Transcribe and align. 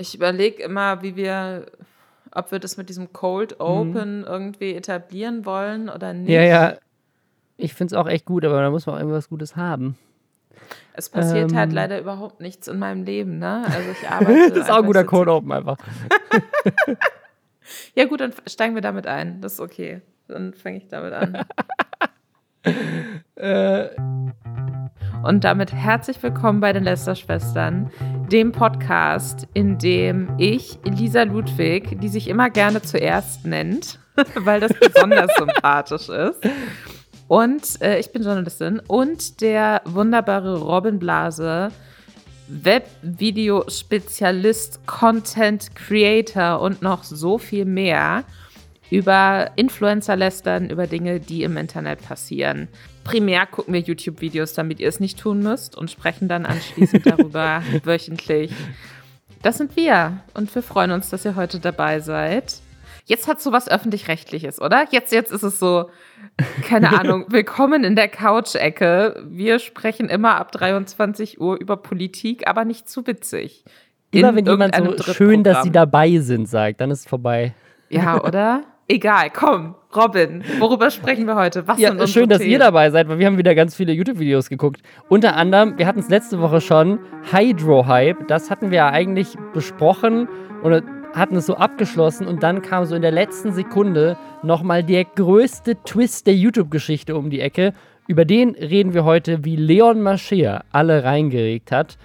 Ich 0.00 0.14
überlege 0.14 0.62
immer, 0.62 1.02
wie 1.02 1.14
wir, 1.14 1.66
ob 2.32 2.52
wir 2.52 2.58
das 2.58 2.78
mit 2.78 2.88
diesem 2.88 3.12
Cold 3.12 3.52
Mhm. 3.58 3.64
Open 3.66 4.24
irgendwie 4.24 4.74
etablieren 4.74 5.44
wollen 5.44 5.90
oder 5.90 6.14
nicht. 6.14 6.30
Ja, 6.30 6.42
ja. 6.42 6.76
Ich 7.58 7.74
finde 7.74 7.94
es 7.94 8.00
auch 8.00 8.08
echt 8.08 8.24
gut, 8.24 8.44
aber 8.46 8.62
da 8.62 8.70
muss 8.70 8.86
man 8.86 8.94
auch 8.94 9.00
irgendwas 9.00 9.28
Gutes 9.28 9.56
haben. 9.56 9.98
Es 10.94 11.10
passiert 11.10 11.54
halt 11.54 11.68
Ähm. 11.70 11.74
leider 11.74 12.00
überhaupt 12.00 12.40
nichts 12.40 12.66
in 12.68 12.78
meinem 12.78 13.04
Leben, 13.04 13.38
ne? 13.38 13.62
Also 13.66 13.90
ich 13.90 14.08
arbeite. 14.10 14.48
das 14.50 14.58
ist 14.64 14.70
auch 14.70 14.78
ein 14.78 14.86
guter 14.86 15.04
Code 15.04 15.32
Open 15.32 15.52
einfach. 15.52 15.76
Ja, 17.94 18.04
gut, 18.06 18.20
dann 18.20 18.32
steigen 18.48 18.74
wir 18.74 18.82
damit 18.82 19.06
ein. 19.06 19.40
Das 19.42 19.52
ist 19.54 19.60
okay. 19.60 20.00
Dann 20.26 20.54
fange 20.54 20.78
ich 20.78 20.88
damit 20.88 21.12
an. 21.12 21.44
Äh, 23.36 23.88
Und 25.22 25.44
damit 25.44 25.74
herzlich 25.74 26.22
willkommen 26.22 26.60
bei 26.60 26.72
den 26.72 26.84
Lester-Schwestern, 26.84 27.90
dem 28.32 28.52
Podcast, 28.52 29.46
in 29.52 29.76
dem 29.76 30.30
ich, 30.38 30.78
Lisa 30.84 31.24
Ludwig, 31.24 32.00
die 32.00 32.08
sich 32.08 32.26
immer 32.26 32.48
gerne 32.48 32.80
zuerst 32.80 33.44
nennt, 33.44 33.98
weil 34.34 34.60
das 34.60 34.72
besonders 34.72 35.30
sympathisch 35.36 36.08
ist, 36.08 36.40
und 37.28 37.82
äh, 37.82 37.98
ich 37.98 38.12
bin 38.12 38.22
Journalistin, 38.22 38.80
und 38.88 39.42
der 39.42 39.82
wunderbare 39.84 40.58
Robin 40.58 40.98
Blase, 40.98 41.68
Webvideo-Spezialist, 42.48 44.86
Content 44.86 45.76
Creator 45.76 46.62
und 46.62 46.80
noch 46.80 47.04
so 47.04 47.36
viel 47.36 47.66
mehr 47.66 48.24
über 48.90 49.52
Influencer 49.56 50.16
lästern, 50.16 50.68
über 50.68 50.86
Dinge, 50.86 51.20
die 51.20 51.44
im 51.44 51.56
Internet 51.56 52.02
passieren. 52.02 52.68
Primär 53.04 53.46
gucken 53.46 53.72
wir 53.72 53.80
YouTube-Videos, 53.80 54.54
damit 54.54 54.80
ihr 54.80 54.88
es 54.88 55.00
nicht 55.00 55.18
tun 55.18 55.40
müsst 55.40 55.76
und 55.76 55.90
sprechen 55.90 56.28
dann 56.28 56.44
anschließend 56.44 57.06
darüber 57.10 57.62
wöchentlich. 57.84 58.52
Das 59.42 59.56
sind 59.56 59.76
wir 59.76 60.18
und 60.34 60.54
wir 60.54 60.62
freuen 60.62 60.90
uns, 60.90 61.08
dass 61.08 61.24
ihr 61.24 61.36
heute 61.36 61.60
dabei 61.60 62.00
seid. 62.00 62.54
Jetzt 63.06 63.26
hat 63.26 63.40
so 63.40 63.52
was 63.52 63.68
öffentlich-rechtliches, 63.68 64.60
oder? 64.60 64.86
Jetzt, 64.90 65.12
jetzt 65.12 65.32
ist 65.32 65.42
es 65.42 65.58
so, 65.58 65.88
keine 66.68 66.90
Ahnung, 67.00 67.26
willkommen 67.28 67.84
in 67.84 67.96
der 67.96 68.08
Couch-Ecke. 68.08 69.24
Wir 69.28 69.58
sprechen 69.58 70.08
immer 70.08 70.36
ab 70.36 70.52
23 70.52 71.40
Uhr 71.40 71.58
über 71.58 71.76
Politik, 71.76 72.46
aber 72.46 72.64
nicht 72.64 72.88
zu 72.88 73.06
witzig. 73.06 73.64
immer 74.10 74.28
In 74.28 74.36
wenn 74.36 74.46
jemand 74.46 74.76
so 74.76 75.12
schön, 75.12 75.42
dass 75.42 75.62
sie 75.62 75.72
dabei 75.72 76.18
sind, 76.18 76.48
sagt, 76.48 76.80
dann 76.80 76.90
ist 76.90 77.00
es 77.00 77.06
vorbei. 77.06 77.54
Ja, 77.88 78.22
oder? 78.22 78.64
Egal, 78.90 79.30
komm, 79.30 79.76
Robin, 79.94 80.42
worüber 80.58 80.90
sprechen 80.90 81.24
wir 81.24 81.36
heute? 81.36 81.68
Was 81.68 81.78
Ja, 81.78 81.94
schön, 82.08 82.28
dass 82.28 82.38
Themen? 82.38 82.50
ihr 82.50 82.58
dabei 82.58 82.90
seid, 82.90 83.08
weil 83.08 83.20
wir 83.20 83.26
haben 83.26 83.38
wieder 83.38 83.54
ganz 83.54 83.76
viele 83.76 83.92
YouTube-Videos 83.92 84.48
geguckt. 84.48 84.82
Unter 85.08 85.36
anderem, 85.36 85.78
wir 85.78 85.86
hatten 85.86 86.00
es 86.00 86.08
letzte 86.08 86.40
Woche 86.40 86.60
schon, 86.60 86.98
Hydro-Hype. 87.30 88.26
Das 88.26 88.50
hatten 88.50 88.72
wir 88.72 88.78
ja 88.78 88.88
eigentlich 88.88 89.36
besprochen 89.54 90.28
und 90.64 90.82
hatten 91.14 91.36
es 91.36 91.46
so 91.46 91.54
abgeschlossen 91.54 92.26
und 92.26 92.42
dann 92.42 92.62
kam 92.62 92.84
so 92.84 92.96
in 92.96 93.02
der 93.02 93.12
letzten 93.12 93.52
Sekunde 93.52 94.16
nochmal 94.42 94.82
der 94.82 95.04
größte 95.04 95.76
Twist 95.84 96.26
der 96.26 96.34
YouTube-Geschichte 96.34 97.14
um 97.14 97.30
die 97.30 97.40
Ecke. 97.40 97.74
Über 98.08 98.24
den 98.24 98.56
reden 98.56 98.92
wir 98.92 99.04
heute, 99.04 99.44
wie 99.44 99.54
Leon 99.54 100.02
Mascher 100.02 100.64
alle 100.72 101.04
reingeregt 101.04 101.70
hat. 101.70 101.96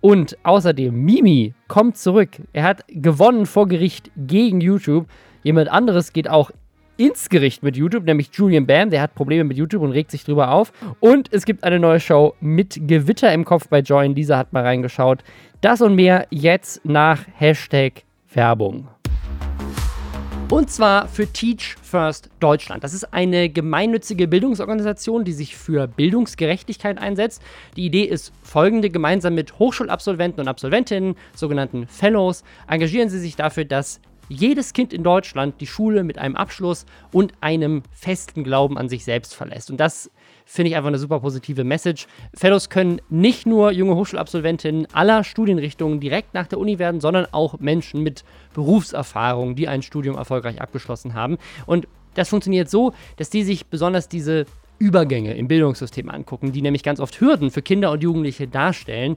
Und 0.00 0.36
außerdem, 0.42 0.92
Mimi 0.92 1.54
kommt 1.68 1.96
zurück. 1.96 2.30
Er 2.52 2.64
hat 2.64 2.82
gewonnen 2.88 3.46
vor 3.46 3.68
Gericht 3.68 4.10
gegen 4.16 4.60
YouTube. 4.60 5.06
Jemand 5.42 5.68
anderes 5.70 6.12
geht 6.12 6.28
auch 6.28 6.50
ins 6.96 7.28
Gericht 7.28 7.62
mit 7.62 7.76
YouTube, 7.76 8.04
nämlich 8.04 8.30
Julian 8.32 8.66
Bam. 8.66 8.90
Der 8.90 9.02
hat 9.02 9.14
Probleme 9.14 9.44
mit 9.44 9.56
YouTube 9.56 9.82
und 9.82 9.90
regt 9.90 10.10
sich 10.10 10.24
drüber 10.24 10.52
auf. 10.52 10.72
Und 11.00 11.32
es 11.32 11.44
gibt 11.44 11.64
eine 11.64 11.80
neue 11.80 11.98
Show 11.98 12.34
mit 12.40 12.78
Gewitter 12.86 13.32
im 13.32 13.44
Kopf 13.44 13.68
bei 13.68 13.80
Join. 13.80 14.14
Lisa 14.14 14.36
hat 14.36 14.52
mal 14.52 14.62
reingeschaut. 14.62 15.24
Das 15.60 15.80
und 15.80 15.96
mehr 15.96 16.26
jetzt 16.30 16.84
nach 16.84 17.24
Hashtag 17.34 18.04
Werbung. 18.32 18.88
Und 20.48 20.70
zwar 20.70 21.08
für 21.08 21.26
Teach 21.26 21.76
First 21.82 22.28
Deutschland. 22.38 22.84
Das 22.84 22.92
ist 22.92 23.12
eine 23.12 23.48
gemeinnützige 23.48 24.28
Bildungsorganisation, 24.28 25.24
die 25.24 25.32
sich 25.32 25.56
für 25.56 25.88
Bildungsgerechtigkeit 25.88 26.98
einsetzt. 26.98 27.42
Die 27.74 27.86
Idee 27.86 28.04
ist 28.04 28.32
folgende: 28.42 28.90
Gemeinsam 28.90 29.34
mit 29.34 29.58
Hochschulabsolventen 29.58 30.42
und 30.42 30.48
Absolventinnen, 30.48 31.16
sogenannten 31.34 31.86
Fellows, 31.86 32.44
engagieren 32.68 33.08
sie 33.08 33.18
sich 33.18 33.34
dafür, 33.34 33.64
dass 33.64 34.00
jedes 34.28 34.72
Kind 34.72 34.92
in 34.92 35.02
Deutschland 35.02 35.60
die 35.60 35.66
Schule 35.66 36.04
mit 36.04 36.18
einem 36.18 36.36
Abschluss 36.36 36.86
und 37.12 37.32
einem 37.40 37.82
festen 37.92 38.44
Glauben 38.44 38.78
an 38.78 38.88
sich 38.88 39.04
selbst 39.04 39.34
verlässt. 39.34 39.70
Und 39.70 39.78
das 39.78 40.10
finde 40.44 40.70
ich 40.70 40.76
einfach 40.76 40.88
eine 40.88 40.98
super 40.98 41.20
positive 41.20 41.64
Message. 41.64 42.06
Fellows 42.34 42.68
können 42.68 43.00
nicht 43.08 43.46
nur 43.46 43.72
junge 43.72 43.94
Hochschulabsolventinnen 43.94 44.86
aller 44.92 45.24
Studienrichtungen 45.24 46.00
direkt 46.00 46.34
nach 46.34 46.46
der 46.46 46.58
Uni 46.58 46.78
werden, 46.78 47.00
sondern 47.00 47.26
auch 47.32 47.58
Menschen 47.60 48.02
mit 48.02 48.24
Berufserfahrung, 48.54 49.54
die 49.54 49.68
ein 49.68 49.82
Studium 49.82 50.16
erfolgreich 50.16 50.60
abgeschlossen 50.60 51.14
haben. 51.14 51.38
Und 51.66 51.86
das 52.14 52.28
funktioniert 52.28 52.68
so, 52.68 52.92
dass 53.16 53.30
die 53.30 53.42
sich 53.42 53.66
besonders 53.66 54.08
diese 54.08 54.46
Übergänge 54.78 55.34
im 55.34 55.46
Bildungssystem 55.46 56.10
angucken, 56.10 56.50
die 56.50 56.60
nämlich 56.60 56.82
ganz 56.82 56.98
oft 56.98 57.20
Hürden 57.20 57.50
für 57.52 57.62
Kinder 57.62 57.92
und 57.92 58.02
Jugendliche 58.02 58.48
darstellen. 58.48 59.16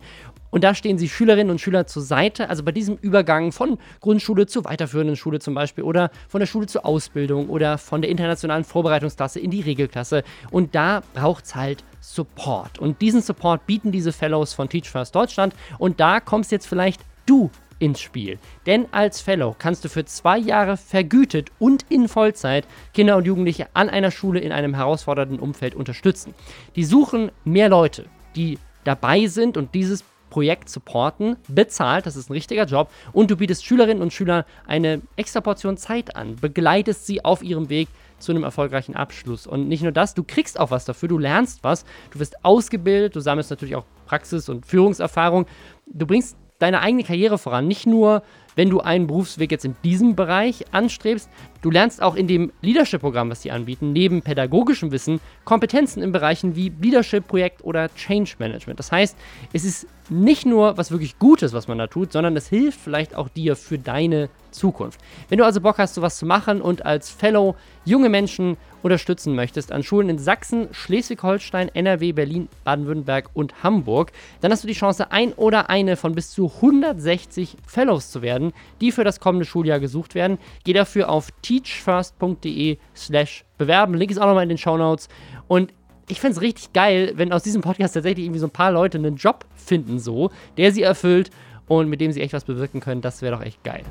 Und 0.56 0.64
da 0.64 0.74
stehen 0.74 0.98
sie 0.98 1.10
Schülerinnen 1.10 1.52
und 1.52 1.60
Schüler 1.60 1.86
zur 1.86 2.02
Seite, 2.02 2.50
also 2.50 2.64
bei 2.64 2.72
diesem 2.72 2.96
Übergang 3.02 3.52
von 3.52 3.78
Grundschule 4.00 4.46
zur 4.46 4.64
weiterführenden 4.64 5.18
Schule 5.18 5.40
zum 5.40 5.54
Beispiel 5.54 5.84
oder 5.84 6.12
von 6.30 6.40
der 6.40 6.48
Schule 6.48 6.66
zur 6.66 6.86
Ausbildung 6.86 7.50
oder 7.50 7.78
von 7.78 8.02
der 8.02 8.10
internationalen 8.10 8.64
Vorbereitungsklasse 8.64 9.42
in 9.42 9.52
die 9.52 9.60
Regelklasse. 9.60 10.24
Und 10.52 10.74
da 10.74 11.04
braucht 11.14 11.44
es 11.44 11.56
halt 11.56 11.84
Support. 12.00 12.80
Und 12.80 13.02
diesen 13.02 13.22
Support 13.22 13.66
bieten 13.66 13.92
diese 13.92 14.14
Fellows 14.14 14.54
von 14.54 14.70
Teach 14.70 14.90
First 14.90 15.14
Deutschland. 15.14 15.54
Und 15.78 16.00
da 16.00 16.22
kommst 16.22 16.54
jetzt 16.54 16.68
vielleicht 16.68 17.02
du 17.26 17.52
ins 17.80 18.00
Spiel. 18.00 18.40
Denn 18.66 18.86
als 18.94 19.20
Fellow 19.20 19.58
kannst 19.60 19.84
du 19.84 19.90
für 19.90 20.06
zwei 20.06 20.38
Jahre 20.38 20.78
vergütet 20.78 21.50
und 21.60 21.86
in 21.90 22.08
Vollzeit 22.08 22.66
Kinder 22.94 23.18
und 23.18 23.28
Jugendliche 23.28 23.68
an 23.74 23.90
einer 23.90 24.10
Schule 24.10 24.40
in 24.40 24.54
einem 24.54 24.74
herausfordernden 24.74 25.38
Umfeld 25.38 25.76
unterstützen. 25.76 26.34
Die 26.78 26.86
suchen 26.86 27.30
mehr 27.44 27.68
Leute, 27.68 28.06
die 28.38 28.58
dabei 28.86 29.28
sind 29.28 29.58
und 29.58 29.76
dieses 29.76 30.06
Projekt 30.36 30.68
supporten, 30.68 31.38
bezahlt, 31.48 32.06
das 32.06 32.18
ist 32.18 32.30
ein 32.30 32.34
richtiger 32.34 32.66
Job, 32.66 32.92
und 33.14 33.32
du 33.32 33.38
bietest 33.38 33.64
Schülerinnen 33.64 34.04
und 34.04 34.12
Schülern 34.12 34.44
eine 34.68 35.02
extra 35.16 35.40
Portion 35.40 35.78
Zeit 35.78 36.18
an, 36.18 36.36
begleitest 36.36 37.08
sie 37.08 37.24
auf 37.24 37.42
ihrem 37.42 37.70
Weg 37.70 37.88
zu 38.20 38.34
einem 38.34 38.44
erfolgreichen 38.44 38.98
Abschluss. 38.98 39.48
Und 39.48 39.70
nicht 39.70 39.82
nur 39.82 39.94
das, 39.94 40.14
du 40.14 40.26
kriegst 40.26 40.60
auch 40.60 40.72
was 40.72 40.84
dafür, 40.84 41.08
du 41.08 41.18
lernst 41.18 41.64
was, 41.64 41.86
du 42.12 42.20
wirst 42.20 42.44
ausgebildet, 42.44 43.16
du 43.16 43.22
sammelst 43.22 43.50
natürlich 43.50 43.78
auch 43.78 43.86
Praxis- 44.08 44.50
und 44.50 44.66
Führungserfahrung, 44.66 45.46
du 45.86 46.06
bringst 46.06 46.36
deine 46.60 46.82
eigene 46.82 47.06
Karriere 47.06 47.38
voran, 47.38 47.66
nicht 47.66 47.88
nur 47.88 48.22
wenn 48.56 48.70
du 48.70 48.80
einen 48.80 49.08
Berufsweg 49.08 49.52
jetzt 49.52 49.66
in 49.66 49.76
diesem 49.84 50.16
Bereich 50.16 50.66
anstrebst, 50.72 51.30
du 51.62 51.72
lernst 51.72 52.02
auch 52.02 52.16
in 52.16 52.28
dem 52.28 52.52
Leadership-Programm, 52.62 53.30
was 53.30 53.42
sie 53.42 53.52
anbieten, 53.52 53.94
neben 53.94 54.22
pädagogischem 54.22 54.92
Wissen, 54.92 55.20
Kompetenzen 55.44 56.02
in 56.02 56.12
Bereichen 56.12 56.56
wie 56.56 56.72
Leadership, 56.82 57.28
Projekt 57.28 57.64
oder 57.64 57.94
Change 57.96 58.36
Management. 58.40 58.80
Das 58.80 58.92
heißt, 58.92 59.18
es 59.54 59.66
ist 59.66 59.88
nicht 60.10 60.46
nur 60.46 60.78
was 60.78 60.92
wirklich 60.92 61.18
Gutes, 61.20 61.54
was 61.54 61.68
man 61.68 61.78
da 61.78 61.88
tut, 61.88 62.12
sondern 62.12 62.36
es 62.38 62.48
hilft 62.48 62.80
vielleicht 62.80 63.16
auch 63.16 63.30
dir 63.30 63.56
für 63.56 63.78
deine 63.80 64.30
Zukunft. 64.52 65.00
Wenn 65.30 65.38
du 65.40 65.46
also 65.46 65.62
Bock 65.62 65.78
hast, 65.78 65.96
sowas 65.96 66.18
zu 66.18 66.26
machen 66.26 66.62
und 66.62 66.86
als 66.86 67.10
Fellow 67.10 67.56
junge 67.84 68.10
Menschen 68.10 68.58
unterstützen 68.86 69.34
möchtest 69.34 69.72
an 69.72 69.82
Schulen 69.82 70.10
in 70.10 70.20
Sachsen, 70.20 70.68
Schleswig-Holstein, 70.72 71.70
NRW, 71.74 72.12
Berlin, 72.12 72.48
Baden-Württemberg 72.64 73.32
und 73.34 73.64
Hamburg, 73.64 74.12
dann 74.42 74.52
hast 74.52 74.64
du 74.64 74.68
die 74.68 74.74
Chance, 74.74 75.12
ein 75.12 75.34
oder 75.34 75.72
eine 75.72 75.96
von 75.96 76.14
bis 76.14 76.30
zu 76.30 76.52
160 76.58 77.58
Fellows 77.66 78.12
zu 78.12 78.22
werden, 78.22 78.54
die 78.82 78.92
für 78.92 79.04
das 79.04 79.20
kommende 79.20 79.46
Schuljahr 79.46 79.80
gesucht 79.80 80.14
werden. 80.14 80.38
Geh 80.66 80.74
dafür 80.74 81.10
auf 81.10 81.30
teachfirst.de 81.42 82.78
slash 82.96 83.44
bewerben. 83.58 83.96
Link 83.96 84.12
ist 84.12 84.20
auch 84.20 84.28
nochmal 84.28 84.44
in 84.44 84.50
den 84.50 84.60
Show 84.60 84.78
Notes. 84.78 85.10
Und 85.48 85.74
ich 86.08 86.22
fände 86.22 86.36
es 86.36 86.42
richtig 86.42 86.72
geil, 86.74 87.14
wenn 87.16 87.34
aus 87.34 87.42
diesem 87.42 87.64
Podcast 87.64 87.96
tatsächlich 87.96 88.26
irgendwie 88.26 88.40
so 88.40 88.46
ein 88.46 88.52
paar 88.52 88.72
Leute 88.72 89.00
einen 89.00 89.16
Job 89.16 89.46
finden, 89.56 89.98
so, 89.98 90.30
der 90.58 90.72
sie 90.72 90.84
erfüllt 90.84 91.32
und 91.68 91.90
mit 91.90 92.02
dem 92.02 92.12
sie 92.12 92.22
echt 92.22 92.34
was 92.34 92.44
bewirken 92.44 92.82
können. 92.82 93.02
Das 93.02 93.24
wäre 93.24 93.36
doch 93.36 93.44
echt 93.44 93.64
geil. 93.64 93.82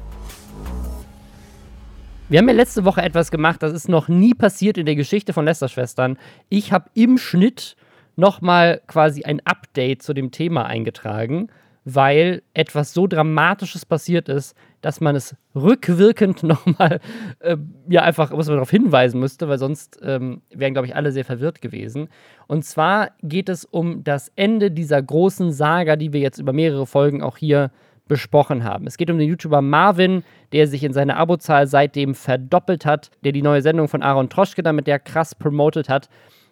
Wir 2.30 2.38
haben 2.38 2.48
ja 2.48 2.54
letzte 2.54 2.86
Woche 2.86 3.02
etwas 3.02 3.30
gemacht, 3.30 3.62
das 3.62 3.74
ist 3.74 3.86
noch 3.86 4.08
nie 4.08 4.32
passiert 4.32 4.78
in 4.78 4.86
der 4.86 4.96
Geschichte 4.96 5.34
von 5.34 5.44
Lester-Schwestern. 5.44 6.16
Ich 6.48 6.72
habe 6.72 6.88
im 6.94 7.18
Schnitt 7.18 7.76
nochmal 8.16 8.80
quasi 8.86 9.24
ein 9.24 9.40
Update 9.44 10.02
zu 10.02 10.14
dem 10.14 10.30
Thema 10.30 10.64
eingetragen, 10.64 11.48
weil 11.84 12.42
etwas 12.54 12.94
so 12.94 13.06
Dramatisches 13.06 13.84
passiert 13.84 14.30
ist, 14.30 14.56
dass 14.80 15.02
man 15.02 15.16
es 15.16 15.36
rückwirkend 15.54 16.42
nochmal, 16.42 17.00
äh, 17.40 17.58
ja, 17.90 18.00
einfach, 18.00 18.30
muss 18.30 18.46
man 18.46 18.56
darauf 18.56 18.70
hinweisen 18.70 19.20
müsste, 19.20 19.46
weil 19.48 19.58
sonst 19.58 20.00
ähm, 20.02 20.40
wären, 20.48 20.72
glaube 20.72 20.86
ich, 20.86 20.96
alle 20.96 21.12
sehr 21.12 21.26
verwirrt 21.26 21.60
gewesen. 21.60 22.08
Und 22.46 22.64
zwar 22.64 23.10
geht 23.22 23.50
es 23.50 23.66
um 23.66 24.02
das 24.02 24.32
Ende 24.34 24.70
dieser 24.70 25.02
großen 25.02 25.52
Saga, 25.52 25.96
die 25.96 26.14
wir 26.14 26.20
jetzt 26.20 26.38
über 26.38 26.54
mehrere 26.54 26.86
Folgen 26.86 27.22
auch 27.22 27.36
hier 27.36 27.70
besprochen 28.06 28.64
haben. 28.64 28.86
Es 28.86 28.96
geht 28.96 29.10
um 29.10 29.18
den 29.18 29.28
YouTuber 29.28 29.62
Marvin, 29.62 30.24
der 30.52 30.66
sich 30.66 30.84
in 30.84 30.92
seiner 30.92 31.16
Abozahl 31.16 31.66
seitdem 31.66 32.14
verdoppelt 32.14 32.84
hat, 32.84 33.10
der 33.24 33.32
die 33.32 33.42
neue 33.42 33.62
Sendung 33.62 33.88
von 33.88 34.02
Aaron 34.02 34.28
Troschke 34.28 34.62
damit 34.62 34.86
der 34.86 34.98
krass 34.98 35.34
promotet 35.34 35.88
hat. 35.88 36.08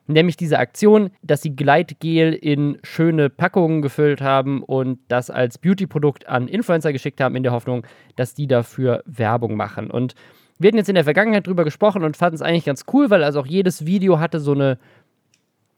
Nämlich 0.08 0.36
diese 0.36 0.58
Aktion, 0.58 1.10
dass 1.22 1.42
sie 1.42 1.54
Gleitgel 1.54 2.32
in 2.32 2.78
schöne 2.82 3.30
Packungen 3.30 3.82
gefüllt 3.82 4.20
haben 4.20 4.62
und 4.62 4.98
das 5.08 5.30
als 5.30 5.58
Beauty-Produkt 5.58 6.28
an 6.28 6.48
Influencer 6.48 6.92
geschickt 6.92 7.20
haben, 7.20 7.36
in 7.36 7.44
der 7.44 7.52
Hoffnung, 7.52 7.86
dass 8.16 8.34
die 8.34 8.48
dafür 8.48 9.02
Werbung 9.06 9.54
machen. 9.56 9.90
Und 9.90 10.14
wir 10.58 10.68
hatten 10.68 10.76
jetzt 10.76 10.88
in 10.88 10.96
der 10.96 11.04
Vergangenheit 11.04 11.46
drüber 11.46 11.64
gesprochen 11.64 12.02
und 12.02 12.16
fanden 12.16 12.34
es 12.36 12.42
eigentlich 12.42 12.64
ganz 12.64 12.84
cool, 12.92 13.10
weil 13.10 13.22
also 13.22 13.40
auch 13.40 13.46
jedes 13.46 13.86
Video 13.86 14.18
hatte 14.18 14.40
so 14.40 14.52
eine 14.52 14.78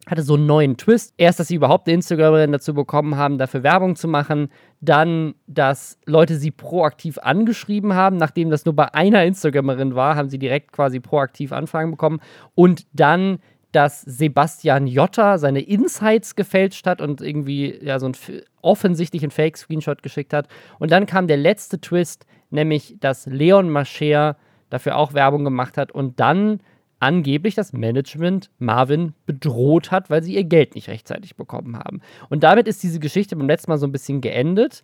hatte 0.07 0.23
so 0.23 0.35
einen 0.35 0.47
neuen 0.47 0.77
Twist. 0.77 1.15
Erst, 1.17 1.41
dass 1.41 1.49
sie 1.49 1.55
überhaupt 1.55 1.87
eine 1.87 1.95
Instagramerin 1.95 2.53
dazu 2.53 2.75
bekommen 2.75 3.17
haben, 3.17 3.39
dafür 3.39 3.63
Werbung 3.63 3.97
zu 3.97 4.09
machen. 4.09 4.49
Dann, 4.81 5.35
dass 5.47 5.99
Leute 6.07 6.37
sie 6.37 6.51
proaktiv 6.51 7.19
angeschrieben 7.19 7.95
haben. 7.95 8.17
Nachdem 8.17 8.51
das 8.51 8.65
nur 8.65 8.77
bei 8.77 8.93
einer 8.95 9.25
Instagramerin 9.25 9.95
war, 9.95 10.17
haben 10.17 10.29
sie 10.29 10.39
direkt 10.39 10.73
quasi 10.73 11.01
proaktiv 11.01 11.53
Anfragen 11.53 11.91
bekommen. 11.91 12.21
Und 12.55 12.87
dann, 12.93 13.39
dass 13.73 14.03
Sebastian 14.03 14.87
Jotta 14.87 15.39
seine 15.39 15.61
Insights 15.61 16.37
gefälscht 16.37 16.87
hat 16.87 17.01
und 17.01 17.21
irgendwie 17.21 17.79
ja 17.83 17.99
so 17.99 18.07
einen 18.07 18.15
offensichtlichen 18.63 19.31
Fake-Screenshot 19.31 20.03
geschickt 20.03 20.33
hat. 20.33 20.49
Und 20.79 20.93
dann 20.93 21.07
kam 21.07 21.27
der 21.27 21.39
letzte 21.39 21.81
Twist, 21.81 22.27
nämlich, 22.51 22.97
dass 23.01 23.27
Leon 23.27 23.71
Mascher 23.71 24.37
dafür 24.71 24.97
auch 24.97 25.13
Werbung 25.13 25.45
gemacht 25.45 25.77
hat 25.77 25.93
und 25.93 26.21
dann 26.21 26.61
angeblich 27.05 27.55
das 27.55 27.75
Management 27.75 28.51
Marvin 28.59 29.13
bedroht 29.27 29.91
hat, 29.91 30.09
weil 30.09 30.23
sie 30.23 30.35
ihr 30.35 30.45
Geld 30.45 30.75
nicht 30.75 30.89
rechtzeitig 30.89 31.37
bekommen 31.37 31.77
haben. 31.79 32.01
Und 32.31 32.43
damit 32.43 32.67
ist 32.67 32.83
diese 32.83 32.99
Geschichte 32.99 33.37
beim 33.37 33.47
letzten 33.47 33.71
Mal 33.71 33.77
so 33.77 33.87
ein 33.87 33.93
bisschen 33.93 34.23
geendet. 34.23 34.83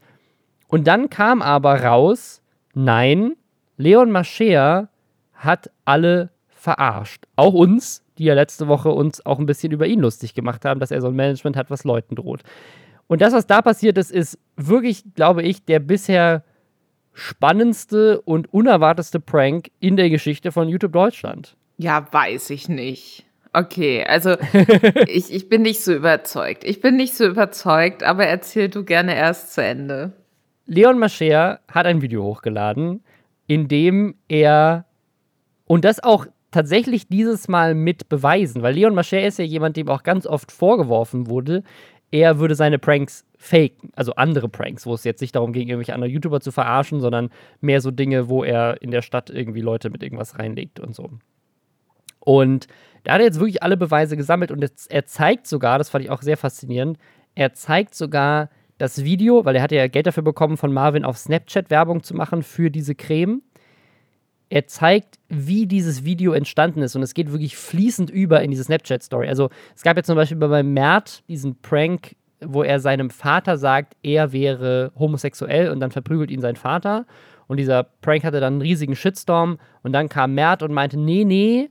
Und 0.68 0.86
dann 0.86 1.08
kam 1.08 1.40
aber 1.40 1.82
raus, 1.82 2.42
nein, 2.74 3.36
Leon 3.78 4.10
Mascher 4.10 4.90
hat 5.32 5.70
alle 5.86 6.30
verarscht. 6.48 7.24
Auch 7.36 7.54
uns, 7.54 8.04
die 8.18 8.24
ja 8.24 8.34
letzte 8.34 8.68
Woche 8.68 8.90
uns 8.90 9.24
auch 9.24 9.38
ein 9.38 9.46
bisschen 9.46 9.72
über 9.72 9.86
ihn 9.86 10.00
lustig 10.00 10.34
gemacht 10.34 10.66
haben, 10.66 10.78
dass 10.78 10.90
er 10.90 11.00
so 11.00 11.08
ein 11.08 11.16
Management 11.16 11.56
hat, 11.56 11.70
was 11.70 11.84
Leuten 11.84 12.16
droht. 12.16 12.42
Und 13.06 13.22
das, 13.22 13.32
was 13.32 13.46
da 13.46 13.62
passiert 13.62 13.96
ist, 13.96 14.12
ist 14.12 14.38
wirklich, 14.56 15.04
glaube 15.14 15.42
ich, 15.42 15.64
der 15.64 15.80
bisher 15.80 16.44
spannendste 17.14 18.20
und 18.20 18.52
unerwartetste 18.52 19.20
Prank 19.20 19.70
in 19.80 19.96
der 19.96 20.10
Geschichte 20.10 20.52
von 20.52 20.68
YouTube 20.68 20.92
Deutschland. 20.92 21.56
Ja, 21.80 22.06
weiß 22.12 22.50
ich 22.50 22.68
nicht. 22.68 23.24
Okay, 23.54 24.04
also 24.04 24.36
ich, 25.06 25.32
ich 25.32 25.48
bin 25.48 25.62
nicht 25.62 25.80
so 25.80 25.94
überzeugt. 25.94 26.62
Ich 26.62 26.82
bin 26.82 26.96
nicht 26.96 27.14
so 27.14 27.24
überzeugt, 27.26 28.02
aber 28.02 28.26
erzähl 28.26 28.68
du 28.68 28.84
gerne 28.84 29.16
erst 29.16 29.54
zu 29.54 29.64
Ende. 29.64 30.12
Leon 30.66 30.98
Mascher 30.98 31.60
hat 31.68 31.86
ein 31.86 32.02
Video 32.02 32.22
hochgeladen, 32.22 33.02
in 33.46 33.66
dem 33.66 34.14
er, 34.28 34.84
und 35.64 35.86
das 35.86 36.02
auch 36.02 36.26
tatsächlich 36.50 37.08
dieses 37.08 37.48
Mal 37.48 37.74
mit 37.74 38.10
beweisen, 38.10 38.60
weil 38.60 38.74
Leon 38.74 38.94
Mascher 38.94 39.26
ist 39.26 39.38
ja 39.38 39.46
jemand, 39.46 39.78
dem 39.78 39.88
auch 39.88 40.02
ganz 40.02 40.26
oft 40.26 40.52
vorgeworfen 40.52 41.28
wurde, 41.28 41.62
er 42.10 42.40
würde 42.40 42.56
seine 42.56 42.78
Pranks 42.78 43.24
faken, 43.38 43.90
also 43.94 44.14
andere 44.16 44.50
Pranks, 44.50 44.84
wo 44.84 44.92
es 44.92 45.04
jetzt 45.04 45.22
nicht 45.22 45.34
darum 45.34 45.54
ging, 45.54 45.68
irgendwelche 45.68 45.94
anderen 45.94 46.12
YouTuber 46.12 46.42
zu 46.42 46.52
verarschen, 46.52 47.00
sondern 47.00 47.30
mehr 47.62 47.80
so 47.80 47.90
Dinge, 47.90 48.28
wo 48.28 48.44
er 48.44 48.82
in 48.82 48.90
der 48.90 49.00
Stadt 49.00 49.30
irgendwie 49.30 49.62
Leute 49.62 49.88
mit 49.88 50.02
irgendwas 50.02 50.38
reinlegt 50.38 50.78
und 50.78 50.94
so. 50.94 51.08
Und 52.20 52.66
da 53.04 53.14
hat 53.14 53.20
er 53.20 53.26
jetzt 53.26 53.40
wirklich 53.40 53.62
alle 53.62 53.76
Beweise 53.76 54.16
gesammelt 54.16 54.50
und 54.50 54.60
jetzt, 54.60 54.90
er 54.90 55.06
zeigt 55.06 55.46
sogar, 55.46 55.78
das 55.78 55.88
fand 55.88 56.04
ich 56.04 56.10
auch 56.10 56.22
sehr 56.22 56.36
faszinierend, 56.36 56.98
er 57.34 57.54
zeigt 57.54 57.94
sogar 57.94 58.50
das 58.78 59.04
Video, 59.04 59.44
weil 59.44 59.56
er 59.56 59.62
hatte 59.62 59.76
ja 59.76 59.88
Geld 59.88 60.06
dafür 60.06 60.22
bekommen, 60.22 60.56
von 60.56 60.72
Marvin 60.72 61.04
auf 61.04 61.18
Snapchat 61.18 61.70
Werbung 61.70 62.02
zu 62.02 62.14
machen 62.14 62.42
für 62.42 62.70
diese 62.70 62.94
Creme. 62.94 63.42
Er 64.48 64.66
zeigt, 64.66 65.18
wie 65.28 65.66
dieses 65.66 66.04
Video 66.04 66.32
entstanden 66.32 66.82
ist 66.82 66.96
und 66.96 67.02
es 67.02 67.14
geht 67.14 67.30
wirklich 67.30 67.56
fließend 67.56 68.10
über 68.10 68.42
in 68.42 68.50
diese 68.50 68.64
Snapchat-Story. 68.64 69.28
Also 69.28 69.50
es 69.76 69.82
gab 69.82 69.96
jetzt 69.96 70.06
zum 70.06 70.16
Beispiel 70.16 70.38
bei 70.38 70.62
Mert 70.62 71.22
diesen 71.28 71.60
Prank, 71.60 72.16
wo 72.42 72.62
er 72.62 72.80
seinem 72.80 73.10
Vater 73.10 73.58
sagt, 73.58 73.94
er 74.02 74.32
wäre 74.32 74.92
homosexuell 74.98 75.70
und 75.70 75.78
dann 75.78 75.90
verprügelt 75.90 76.30
ihn 76.30 76.40
sein 76.40 76.56
Vater. 76.56 77.06
Und 77.46 77.58
dieser 77.58 77.84
Prank 77.84 78.24
hatte 78.24 78.40
dann 78.40 78.54
einen 78.54 78.62
riesigen 78.62 78.96
Shitstorm 78.96 79.58
und 79.82 79.92
dann 79.92 80.08
kam 80.08 80.34
Mert 80.34 80.62
und 80.62 80.72
meinte, 80.72 80.98
nee, 80.98 81.24
nee, 81.24 81.68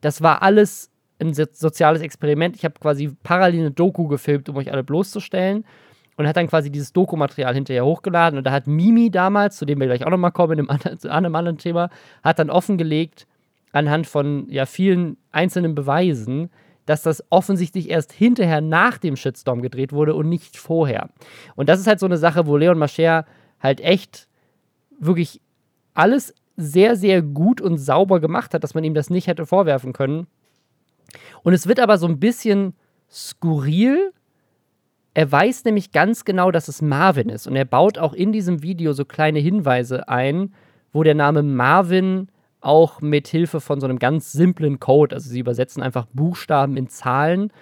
das 0.00 0.22
war 0.22 0.42
alles 0.42 0.90
ein 1.18 1.32
soziales 1.32 2.02
Experiment. 2.02 2.56
Ich 2.56 2.64
habe 2.64 2.74
quasi 2.78 3.16
parallel 3.22 3.60
eine 3.60 3.70
Doku 3.70 4.06
gefilmt, 4.06 4.48
um 4.48 4.56
euch 4.56 4.72
alle 4.72 4.84
bloßzustellen. 4.84 5.64
Und 6.18 6.26
hat 6.26 6.36
dann 6.36 6.46
quasi 6.46 6.70
dieses 6.70 6.94
Dokumaterial 6.94 7.54
hinterher 7.54 7.84
hochgeladen. 7.84 8.38
Und 8.38 8.44
da 8.44 8.50
hat 8.50 8.66
Mimi 8.66 9.10
damals, 9.10 9.56
zu 9.58 9.66
dem 9.66 9.80
wir 9.80 9.86
gleich 9.86 10.06
auch 10.06 10.10
nochmal 10.10 10.32
kommen, 10.32 10.58
in 10.58 10.70
einem, 10.70 10.98
zu 10.98 11.12
einem 11.12 11.34
anderen 11.34 11.58
Thema, 11.58 11.90
hat 12.22 12.38
dann 12.38 12.48
offengelegt, 12.48 13.26
anhand 13.72 14.06
von 14.06 14.46
ja 14.48 14.64
vielen 14.64 15.18
einzelnen 15.30 15.74
Beweisen, 15.74 16.48
dass 16.86 17.02
das 17.02 17.22
offensichtlich 17.30 17.90
erst 17.90 18.12
hinterher 18.12 18.60
nach 18.62 18.96
dem 18.96 19.16
Shitstorm 19.16 19.60
gedreht 19.60 19.92
wurde 19.92 20.14
und 20.14 20.28
nicht 20.28 20.56
vorher. 20.56 21.10
Und 21.56 21.68
das 21.68 21.80
ist 21.80 21.86
halt 21.86 22.00
so 22.00 22.06
eine 22.06 22.16
Sache, 22.16 22.46
wo 22.46 22.56
Leon 22.56 22.78
Mascher 22.78 23.26
halt 23.60 23.80
echt 23.80 24.28
wirklich 24.98 25.42
alles 25.92 26.34
sehr, 26.56 26.96
sehr 26.96 27.22
gut 27.22 27.60
und 27.60 27.78
sauber 27.78 28.20
gemacht 28.20 28.54
hat, 28.54 28.64
dass 28.64 28.74
man 28.74 28.84
ihm 28.84 28.94
das 28.94 29.10
nicht 29.10 29.26
hätte 29.26 29.46
vorwerfen 29.46 29.92
können. 29.92 30.26
Und 31.42 31.52
es 31.52 31.66
wird 31.66 31.80
aber 31.80 31.98
so 31.98 32.06
ein 32.06 32.18
bisschen 32.18 32.74
skurril. 33.10 34.12
Er 35.14 35.30
weiß 35.30 35.64
nämlich 35.64 35.92
ganz 35.92 36.24
genau, 36.24 36.50
dass 36.50 36.68
es 36.68 36.82
Marvin 36.82 37.28
ist. 37.28 37.46
Und 37.46 37.56
er 37.56 37.64
baut 37.64 37.98
auch 37.98 38.12
in 38.12 38.32
diesem 38.32 38.62
Video 38.62 38.92
so 38.92 39.04
kleine 39.04 39.38
Hinweise 39.38 40.08
ein, 40.08 40.54
wo 40.92 41.02
der 41.02 41.14
Name 41.14 41.42
Marvin 41.42 42.28
auch 42.60 43.00
mit 43.00 43.28
Hilfe 43.28 43.60
von 43.60 43.80
so 43.80 43.86
einem 43.86 43.98
ganz 43.98 44.32
simplen 44.32 44.80
Code, 44.80 45.14
also 45.14 45.30
sie 45.30 45.38
übersetzen 45.38 45.82
einfach 45.82 46.06
Buchstaben 46.12 46.76
in 46.76 46.88
Zahlen 46.88 47.52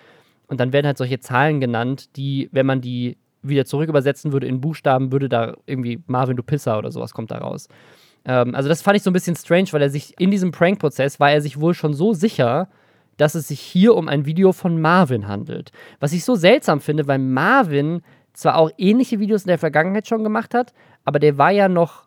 und 0.47 0.61
dann 0.61 0.73
werden 0.73 0.87
halt 0.87 0.99
solche 0.99 1.21
Zahlen 1.21 1.61
genannt, 1.61 2.17
die, 2.17 2.49
wenn 2.53 2.65
man 2.65 2.81
die 2.81 3.19
wieder 3.43 3.67
zurück 3.67 3.89
übersetzen 3.89 4.33
würde 4.33 4.47
in 4.47 4.61
Buchstaben, 4.61 5.13
würde 5.13 5.29
da 5.29 5.57
irgendwie 5.67 6.03
Marvin 6.07 6.37
du 6.37 6.43
Pisser 6.43 6.79
oder 6.79 6.91
sowas 6.91 7.13
kommt 7.13 7.31
da 7.31 7.39
raus. 7.39 7.69
Ähm, 8.25 8.55
also 8.55 8.69
das 8.69 8.83
fand 8.83 8.97
ich 8.97 9.03
so 9.03 9.11
ein 9.11 9.15
bisschen 9.15 9.37
strange, 9.37 9.69
weil 9.73 9.83
er 9.83 9.91
sich 9.91 10.19
in 10.19 10.31
diesem 10.31 10.51
Prank-Prozess 10.51 11.21
war 11.21 11.31
er 11.31 11.41
sich 11.41 11.61
wohl 11.61 11.75
schon 11.75 11.95
so 11.95 12.13
sicher, 12.13 12.69
dass 13.17 13.35
es 13.35 13.49
sich 13.49 13.61
hier 13.61 13.95
um 13.95 14.09
ein 14.09 14.27
Video 14.27 14.53
von 14.53 14.81
Marvin 14.81 15.29
handelt. 15.29 15.71
Was 16.01 16.13
ich 16.13 16.25
so 16.25 16.35
seltsam 16.35 16.81
finde, 16.81 17.07
weil 17.07 17.19
Marvin 17.19 18.03
zwar 18.33 18.57
auch 18.57 18.71
ähnliche 18.77 19.21
Videos 19.21 19.45
in 19.45 19.49
der 19.49 19.59
Vergangenheit 19.59 20.09
schon 20.09 20.25
gemacht 20.25 20.55
hat, 20.55 20.73
aber 21.05 21.19
der 21.19 21.39
war 21.39 21.53
ja 21.53 21.69
noch 21.69 22.05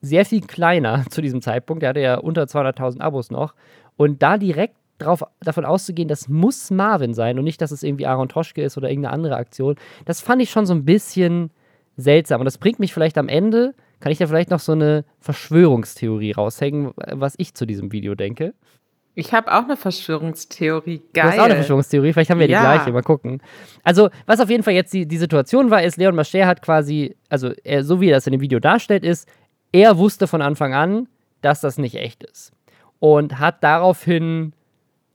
sehr 0.00 0.24
viel 0.24 0.42
kleiner 0.42 1.04
zu 1.10 1.22
diesem 1.22 1.42
Zeitpunkt. 1.42 1.82
Der 1.82 1.90
hatte 1.90 2.00
ja 2.00 2.16
unter 2.16 2.44
200.000 2.44 3.00
Abos 3.00 3.30
noch. 3.30 3.54
Und 3.96 4.22
da 4.22 4.38
direkt 4.38 4.76
drauf, 4.98 5.24
davon 5.40 5.64
auszugehen, 5.64 6.08
das 6.08 6.28
muss 6.28 6.70
Marvin 6.70 7.14
sein 7.14 7.38
und 7.38 7.44
nicht, 7.44 7.60
dass 7.60 7.70
es 7.70 7.82
irgendwie 7.82 8.06
Aaron 8.06 8.28
Troschke 8.28 8.62
ist 8.62 8.76
oder 8.76 8.90
irgendeine 8.90 9.14
andere 9.14 9.36
Aktion, 9.36 9.76
das 10.04 10.20
fand 10.20 10.42
ich 10.42 10.50
schon 10.50 10.66
so 10.66 10.74
ein 10.74 10.84
bisschen 10.84 11.50
seltsam. 11.96 12.40
Und 12.40 12.44
das 12.44 12.58
bringt 12.58 12.78
mich 12.78 12.92
vielleicht 12.92 13.18
am 13.18 13.28
Ende 13.28 13.74
kann 14.00 14.12
ich 14.12 14.18
da 14.18 14.26
vielleicht 14.26 14.50
noch 14.50 14.60
so 14.60 14.72
eine 14.72 15.04
Verschwörungstheorie 15.20 16.32
raushängen, 16.32 16.92
was 16.96 17.34
ich 17.38 17.54
zu 17.54 17.66
diesem 17.66 17.92
Video 17.92 18.14
denke. 18.14 18.54
Ich 19.14 19.32
habe 19.32 19.52
auch 19.52 19.64
eine 19.64 19.76
Verschwörungstheorie. 19.76 21.02
Geil. 21.12 21.24
Du 21.24 21.30
hast 21.30 21.38
auch 21.40 21.44
eine 21.46 21.56
Verschwörungstheorie. 21.56 22.12
Vielleicht 22.12 22.30
haben 22.30 22.38
wir 22.38 22.48
ja. 22.48 22.60
die 22.60 22.64
gleiche. 22.64 22.92
Mal 22.92 23.02
gucken. 23.02 23.42
Also, 23.82 24.10
was 24.26 24.38
auf 24.38 24.48
jeden 24.48 24.62
Fall 24.62 24.74
jetzt 24.74 24.92
die, 24.92 25.06
die 25.06 25.18
Situation 25.18 25.70
war, 25.70 25.82
ist, 25.82 25.96
Leon 25.96 26.14
Mascher 26.14 26.46
hat 26.46 26.62
quasi, 26.62 27.16
also 27.28 27.50
er, 27.64 27.82
so 27.82 28.00
wie 28.00 28.10
er 28.10 28.14
das 28.14 28.28
in 28.28 28.32
dem 28.32 28.40
Video 28.40 28.60
darstellt, 28.60 29.02
ist, 29.02 29.28
er 29.72 29.98
wusste 29.98 30.28
von 30.28 30.40
Anfang 30.40 30.72
an, 30.72 31.08
dass 31.40 31.60
das 31.60 31.78
nicht 31.78 31.96
echt 31.96 32.22
ist. 32.22 32.52
Und 33.00 33.40
hat 33.40 33.64
daraufhin 33.64 34.52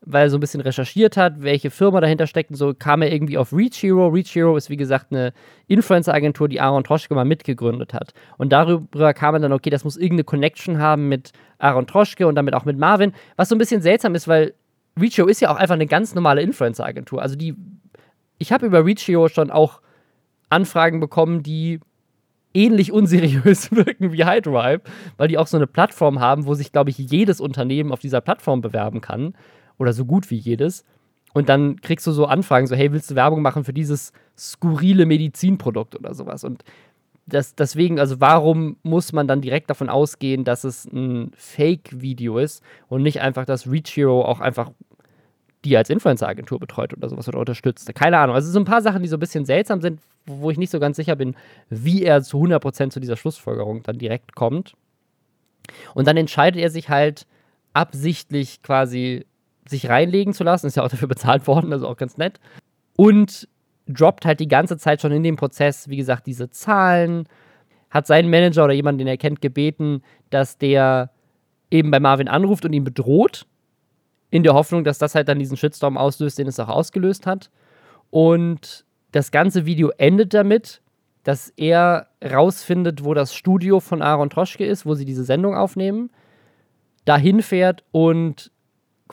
weil 0.06 0.28
er 0.28 0.30
so 0.30 0.38
ein 0.38 0.40
bisschen 0.40 0.62
recherchiert 0.62 1.18
hat, 1.18 1.42
welche 1.42 1.70
Firma 1.70 2.02
dahinter 2.02 2.28
steckt 2.28 2.50
und 2.52 2.58
so, 2.58 2.74
kam 2.74 3.02
er 3.02 3.12
irgendwie 3.12 3.38
auf 3.38 3.54
Reach 3.54 3.82
Hero. 3.82 4.08
Reach 4.08 4.36
Hero 4.36 4.58
ist, 4.58 4.70
wie 4.70 4.78
gesagt, 4.78 5.08
eine 5.12 5.34
Influencer-Agentur, 5.68 6.50
die 6.50 6.60
Aaron 6.60 6.84
Troschke 6.84 7.16
mal 7.16 7.26
mitgegründet 7.26 7.94
hat. 7.94 8.14
Und 8.38 8.52
darüber 8.52 9.14
kam 9.14 9.36
er 9.36 9.40
dann, 9.40 9.54
okay, 9.54 9.70
das 9.70 9.84
muss 9.84 9.96
irgendeine 9.96 10.26
Connection 10.26 10.80
haben 10.80 11.08
mit 11.08 11.32
Aaron 11.58 11.88
Troschke 11.88 12.28
und 12.28 12.36
damit 12.36 12.54
auch 12.54 12.66
mit 12.66 12.78
Marvin. 12.78 13.14
Was 13.38 13.50
so 13.50 13.56
ein 13.56 13.60
bisschen 13.60 13.82
seltsam 13.82 14.16
ist, 14.16 14.28
weil 14.28 14.54
Reach 15.00 15.18
Hero 15.18 15.28
ist 15.28 15.42
ja 15.42 15.50
auch 15.50 15.58
einfach 15.58 15.76
eine 15.76 15.88
ganz 15.88 16.14
normale 16.14 16.42
Influencer-Agentur. 16.42 17.22
Also 17.22 17.36
die, 17.36 17.56
ich 18.40 18.52
habe 18.52 18.66
über 18.66 18.86
Reach 18.86 19.08
Hero 19.08 19.30
schon 19.30 19.52
auch 19.52 19.82
Anfragen 20.50 21.00
bekommen, 21.00 21.44
die 21.44 21.80
ähnlich 22.54 22.92
unseriös 22.92 23.72
wirken 23.76 24.12
wie 24.12 24.26
Hydrive, 24.26 24.82
weil 25.18 25.30
die 25.30 25.38
auch 25.38 25.48
so 25.48 25.58
eine 25.58 25.66
Plattform 25.66 26.20
haben, 26.20 26.46
wo 26.46 26.54
sich, 26.56 26.72
glaube 26.72 26.90
ich, 26.90 26.98
jedes 26.98 27.40
Unternehmen 27.40 27.92
auf 27.92 28.00
dieser 28.00 28.22
Plattform 28.22 28.62
bewerben 28.62 29.00
kann 29.00 29.34
oder 29.78 29.94
so 29.94 30.06
gut 30.06 30.30
wie 30.32 30.38
jedes. 30.38 30.84
Und 31.34 31.50
dann 31.50 31.82
kriegst 31.82 32.06
du 32.06 32.12
so 32.12 32.26
Anfragen, 32.26 32.68
so, 32.68 32.76
hey, 32.76 32.92
willst 32.92 33.10
du 33.12 33.16
Werbung 33.16 33.42
machen 33.42 33.64
für 33.64 33.74
dieses 33.74 34.14
skurrile 34.38 35.06
Medizinprodukt 35.06 35.96
oder 35.96 36.14
sowas? 36.14 36.44
Und 36.44 36.64
das, 37.26 37.56
deswegen, 37.56 38.00
also 38.00 38.20
warum 38.20 38.78
muss 38.84 39.14
man 39.14 39.28
dann 39.28 39.42
direkt 39.42 39.70
davon 39.70 39.90
ausgehen, 39.90 40.44
dass 40.44 40.64
es 40.64 40.86
ein 40.86 41.32
Fake-Video 41.36 42.38
ist 42.38 42.64
und 42.88 43.02
nicht 43.02 43.22
einfach, 43.22 43.46
dass 43.46 43.70
Reach 43.70 43.96
Hero 43.96 44.24
auch 44.24 44.40
einfach 44.40 44.72
die 45.64 45.78
als 45.78 45.90
Influencer-Agentur 45.90 46.60
betreut 46.60 46.94
oder 46.94 47.10
sowas 47.10 47.28
oder 47.28 47.40
unterstützt? 47.40 47.94
Keine 47.96 48.18
Ahnung. 48.18 48.36
Also 48.36 48.52
so 48.52 48.60
ein 48.60 48.66
paar 48.66 48.82
Sachen, 48.82 49.02
die 49.02 49.08
so 49.08 49.16
ein 49.16 49.22
bisschen 49.22 49.46
seltsam 49.46 49.82
sind, 49.82 50.02
wo 50.26 50.52
ich 50.52 50.58
nicht 50.58 50.72
so 50.72 50.80
ganz 50.80 50.98
sicher 50.98 51.16
bin, 51.16 51.36
wie 51.70 52.04
er 52.04 52.22
zu 52.22 52.38
100% 52.38 52.92
zu 52.92 53.00
dieser 53.00 53.16
Schlussfolgerung 53.16 53.84
dann 53.84 53.98
direkt 53.98 54.36
kommt. 54.36 54.74
Und 55.94 56.08
dann 56.08 56.18
entscheidet 56.18 56.62
er 56.62 56.70
sich 56.70 56.90
halt 56.90 57.26
absichtlich 57.74 58.62
quasi 58.62 59.26
sich 59.68 59.90
reinlegen 59.90 60.34
zu 60.34 60.44
lassen. 60.44 60.68
Ist 60.68 60.78
ja 60.78 60.84
auch 60.84 60.90
dafür 60.90 61.08
bezahlt 61.10 61.48
worden, 61.48 61.72
also 61.74 61.88
auch 61.88 61.98
ganz 61.98 62.18
nett. 62.18 62.40
Und 62.96 63.48
droppt 63.88 64.26
halt 64.26 64.40
die 64.40 64.48
ganze 64.48 64.78
Zeit 64.78 65.02
schon 65.02 65.12
in 65.12 65.24
dem 65.24 65.36
Prozess, 65.36 65.90
wie 65.90 65.98
gesagt, 65.98 66.28
diese 66.28 66.50
Zahlen, 66.50 67.28
hat 67.90 68.08
seinen 68.08 68.30
Manager 68.30 68.66
oder 68.66 68.74
jemanden, 68.74 69.00
den 69.00 69.08
er 69.08 69.18
kennt, 69.18 69.40
gebeten, 69.40 70.02
dass 70.32 70.58
der 70.58 71.12
eben 71.70 71.92
bei 71.92 72.00
Marvin 72.00 72.28
anruft 72.28 72.66
und 72.66 72.74
ihn 72.74 72.84
bedroht, 72.84 73.46
in 74.32 74.42
der 74.42 74.56
Hoffnung, 74.56 74.84
dass 74.84 74.98
das 74.98 75.14
halt 75.14 75.28
dann 75.28 75.38
diesen 75.38 75.58
Shitstorm 75.58 75.96
auslöst, 75.96 76.40
den 76.40 76.48
es 76.48 76.60
auch 76.60 76.70
ausgelöst 76.70 77.28
hat. 77.28 77.52
Und 78.10 78.84
das 79.12 79.30
ganze 79.30 79.68
Video 79.68 79.92
endet 80.00 80.34
damit, 80.34 80.82
dass 81.24 81.54
er 81.56 82.08
rausfindet, 82.24 83.04
wo 83.04 83.14
das 83.14 83.36
Studio 83.36 83.80
von 83.80 84.02
Aaron 84.02 84.32
Troschke 84.32 84.66
ist, 84.66 84.88
wo 84.88 84.96
sie 84.96 85.06
diese 85.06 85.24
Sendung 85.24 85.56
aufnehmen, 85.56 86.10
dahin 87.06 87.44
fährt 87.44 87.84
und 87.92 88.52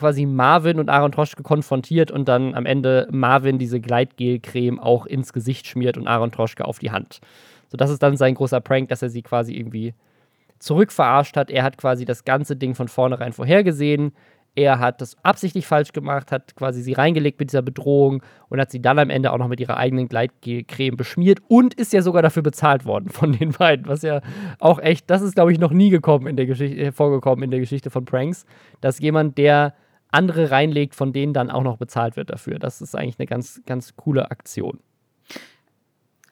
quasi 0.01 0.25
Marvin 0.25 0.79
und 0.79 0.89
Aaron 0.89 1.11
Troschke 1.11 1.43
konfrontiert 1.43 2.11
und 2.11 2.27
dann 2.27 2.55
am 2.55 2.65
Ende 2.65 3.07
Marvin 3.11 3.59
diese 3.59 3.79
Gleitgel-Creme 3.79 4.79
auch 4.79 5.05
ins 5.05 5.31
Gesicht 5.31 5.67
schmiert 5.67 5.95
und 5.95 6.07
Aaron 6.07 6.31
Troschke 6.31 6.65
auf 6.65 6.79
die 6.79 6.91
Hand. 6.91 7.21
So, 7.69 7.77
das 7.77 7.91
ist 7.91 8.01
dann 8.01 8.17
sein 8.17 8.33
großer 8.33 8.59
Prank, 8.61 8.89
dass 8.89 9.03
er 9.03 9.09
sie 9.09 9.21
quasi 9.21 9.53
irgendwie 9.53 9.93
zurückverarscht 10.57 11.37
hat. 11.37 11.51
Er 11.51 11.63
hat 11.63 11.77
quasi 11.77 12.03
das 12.03 12.25
ganze 12.25 12.55
Ding 12.55 12.73
von 12.73 12.87
vornherein 12.87 13.31
vorhergesehen. 13.31 14.13
Er 14.55 14.79
hat 14.79 15.01
das 15.01 15.15
absichtlich 15.23 15.65
falsch 15.65 15.93
gemacht, 15.93 16.31
hat 16.31 16.55
quasi 16.55 16.81
sie 16.81 16.93
reingelegt 16.93 17.39
mit 17.39 17.51
dieser 17.51 17.61
Bedrohung 17.61 18.21
und 18.49 18.59
hat 18.59 18.71
sie 18.71 18.81
dann 18.81 18.99
am 18.99 19.09
Ende 19.09 19.31
auch 19.31 19.37
noch 19.37 19.47
mit 19.47 19.61
ihrer 19.61 19.77
eigenen 19.77 20.09
Gleitcreme 20.09 20.97
beschmiert 20.97 21.39
und 21.47 21.75
ist 21.75 21.93
ja 21.93 22.01
sogar 22.01 22.21
dafür 22.21 22.43
bezahlt 22.43 22.85
worden 22.85 23.09
von 23.09 23.31
den 23.31 23.51
beiden, 23.51 23.87
was 23.87 24.01
ja 24.01 24.21
auch 24.59 24.79
echt, 24.79 25.09
das 25.11 25.21
ist 25.21 25.35
glaube 25.35 25.53
ich 25.53 25.59
noch 25.59 25.71
nie 25.71 25.91
gekommen 25.91 26.27
in 26.27 26.35
der 26.35 26.47
Geschichte, 26.47 26.91
vorgekommen 26.91 27.43
in 27.43 27.51
der 27.51 27.61
Geschichte 27.61 27.91
von 27.91 28.03
Pranks, 28.03 28.45
dass 28.81 28.99
jemand, 28.99 29.37
der 29.37 29.73
andere 30.11 30.51
reinlegt, 30.51 30.95
von 30.95 31.13
denen 31.13 31.33
dann 31.33 31.49
auch 31.49 31.63
noch 31.63 31.77
bezahlt 31.77 32.15
wird 32.15 32.29
dafür. 32.29 32.59
Das 32.59 32.81
ist 32.81 32.95
eigentlich 32.95 33.19
eine 33.19 33.27
ganz, 33.27 33.61
ganz 33.65 33.95
coole 33.95 34.29
Aktion. 34.29 34.79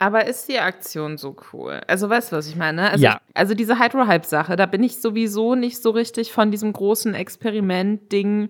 Aber 0.01 0.27
ist 0.27 0.47
die 0.47 0.59
Aktion 0.59 1.17
so 1.17 1.35
cool? 1.51 1.81
Also 1.87 2.09
weißt 2.09 2.31
du, 2.31 2.37
was 2.37 2.47
ich 2.47 2.55
meine? 2.55 2.89
Also, 2.91 3.03
ja. 3.03 3.19
Also 3.33 3.53
diese 3.53 3.79
Hydro-Hype-Sache, 3.79 4.55
da 4.55 4.65
bin 4.65 4.81
ich 4.81 5.01
sowieso 5.01 5.55
nicht 5.55 5.81
so 5.81 5.89
richtig 5.89 6.31
von 6.31 6.51
diesem 6.51 6.71
großen 6.71 7.13
Experiment-Ding 7.13 8.49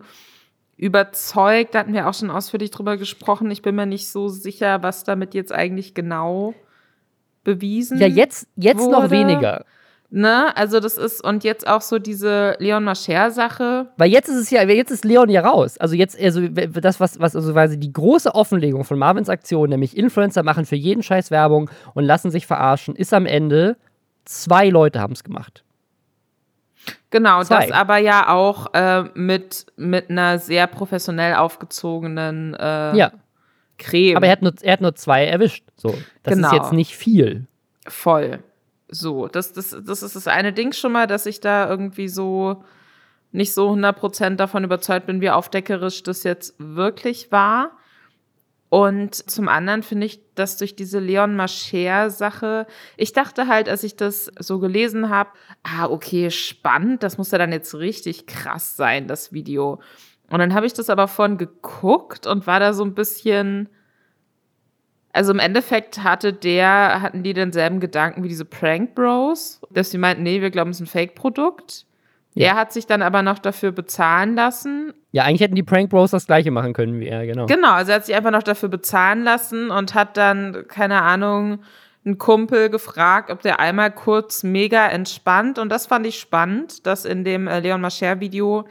überzeugt. 0.78 1.74
Da 1.74 1.80
hatten 1.80 1.94
wir 1.94 2.08
auch 2.08 2.14
schon 2.14 2.30
ausführlich 2.30 2.70
drüber 2.70 2.98
gesprochen. 2.98 3.50
Ich 3.50 3.64
bin 3.64 3.76
mir 3.76 3.88
nicht 3.88 4.10
so 4.10 4.28
sicher, 4.28 4.84
was 4.84 5.04
damit 5.04 5.34
jetzt 5.34 5.52
eigentlich 5.52 5.96
genau 5.96 6.54
bewiesen 7.44 7.98
Ja, 7.98 8.08
jetzt, 8.08 8.48
jetzt 8.56 8.80
wurde. 8.80 8.92
noch 8.92 9.10
weniger. 9.10 9.66
Ne? 10.12 10.56
Also 10.58 10.80
das 10.80 10.98
ist, 10.98 11.24
und 11.24 11.44
jetzt 11.44 11.68
auch 11.68 11.82
so 11.82 12.00
diese 12.00 12.56
Leon 12.60 12.84
Mascher-Sache. 12.84 13.90
Weil 13.98 14.10
jetzt 14.10 14.28
ist 14.28 14.38
es 14.38 14.50
ja, 14.50 14.64
jetzt 14.64 14.90
ist 14.90 15.06
Leon 15.06 15.30
ja 15.30 15.42
raus. 15.42 15.78
Also 15.78 15.96
jetzt, 15.96 16.20
also 16.20 16.48
das, 16.48 17.00
was, 17.00 17.20
was 17.20 17.36
also 17.36 17.54
quasi 17.54 17.80
die 17.80 17.94
große 17.94 18.34
Offenlegung 18.34 18.86
von 18.86 18.98
Marvins 18.98 19.30
Aktion, 19.30 19.70
nämlich 19.70 19.96
Influencer 19.96 20.42
machen 20.42 20.66
für 20.66 20.76
jeden 20.76 21.04
Scheiß 21.04 21.30
Werbung 21.30 21.70
und 21.94 22.06
lassen 22.06 22.32
sich 22.32 22.48
verarschen, 22.48 22.96
ist 22.96 23.14
am 23.14 23.28
Ende, 23.28 23.78
zwei 24.26 24.70
Leute 24.70 25.00
haben 25.00 25.14
es 25.14 25.24
gemacht. 25.24 25.64
Genau, 27.12 27.44
Zwei. 27.44 27.68
das 27.68 27.72
aber 27.76 27.98
ja 27.98 28.30
auch 28.30 28.74
äh, 28.74 29.04
mit, 29.14 29.66
mit 29.76 30.10
einer 30.10 30.40
sehr 30.40 30.66
professionell 30.68 31.36
aufgezogenen 31.36 32.56
äh, 32.56 32.96
Ja. 32.96 33.12
Creme. 33.78 34.18
Aber 34.18 34.26
er 34.26 34.32
hat 34.34 34.42
nur, 34.42 34.54
er 34.62 34.74
hat 34.74 34.82
nur 34.82 34.96
zwei 34.96 35.26
erwischt. 35.26 35.66
So. 35.76 35.96
Das 36.24 36.34
Genau. 36.36 36.48
ist 36.48 36.54
jetzt 36.54 36.74
nicht 36.74 36.96
viel. 36.96 37.48
Voll. 37.88 38.40
So, 38.90 39.28
das, 39.28 39.54
das, 39.54 39.76
das 39.84 40.04
ist 40.04 40.16
das 40.16 40.28
eine 40.28 40.54
Ding 40.54 40.74
schon 40.74 40.92
mal, 40.92 41.08
dass 41.08 41.26
ich 41.26 41.40
da 41.40 41.70
irgendwie 41.70 42.08
so 42.08 42.64
nicht 43.32 43.54
so 43.54 43.70
100% 43.70 44.36
davon 44.36 44.64
überzeugt 44.64 45.06
bin, 45.06 45.22
wie 45.22 45.30
aufdeckerisch 45.30 46.04
das 46.04 46.24
jetzt 46.24 46.56
wirklich 46.58 47.32
war. 47.32 47.78
Und 48.70 49.16
zum 49.16 49.48
anderen 49.48 49.82
finde 49.82 50.06
ich, 50.06 50.22
dass 50.36 50.58
durch 50.58 50.76
diese 50.76 51.00
Leon 51.00 51.36
Mascher-Sache, 51.36 52.68
ich 52.98 53.14
dachte 53.14 53.48
halt, 53.48 53.68
als 53.68 53.84
ich 53.84 53.96
das 53.96 54.32
so 54.40 54.60
gelesen 54.60 55.10
habe, 55.10 55.32
ah, 55.64 55.88
okay, 55.88 56.30
spannend, 56.30 57.02
das 57.02 57.18
muss 57.18 57.32
ja 57.32 57.40
dann 57.40 57.52
jetzt 57.52 57.74
richtig 57.74 58.28
krass 58.28 58.76
sein, 58.76 59.08
das 59.08 59.34
Video. 59.34 59.80
Und 60.30 60.40
dann 60.40 60.54
habe 60.54 60.68
ich 60.68 60.74
das 60.74 60.92
aber 60.92 61.08
von 61.08 61.38
geguckt 61.38 62.28
und 62.28 62.46
war 62.46 62.60
da 62.60 62.74
so 62.74 62.84
ein 62.84 62.94
bisschen, 62.94 63.70
also 65.14 65.32
im 65.32 65.40
Endeffekt 65.40 66.04
hatte 66.04 66.34
der, 66.34 67.02
hatten 67.02 67.24
die 67.24 67.34
denselben 67.34 67.80
Gedanken 67.80 68.24
wie 68.24 68.28
diese 68.28 68.46
Prank 68.46 68.96
Bros, 68.96 69.62
dass 69.72 69.92
sie 69.92 69.98
meinten, 69.98 70.24
nee, 70.24 70.42
wir 70.42 70.52
glauben, 70.52 70.70
es 70.70 70.78
ist 70.78 70.82
ein 70.82 70.88
Fake-Produkt. 70.88 71.86
Ja. 72.36 72.50
Er 72.50 72.56
hat 72.56 72.72
sich 72.72 72.86
dann 72.86 73.02
aber 73.02 73.22
noch 73.24 73.40
dafür 73.40 73.72
bezahlen 73.72 74.36
lassen. 74.36 74.94
Ja, 75.12 75.24
eigentlich 75.24 75.42
hätten 75.42 75.56
die 75.56 75.64
Prank 75.64 75.90
Bros 75.90 76.12
das 76.12 76.28
gleiche 76.28 76.52
machen 76.52 76.74
können 76.74 77.00
wie 77.00 77.08
er, 77.08 77.26
genau. 77.26 77.48
Genau, 77.48 77.72
also 77.72 77.92
er 77.92 77.96
hat 77.96 78.06
sich 78.06 78.16
einfach 78.16 78.32
noch 78.32 78.44
dafür 78.44 78.70
bezahlen 78.70 79.24
lassen 79.24 79.72
und 79.72 79.96
hat 79.96 80.16
dann, 80.16 80.66
keine 80.68 81.02
Ahnung, 81.02 81.60
einen 82.06 82.18
Kumpel 82.18 82.70
gefragt, 82.70 83.30
ob 83.30 83.42
der 83.42 83.60
einmal 83.60 83.92
kurz 83.92 84.44
mega 84.44 84.88
entspannt. 84.88 85.60
Und 85.60 85.70
das 85.70 85.88
fand 85.88 86.06
ich 86.06 86.20
spannend, 86.20 86.86
dass 86.86 87.06
in 87.06 87.24
dem 87.24 87.48
äh, 87.48 87.60
Leon 87.60 87.82
Mascher-Video 87.82 88.66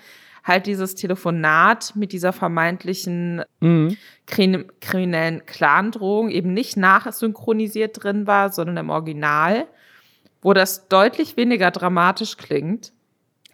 halt 0.48 0.66
dieses 0.66 0.94
Telefonat 0.94 1.92
mit 1.94 2.12
dieser 2.12 2.32
vermeintlichen 2.32 3.42
Mhm. 3.60 3.96
krim 4.26 4.64
kriminellen 4.80 5.44
Clan-Drohung 5.46 6.30
eben 6.30 6.52
nicht 6.54 6.76
nachsynchronisiert 6.76 8.02
drin 8.02 8.26
war, 8.26 8.50
sondern 8.50 8.78
im 8.78 8.90
Original, 8.90 9.66
wo 10.42 10.52
das 10.52 10.88
deutlich 10.88 11.36
weniger 11.36 11.70
dramatisch 11.70 12.36
klingt 12.36 12.92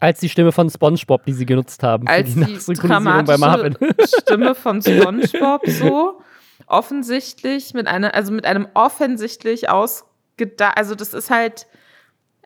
Als 0.00 0.20
die 0.20 0.28
Stimme 0.28 0.52
von 0.52 0.68
SpongeBob, 0.70 1.24
die 1.24 1.32
sie 1.32 1.46
genutzt 1.46 1.82
haben. 1.82 2.06
als 2.06 2.34
die 2.34 2.40
Nachsynchronisierung 2.40 3.24
bei 3.24 3.38
Marvin. 3.38 3.72
dramatische 3.74 4.16
Stimme 4.20 4.54
von 4.54 4.82
SpongeBob 4.82 5.62
so 5.66 6.20
offensichtlich 6.66 7.74
mit 7.74 7.86
einer, 7.86 8.14
also 8.14 8.32
mit 8.32 8.44
einem 8.46 8.68
offensichtlich 8.74 9.68
ausgedacht, 9.70 10.76
also 10.76 10.94
das 10.94 11.14
ist 11.14 11.30
halt, 11.30 11.66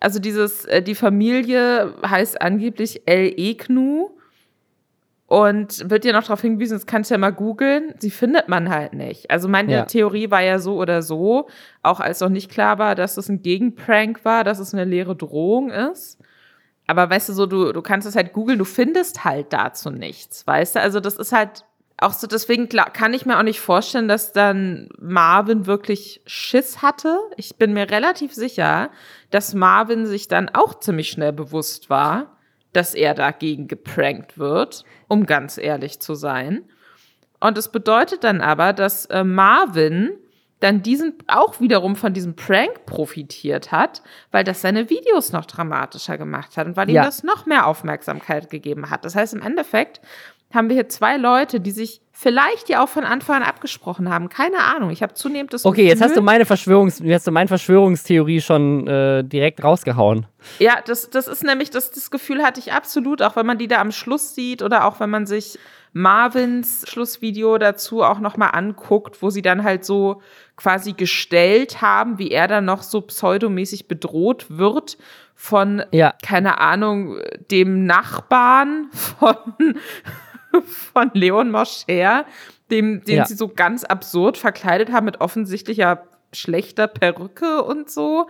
also 0.01 0.19
dieses, 0.21 0.65
äh, 0.67 0.83
die 0.83 0.95
Familie 0.95 1.95
heißt 2.07 2.41
angeblich 2.41 3.03
El 3.07 3.33
Eknu 3.37 4.11
und 5.29 5.89
wird 5.91 6.05
dir 6.05 6.15
noch 6.15 6.23
darauf 6.25 6.41
hingewiesen, 6.41 6.79
das 6.79 6.87
kannst 6.87 7.11
du 7.11 7.15
ja 7.15 7.19
mal 7.19 7.33
googeln, 7.35 7.95
sie 7.99 8.11
findet 8.11 8.49
man 8.49 8.71
halt 8.71 8.95
nicht. 8.95 9.31
Also 9.31 9.47
meine 9.47 9.71
Ja. 9.73 9.85
Theorie 9.85 10.31
war 10.31 10.41
ja 10.41 10.59
so 10.59 10.77
oder 10.81 11.03
so, 11.03 11.49
auch 11.83 12.01
als 12.01 12.21
noch 12.21 12.31
nicht 12.31 12.51
klar 12.51 12.79
war, 12.79 12.95
dass 12.95 13.19
es 13.19 13.29
ein 13.29 13.43
Gegenprank 13.43 14.25
war, 14.25 14.43
dass 14.43 14.59
es 14.59 14.73
eine 14.73 14.85
leere 14.85 15.15
Drohung 15.15 15.71
ist. 15.71 16.19
Aber 16.87 17.11
weißt 17.11 17.29
du, 17.29 17.35
so, 17.35 17.45
du, 17.45 17.73
du 17.73 17.83
kannst 17.83 18.09
es 18.09 18.17
halt 18.17 18.33
googeln, 18.33 18.59
du 18.59 18.65
findest 18.65 19.27
halt 19.27 19.53
dazu 19.53 19.91
nichts, 19.91 20.47
weißt 20.47 20.77
du? 20.77 20.81
Also, 20.81 20.99
das 20.99 21.17
ist 21.17 21.33
halt 21.33 21.67
auch 21.99 22.15
so, 22.15 22.27
deswegen 22.27 22.71
klar, 22.71 22.91
kann 22.91 23.13
ich 23.13 23.27
mir 23.27 23.39
auch 23.39 23.43
nicht 23.43 23.61
vorstellen, 23.61 24.09
dass 24.09 24.33
dann 24.33 24.89
Marvin 24.99 25.67
wirklich 25.67 26.23
Schiss 26.25 26.81
hatte. 26.81 27.19
Ich 27.37 27.57
bin 27.57 27.75
mir 27.75 27.91
relativ 27.91 28.33
sicher, 28.33 28.89
dass 29.31 29.53
Marvin 29.53 30.07
sich 30.07 30.29
dann 30.29 30.49
auch 30.49 30.81
ziemlich 30.81 31.11
schnell 31.11 31.35
bewusst 31.35 31.91
war, 31.91 32.38
dass 32.73 32.95
er 32.95 33.15
dagegen 33.15 33.69
geprankt 33.69 34.39
wird, 34.39 34.85
um 35.09 35.27
ganz 35.27 35.59
ehrlich 35.59 36.01
zu 36.01 36.15
sein. 36.15 36.65
Und 37.41 37.57
es 37.57 37.69
bedeutet 37.71 38.25
dann 38.25 38.41
aber, 38.41 38.73
dass 38.73 39.07
äh, 39.07 39.25
Marvin 39.25 40.11
dann 40.61 40.83
diesen 40.83 41.15
auch 41.29 41.61
wiederum 41.61 41.95
von 41.95 42.13
diesem 42.13 42.35
Prank 42.35 42.85
profitiert 42.85 43.71
hat, 43.71 44.03
weil 44.33 44.43
das 44.43 44.61
seine 44.61 44.91
Videos 44.91 45.31
noch 45.33 45.45
dramatischer 45.47 46.19
gemacht 46.19 46.57
hat 46.57 46.67
und 46.67 46.77
weil 46.77 46.89
ihm 46.89 46.97
Ja. 46.97 47.05
das 47.05 47.23
noch 47.23 47.47
mehr 47.47 47.67
Aufmerksamkeit 47.67 48.51
gegeben 48.51 48.91
hat. 48.91 49.05
Das 49.05 49.15
heißt, 49.15 49.35
im 49.35 49.43
Endeffekt 49.43 50.01
haben 50.53 50.69
wir 50.69 50.75
hier 50.77 50.89
zwei 50.89 51.17
Leute, 51.19 51.61
die 51.61 51.71
sich 51.73 52.01
vielleicht 52.11 52.69
ja 52.69 52.83
auch 52.83 52.89
von 52.89 53.05
Anfang 53.05 53.37
an 53.37 53.43
abgesprochen 53.43 54.09
haben. 54.09 54.29
Keine 54.29 54.59
Ahnung. 54.65 54.91
Ich 54.91 55.03
habe 55.03 55.15
zunehmend 55.15 55.53
das 55.53 55.65
Okay, 55.65 55.87
jetzt 55.87 56.01
hast 56.01 56.11
du 56.11 56.15
Gefühl- 56.21 56.25
meine 56.25 56.47
Verschwörungs 56.47 56.99
jetzt 57.01 57.15
hast 57.21 57.27
du 57.29 57.31
meine 57.33 57.49
Verschwörungstheorie 57.49 58.41
schon 58.41 58.87
äh, 58.89 59.23
direkt 59.25 59.63
rausgehauen. 59.63 60.27
Ja, 60.59 60.79
das, 60.85 61.11
das 61.11 61.29
ist 61.29 61.45
nämlich, 61.45 61.71
das, 61.71 61.91
das 61.93 62.11
Gefühl 62.11 62.43
hatte 62.43 62.61
ich 62.61 62.73
absolut, 62.73 63.23
auch 63.23 63.37
wenn 63.37 63.47
man 63.47 63.59
die 63.59 63.69
da 63.69 63.77
am 63.81 63.93
Schluss 63.93 64.35
sieht 64.35 64.63
oder 64.63 64.85
auch 64.87 64.99
wenn 65.01 65.11
man 65.11 65.27
sich 65.27 65.59
Marvins 65.93 66.85
Schlussvideo 66.89 67.59
dazu 67.59 68.03
auch 68.03 68.19
nochmal 68.21 68.51
anguckt, 68.53 69.23
wo 69.23 69.31
sie 69.31 69.43
dann 69.43 69.63
halt 69.65 69.85
so 69.85 70.23
quasi 70.57 70.93
gestellt 70.95 71.83
haben, 71.83 72.19
wie 72.19 72.31
er 72.31 72.49
dann 72.49 72.65
noch 72.65 72.83
so 72.83 73.01
pseudomäßig 73.01 73.87
bedroht 73.89 74.47
wird 74.49 74.97
von, 75.35 75.83
Ja. 75.93 76.15
keine 76.25 76.59
Ahnung, 76.61 77.19
dem 77.51 77.85
Nachbarn 77.87 78.89
von, 78.93 79.37
von 80.93 81.11
Leon 81.15 81.51
Moscher, 81.51 82.25
dem, 82.71 83.05
den 83.05 83.17
Ja. 83.19 83.27
sie 83.27 83.35
so 83.35 83.49
ganz 83.49 83.85
absurd 83.85 84.37
verkleidet 84.37 84.93
haben 84.93 85.05
mit 85.07 85.21
offensichtlicher 85.21 86.05
schlechter 86.33 86.87
Perücke 86.87 87.63
und 87.63 87.91
so. 87.91 88.29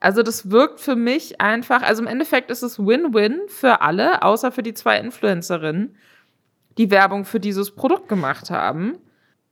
Also 0.00 0.22
das 0.22 0.50
wirkt 0.50 0.80
für 0.80 0.96
mich 0.96 1.40
einfach, 1.40 1.82
also 1.82 2.02
im 2.02 2.08
Endeffekt 2.08 2.50
ist 2.50 2.62
es 2.62 2.78
Win-Win 2.78 3.42
für 3.48 3.80
alle, 3.82 4.22
außer 4.22 4.50
für 4.50 4.62
die 4.62 4.74
zwei 4.74 4.98
Influencerinnen, 4.98 5.94
die 6.78 6.90
Werbung 6.90 7.24
für 7.24 7.38
dieses 7.38 7.72
Produkt 7.74 8.08
gemacht 8.08 8.50
haben. 8.50 8.98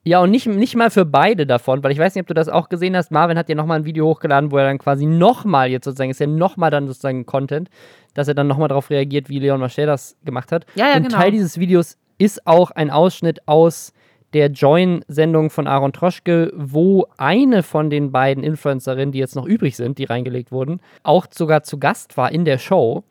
Ja, 0.02 0.20
und 0.20 0.30
nicht, 0.30 0.46
nicht 0.46 0.74
mal 0.76 0.90
für 0.90 1.04
beide 1.04 1.46
davon, 1.46 1.84
weil 1.84 1.92
ich 1.92 1.98
weiß 1.98 2.14
nicht, 2.14 2.22
ob 2.22 2.26
du 2.28 2.34
das 2.34 2.48
auch 2.48 2.68
gesehen 2.70 2.96
hast. 2.96 3.10
Marvin 3.10 3.36
hat 3.36 3.48
ja 3.50 3.54
nochmal 3.54 3.80
ein 3.80 3.84
Video 3.84 4.06
hochgeladen, 4.06 4.50
wo 4.50 4.56
er 4.56 4.64
dann 4.64 4.78
quasi 4.78 5.04
nochmal 5.04 5.68
jetzt 5.70 5.84
sozusagen, 5.84 6.10
ist 6.10 6.20
ja 6.20 6.26
nochmal 6.26 6.70
dann 6.70 6.86
sozusagen 6.88 7.26
Content, 7.26 7.68
dass 8.14 8.26
er 8.26 8.34
dann 8.34 8.46
nochmal 8.46 8.68
darauf 8.68 8.88
reagiert, 8.88 9.28
wie 9.28 9.38
Leon 9.40 9.60
Mascher 9.60 9.84
das 9.84 10.16
gemacht 10.24 10.52
hat. 10.52 10.64
Ja, 10.74 10.88
ja, 10.88 10.96
und 10.96 11.04
genau. 11.04 11.16
Teil 11.18 11.30
dieses 11.32 11.58
Videos 11.60 11.98
ist 12.20 12.46
auch 12.46 12.70
ein 12.70 12.90
Ausschnitt 12.90 13.48
aus 13.48 13.92
der 14.34 14.50
Join-Sendung 14.50 15.50
von 15.50 15.66
Aaron 15.66 15.92
Troschke, 15.92 16.52
wo 16.54 17.06
eine 17.16 17.62
von 17.62 17.90
den 17.90 18.12
beiden 18.12 18.44
Influencerinnen, 18.44 19.10
die 19.10 19.18
jetzt 19.18 19.34
noch 19.34 19.46
übrig 19.46 19.74
sind, 19.74 19.98
die 19.98 20.04
reingelegt 20.04 20.52
wurden, 20.52 20.80
auch 21.02 21.26
sogar 21.30 21.62
zu 21.62 21.78
Gast 21.78 22.16
war 22.16 22.30
in 22.30 22.44
der 22.44 22.58
Show. 22.58 23.02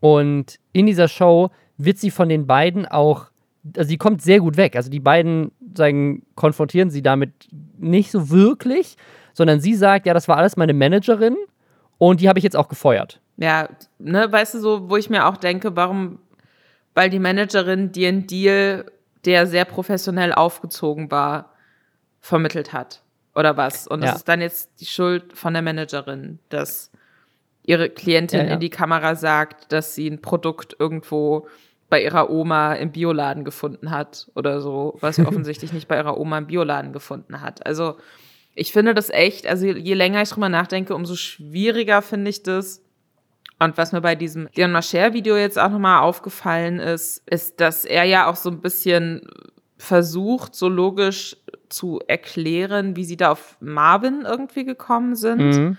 Und 0.00 0.58
in 0.72 0.86
dieser 0.86 1.08
Show 1.08 1.50
wird 1.76 1.98
sie 1.98 2.10
von 2.10 2.28
den 2.28 2.46
beiden 2.46 2.86
auch, 2.86 3.26
also 3.76 3.88
sie 3.88 3.98
kommt 3.98 4.22
sehr 4.22 4.40
gut 4.40 4.56
weg. 4.56 4.76
Also 4.76 4.90
die 4.90 5.00
beiden 5.00 5.52
sagen, 5.76 6.22
konfrontieren 6.34 6.90
sie 6.90 7.02
damit 7.02 7.32
nicht 7.78 8.10
so 8.10 8.30
wirklich, 8.30 8.96
sondern 9.34 9.60
sie 9.60 9.74
sagt, 9.74 10.06
ja, 10.06 10.14
das 10.14 10.26
war 10.26 10.38
alles 10.38 10.56
meine 10.56 10.72
Managerin 10.72 11.36
und 11.98 12.20
die 12.20 12.28
habe 12.28 12.38
ich 12.38 12.44
jetzt 12.44 12.56
auch 12.56 12.68
gefeuert. 12.68 13.20
Ja, 13.36 13.68
ne, 13.98 14.30
weißt 14.30 14.54
du 14.54 14.58
so, 14.60 14.88
wo 14.88 14.96
ich 14.96 15.10
mir 15.10 15.26
auch 15.26 15.36
denke, 15.36 15.74
warum, 15.76 16.18
weil 16.94 17.10
die 17.10 17.18
Managerin 17.18 17.92
dir 17.92 18.08
einen 18.08 18.26
Deal 18.26 18.86
der 19.24 19.46
sehr 19.46 19.64
professionell 19.64 20.32
aufgezogen 20.32 21.10
war, 21.10 21.54
vermittelt 22.20 22.72
hat. 22.72 23.02
Oder 23.34 23.56
was? 23.56 23.86
Und 23.86 24.00
das 24.02 24.10
ja. 24.10 24.16
ist 24.16 24.28
dann 24.28 24.40
jetzt 24.40 24.80
die 24.80 24.86
Schuld 24.86 25.36
von 25.36 25.54
der 25.54 25.62
Managerin, 25.62 26.38
dass 26.48 26.90
ihre 27.62 27.90
Klientin 27.90 28.40
ja, 28.40 28.46
ja. 28.46 28.54
in 28.54 28.60
die 28.60 28.70
Kamera 28.70 29.14
sagt, 29.14 29.72
dass 29.72 29.94
sie 29.94 30.08
ein 30.08 30.20
Produkt 30.20 30.76
irgendwo 30.78 31.48
bei 31.88 32.02
ihrer 32.02 32.30
Oma 32.30 32.74
im 32.74 32.92
Bioladen 32.92 33.44
gefunden 33.44 33.90
hat 33.90 34.30
oder 34.34 34.60
so, 34.60 34.96
was 35.00 35.16
sie 35.16 35.26
offensichtlich 35.26 35.72
nicht 35.72 35.88
bei 35.88 35.96
ihrer 35.96 36.18
Oma 36.18 36.38
im 36.38 36.46
Bioladen 36.46 36.92
gefunden 36.92 37.40
hat. 37.40 37.66
Also 37.66 37.96
ich 38.54 38.72
finde 38.72 38.94
das 38.94 39.10
echt, 39.10 39.46
also 39.46 39.66
je 39.66 39.94
länger 39.94 40.22
ich 40.22 40.28
drüber 40.28 40.48
nachdenke, 40.48 40.94
umso 40.94 41.16
schwieriger 41.16 42.02
finde 42.02 42.30
ich 42.30 42.42
das, 42.42 42.83
und 43.58 43.78
was 43.78 43.92
mir 43.92 44.00
bei 44.00 44.14
diesem 44.14 44.48
Leon 44.54 44.72
Mascher-Video 44.72 45.36
jetzt 45.36 45.58
auch 45.58 45.70
nochmal 45.70 46.00
aufgefallen 46.00 46.80
ist, 46.80 47.22
ist, 47.28 47.60
dass 47.60 47.84
er 47.84 48.04
ja 48.04 48.28
auch 48.28 48.36
so 48.36 48.50
ein 48.50 48.60
bisschen 48.60 49.22
versucht, 49.76 50.54
so 50.54 50.68
logisch 50.68 51.36
zu 51.68 52.00
erklären, 52.06 52.96
wie 52.96 53.04
sie 53.04 53.16
da 53.16 53.32
auf 53.32 53.56
Marvin 53.60 54.24
irgendwie 54.26 54.64
gekommen 54.64 55.14
sind. 55.14 55.38
Mhm. 55.40 55.76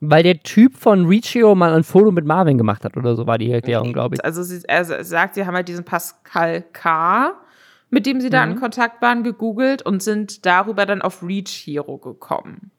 Weil 0.00 0.22
der 0.22 0.42
Typ 0.42 0.76
von 0.76 1.06
Riccio 1.06 1.54
mal 1.54 1.74
ein 1.74 1.84
Foto 1.84 2.10
mit 2.10 2.24
Marvin 2.24 2.56
gemacht 2.56 2.84
hat 2.84 2.96
oder 2.96 3.16
so, 3.16 3.26
war 3.26 3.36
die 3.36 3.50
Erklärung, 3.50 3.92
glaube 3.92 4.14
ich. 4.14 4.24
Also 4.24 4.42
sie, 4.42 4.62
er 4.66 4.84
sagt, 5.04 5.34
sie 5.34 5.44
haben 5.44 5.54
halt 5.54 5.68
diesen 5.68 5.84
Pascal 5.84 6.62
K., 6.72 7.34
mit 7.90 8.06
dem 8.06 8.20
sie 8.20 8.30
da 8.30 8.44
in 8.44 8.50
mhm. 8.50 8.60
Kontakt 8.60 9.02
waren, 9.02 9.24
gegoogelt 9.24 9.82
und 9.82 10.02
sind 10.02 10.46
darüber 10.46 10.86
dann 10.86 11.02
auf 11.02 11.22
Reach 11.22 11.50
Hero 11.66 11.98
gekommen. 11.98 12.70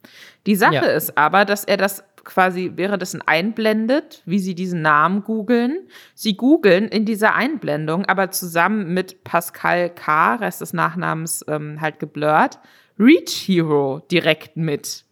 Die 0.46 0.56
Sache 0.56 0.74
ja. 0.74 0.82
ist 0.82 1.18
aber, 1.18 1.44
dass 1.44 1.64
er 1.64 1.76
das 1.76 2.02
quasi 2.24 2.72
währenddessen 2.76 3.22
einblendet, 3.22 4.22
wie 4.26 4.38
sie 4.38 4.54
diesen 4.54 4.82
Namen 4.82 5.24
googeln. 5.24 5.88
Sie 6.14 6.36
googeln 6.36 6.88
in 6.88 7.04
dieser 7.04 7.34
Einblendung, 7.34 8.04
aber 8.06 8.30
zusammen 8.30 8.92
mit 8.94 9.24
Pascal 9.24 9.90
K., 9.90 10.36
Rest 10.36 10.60
des 10.60 10.72
Nachnamens 10.72 11.44
ähm, 11.48 11.80
halt 11.80 11.98
geblurrt, 11.98 12.58
Reach 12.98 13.46
Hero 13.46 14.02
direkt 14.10 14.56
mit. 14.56 15.04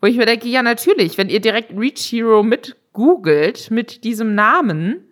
Wo 0.00 0.08
ich 0.08 0.16
mir 0.16 0.26
denke, 0.26 0.48
ja, 0.48 0.62
natürlich, 0.62 1.16
wenn 1.16 1.28
ihr 1.28 1.40
direkt 1.40 1.72
Reach 1.76 2.10
Hero 2.10 2.42
mit 2.42 2.76
googelt, 2.92 3.70
mit 3.70 4.04
diesem 4.04 4.34
Namen, 4.34 5.11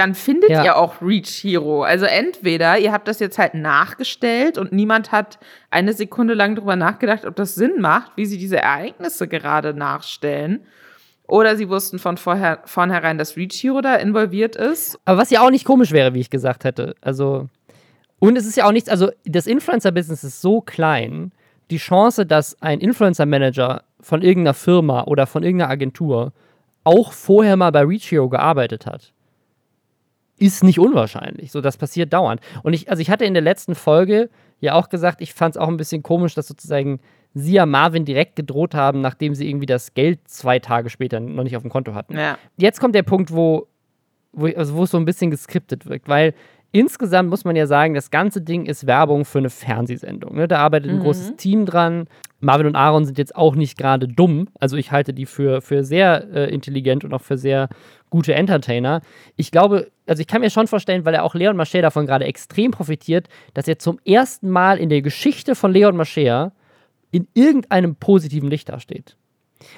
dann 0.00 0.14
findet 0.14 0.48
ja. 0.48 0.64
ihr 0.64 0.76
auch 0.76 1.02
Reach 1.02 1.44
Hero. 1.44 1.82
Also 1.82 2.06
entweder 2.06 2.78
ihr 2.78 2.90
habt 2.90 3.06
das 3.06 3.20
jetzt 3.20 3.38
halt 3.38 3.52
nachgestellt 3.52 4.56
und 4.56 4.72
niemand 4.72 5.12
hat 5.12 5.38
eine 5.70 5.92
Sekunde 5.92 6.32
lang 6.32 6.54
drüber 6.56 6.74
nachgedacht, 6.74 7.26
ob 7.26 7.36
das 7.36 7.54
Sinn 7.54 7.82
macht, 7.82 8.12
wie 8.16 8.24
sie 8.24 8.38
diese 8.38 8.56
Ereignisse 8.56 9.28
gerade 9.28 9.74
nachstellen. 9.74 10.60
Oder 11.26 11.54
sie 11.54 11.68
wussten 11.68 11.98
von 11.98 12.16
vorher, 12.16 12.60
vornherein, 12.64 13.18
dass 13.18 13.36
Reach 13.36 13.62
Hero 13.62 13.82
da 13.82 13.96
involviert 13.96 14.56
ist. 14.56 14.98
Aber 15.04 15.18
was 15.18 15.28
ja 15.28 15.42
auch 15.42 15.50
nicht 15.50 15.66
komisch 15.66 15.92
wäre, 15.92 16.14
wie 16.14 16.20
ich 16.20 16.30
gesagt 16.30 16.64
hätte. 16.64 16.94
Also, 17.02 17.50
und 18.18 18.38
es 18.38 18.46
ist 18.46 18.56
ja 18.56 18.64
auch 18.64 18.72
nichts, 18.72 18.88
also 18.88 19.10
das 19.26 19.46
Influencer-Business 19.46 20.24
ist 20.24 20.40
so 20.40 20.62
klein, 20.62 21.30
die 21.70 21.76
Chance, 21.76 22.24
dass 22.24 22.60
ein 22.62 22.80
Influencer-Manager 22.80 23.82
von 24.00 24.22
irgendeiner 24.22 24.54
Firma 24.54 25.04
oder 25.04 25.26
von 25.26 25.42
irgendeiner 25.42 25.70
Agentur 25.70 26.32
auch 26.84 27.12
vorher 27.12 27.58
mal 27.58 27.70
bei 27.70 27.82
Reach 27.82 28.10
Hero 28.10 28.30
gearbeitet 28.30 28.86
hat 28.86 29.12
ist 30.40 30.64
nicht 30.64 30.78
unwahrscheinlich. 30.78 31.52
So, 31.52 31.60
das 31.60 31.76
passiert 31.76 32.12
dauernd. 32.12 32.40
Und 32.62 32.72
ich, 32.72 32.90
also 32.90 33.00
ich 33.00 33.10
hatte 33.10 33.24
in 33.24 33.34
der 33.34 33.42
letzten 33.42 33.74
Folge 33.74 34.30
ja 34.60 34.74
auch 34.74 34.88
gesagt, 34.88 35.20
ich 35.20 35.34
fand 35.34 35.54
es 35.54 35.60
auch 35.60 35.68
ein 35.68 35.76
bisschen 35.76 36.02
komisch, 36.02 36.34
dass 36.34 36.48
sozusagen 36.48 37.00
sie 37.34 37.52
ja 37.52 37.66
Marvin 37.66 38.04
direkt 38.04 38.36
gedroht 38.36 38.74
haben, 38.74 39.00
nachdem 39.00 39.34
sie 39.34 39.48
irgendwie 39.48 39.66
das 39.66 39.94
Geld 39.94 40.20
zwei 40.26 40.58
Tage 40.58 40.90
später 40.90 41.20
noch 41.20 41.44
nicht 41.44 41.56
auf 41.56 41.62
dem 41.62 41.70
Konto 41.70 41.94
hatten. 41.94 42.16
Ja. 42.16 42.38
Jetzt 42.56 42.80
kommt 42.80 42.94
der 42.94 43.02
Punkt, 43.02 43.32
wo, 43.32 43.68
wo, 44.32 44.46
also 44.46 44.74
wo 44.74 44.84
es 44.84 44.90
so 44.90 44.98
ein 44.98 45.04
bisschen 45.04 45.30
geskriptet 45.30 45.86
wirkt, 45.86 46.08
weil 46.08 46.34
insgesamt 46.72 47.30
muss 47.30 47.44
man 47.44 47.56
ja 47.56 47.66
sagen, 47.66 47.94
das 47.94 48.10
ganze 48.10 48.40
Ding 48.40 48.66
ist 48.66 48.86
Werbung 48.86 49.24
für 49.24 49.38
eine 49.38 49.50
Fernsehsendung. 49.50 50.36
Ne? 50.36 50.48
Da 50.48 50.58
arbeitet 50.58 50.90
ein 50.90 50.98
mhm. 50.98 51.02
großes 51.02 51.36
Team 51.36 51.66
dran. 51.66 52.06
Marvin 52.40 52.66
und 52.66 52.76
Aaron 52.76 53.04
sind 53.04 53.18
jetzt 53.18 53.36
auch 53.36 53.54
nicht 53.54 53.76
gerade 53.76 54.08
dumm. 54.08 54.48
Also 54.58 54.76
ich 54.76 54.92
halte 54.92 55.12
die 55.12 55.26
für, 55.26 55.60
für 55.60 55.84
sehr 55.84 56.26
äh, 56.32 56.52
intelligent 56.52 57.04
und 57.04 57.12
auch 57.12 57.20
für 57.20 57.36
sehr 57.36 57.68
gute 58.10 58.34
Entertainer. 58.34 59.00
Ich 59.36 59.50
glaube, 59.50 59.90
also 60.06 60.20
ich 60.20 60.26
kann 60.26 60.40
mir 60.40 60.50
schon 60.50 60.66
vorstellen, 60.66 61.04
weil 61.04 61.14
er 61.14 61.24
auch 61.24 61.34
Leon 61.34 61.56
Mascher 61.56 61.82
davon 61.82 62.06
gerade 62.06 62.24
extrem 62.24 62.72
profitiert, 62.72 63.28
dass 63.54 63.68
er 63.68 63.78
zum 63.78 63.98
ersten 64.04 64.50
Mal 64.50 64.78
in 64.78 64.88
der 64.88 65.02
Geschichte 65.02 65.54
von 65.54 65.72
Leon 65.72 65.96
Mascher 65.96 66.52
in 67.12 67.26
irgendeinem 67.34 67.96
positiven 67.96 68.50
Licht 68.50 68.68
dasteht. 68.68 69.16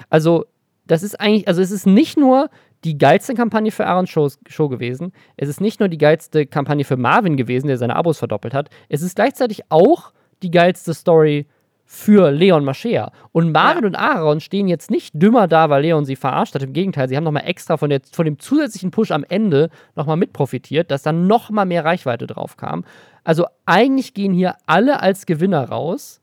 Also 0.09 0.45
das 0.85 1.03
ist 1.03 1.19
eigentlich, 1.19 1.47
also 1.47 1.61
es 1.61 1.71
ist 1.71 1.85
nicht 1.85 2.17
nur 2.17 2.49
die 2.83 2.97
geilste 2.97 3.33
Kampagne 3.33 3.71
für 3.71 3.87
Aaron 3.87 4.07
Show, 4.07 4.29
Show 4.47 4.67
gewesen. 4.67 5.13
Es 5.37 5.47
ist 5.47 5.61
nicht 5.61 5.79
nur 5.79 5.87
die 5.87 5.97
geilste 5.97 6.45
Kampagne 6.45 6.83
für 6.83 6.97
Marvin 6.97 7.37
gewesen, 7.37 7.67
der 7.67 7.77
seine 7.77 7.95
Abos 7.95 8.17
verdoppelt 8.17 8.53
hat. 8.53 8.69
Es 8.89 9.01
ist 9.01 9.15
gleichzeitig 9.15 9.61
auch 9.69 10.11
die 10.41 10.51
geilste 10.51 10.93
Story 10.93 11.47
für 11.93 12.31
Leon 12.31 12.65
Mascher. 12.65 13.11
Und 13.31 13.51
Marvin 13.51 13.83
ja. 13.83 13.87
und 13.87 13.95
Aaron 13.95 14.39
stehen 14.39 14.67
jetzt 14.67 14.89
nicht 14.89 15.11
dümmer 15.13 15.47
da, 15.47 15.69
weil 15.69 15.83
Leon 15.83 16.05
sie 16.05 16.15
verarscht 16.15 16.55
hat. 16.55 16.63
Im 16.63 16.73
Gegenteil, 16.73 17.07
sie 17.07 17.15
haben 17.15 17.23
nochmal 17.23 17.45
extra 17.45 17.77
von, 17.77 17.91
der, 17.91 18.01
von 18.11 18.25
dem 18.25 18.39
zusätzlichen 18.39 18.89
Push 18.89 19.11
am 19.11 19.23
Ende 19.23 19.69
nochmal 19.95 20.17
mitprofitiert, 20.17 20.89
dass 20.89 21.03
dann 21.03 21.27
nochmal 21.27 21.67
mehr 21.67 21.85
Reichweite 21.85 22.25
drauf 22.25 22.57
kam. 22.57 22.83
Also 23.23 23.45
eigentlich 23.67 24.15
gehen 24.15 24.33
hier 24.33 24.55
alle 24.65 25.01
als 25.01 25.27
Gewinner 25.27 25.69
raus, 25.69 26.19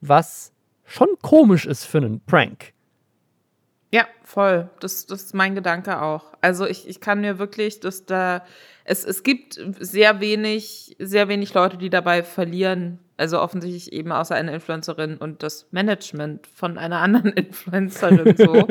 was 0.00 0.54
schon 0.84 1.08
komisch 1.20 1.66
ist 1.66 1.84
für 1.84 1.98
einen 1.98 2.20
Prank. 2.20 2.72
Ja, 3.92 4.06
voll. 4.22 4.70
Das, 4.78 5.06
das 5.06 5.22
ist 5.22 5.34
mein 5.34 5.54
Gedanke 5.54 6.00
auch. 6.00 6.32
Also 6.40 6.64
ich, 6.66 6.88
ich 6.88 7.00
kann 7.00 7.20
mir 7.20 7.38
wirklich, 7.38 7.80
dass 7.80 8.06
da, 8.06 8.44
es, 8.84 9.04
es 9.04 9.24
gibt 9.24 9.60
sehr 9.80 10.20
wenig, 10.20 10.96
sehr 11.00 11.28
wenig 11.28 11.54
Leute, 11.54 11.76
die 11.76 11.90
dabei 11.90 12.22
verlieren. 12.22 13.00
Also 13.16 13.40
offensichtlich 13.40 13.92
eben 13.92 14.12
außer 14.12 14.34
einer 14.34 14.52
Influencerin 14.52 15.16
und 15.16 15.42
das 15.42 15.66
Management 15.72 16.46
von 16.46 16.78
einer 16.78 16.98
anderen 17.00 17.32
Influencerin 17.32 18.36
so. 18.36 18.68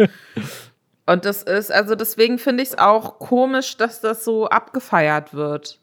und 1.06 1.26
das 1.26 1.44
ist, 1.44 1.72
also 1.72 1.96
deswegen 1.96 2.40
finde 2.40 2.64
ich 2.64 2.70
es 2.70 2.78
auch 2.78 3.20
komisch, 3.20 3.76
dass 3.76 4.00
das 4.00 4.24
so 4.24 4.48
abgefeiert 4.48 5.34
wird 5.34 5.80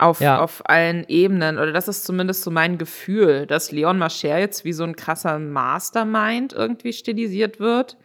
auf, 0.00 0.20
ja. 0.20 0.40
auf 0.40 0.68
allen 0.68 1.04
Ebenen. 1.08 1.58
Oder 1.58 1.72
das 1.72 1.88
ist 1.88 2.04
zumindest 2.04 2.42
so 2.42 2.50
mein 2.50 2.78
Gefühl, 2.78 3.46
dass 3.46 3.72
Leon 3.72 3.98
Mascher 3.98 4.38
jetzt 4.38 4.64
wie 4.64 4.72
so 4.72 4.84
ein 4.84 4.96
krasser 4.96 5.38
Mastermind 5.38 6.52
irgendwie 6.52 6.92
stilisiert 6.92 7.60
wird, 7.60 7.96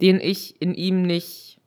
den 0.00 0.20
ich 0.20 0.60
in 0.60 0.74
ihm 0.74 1.02
nicht 1.02 1.60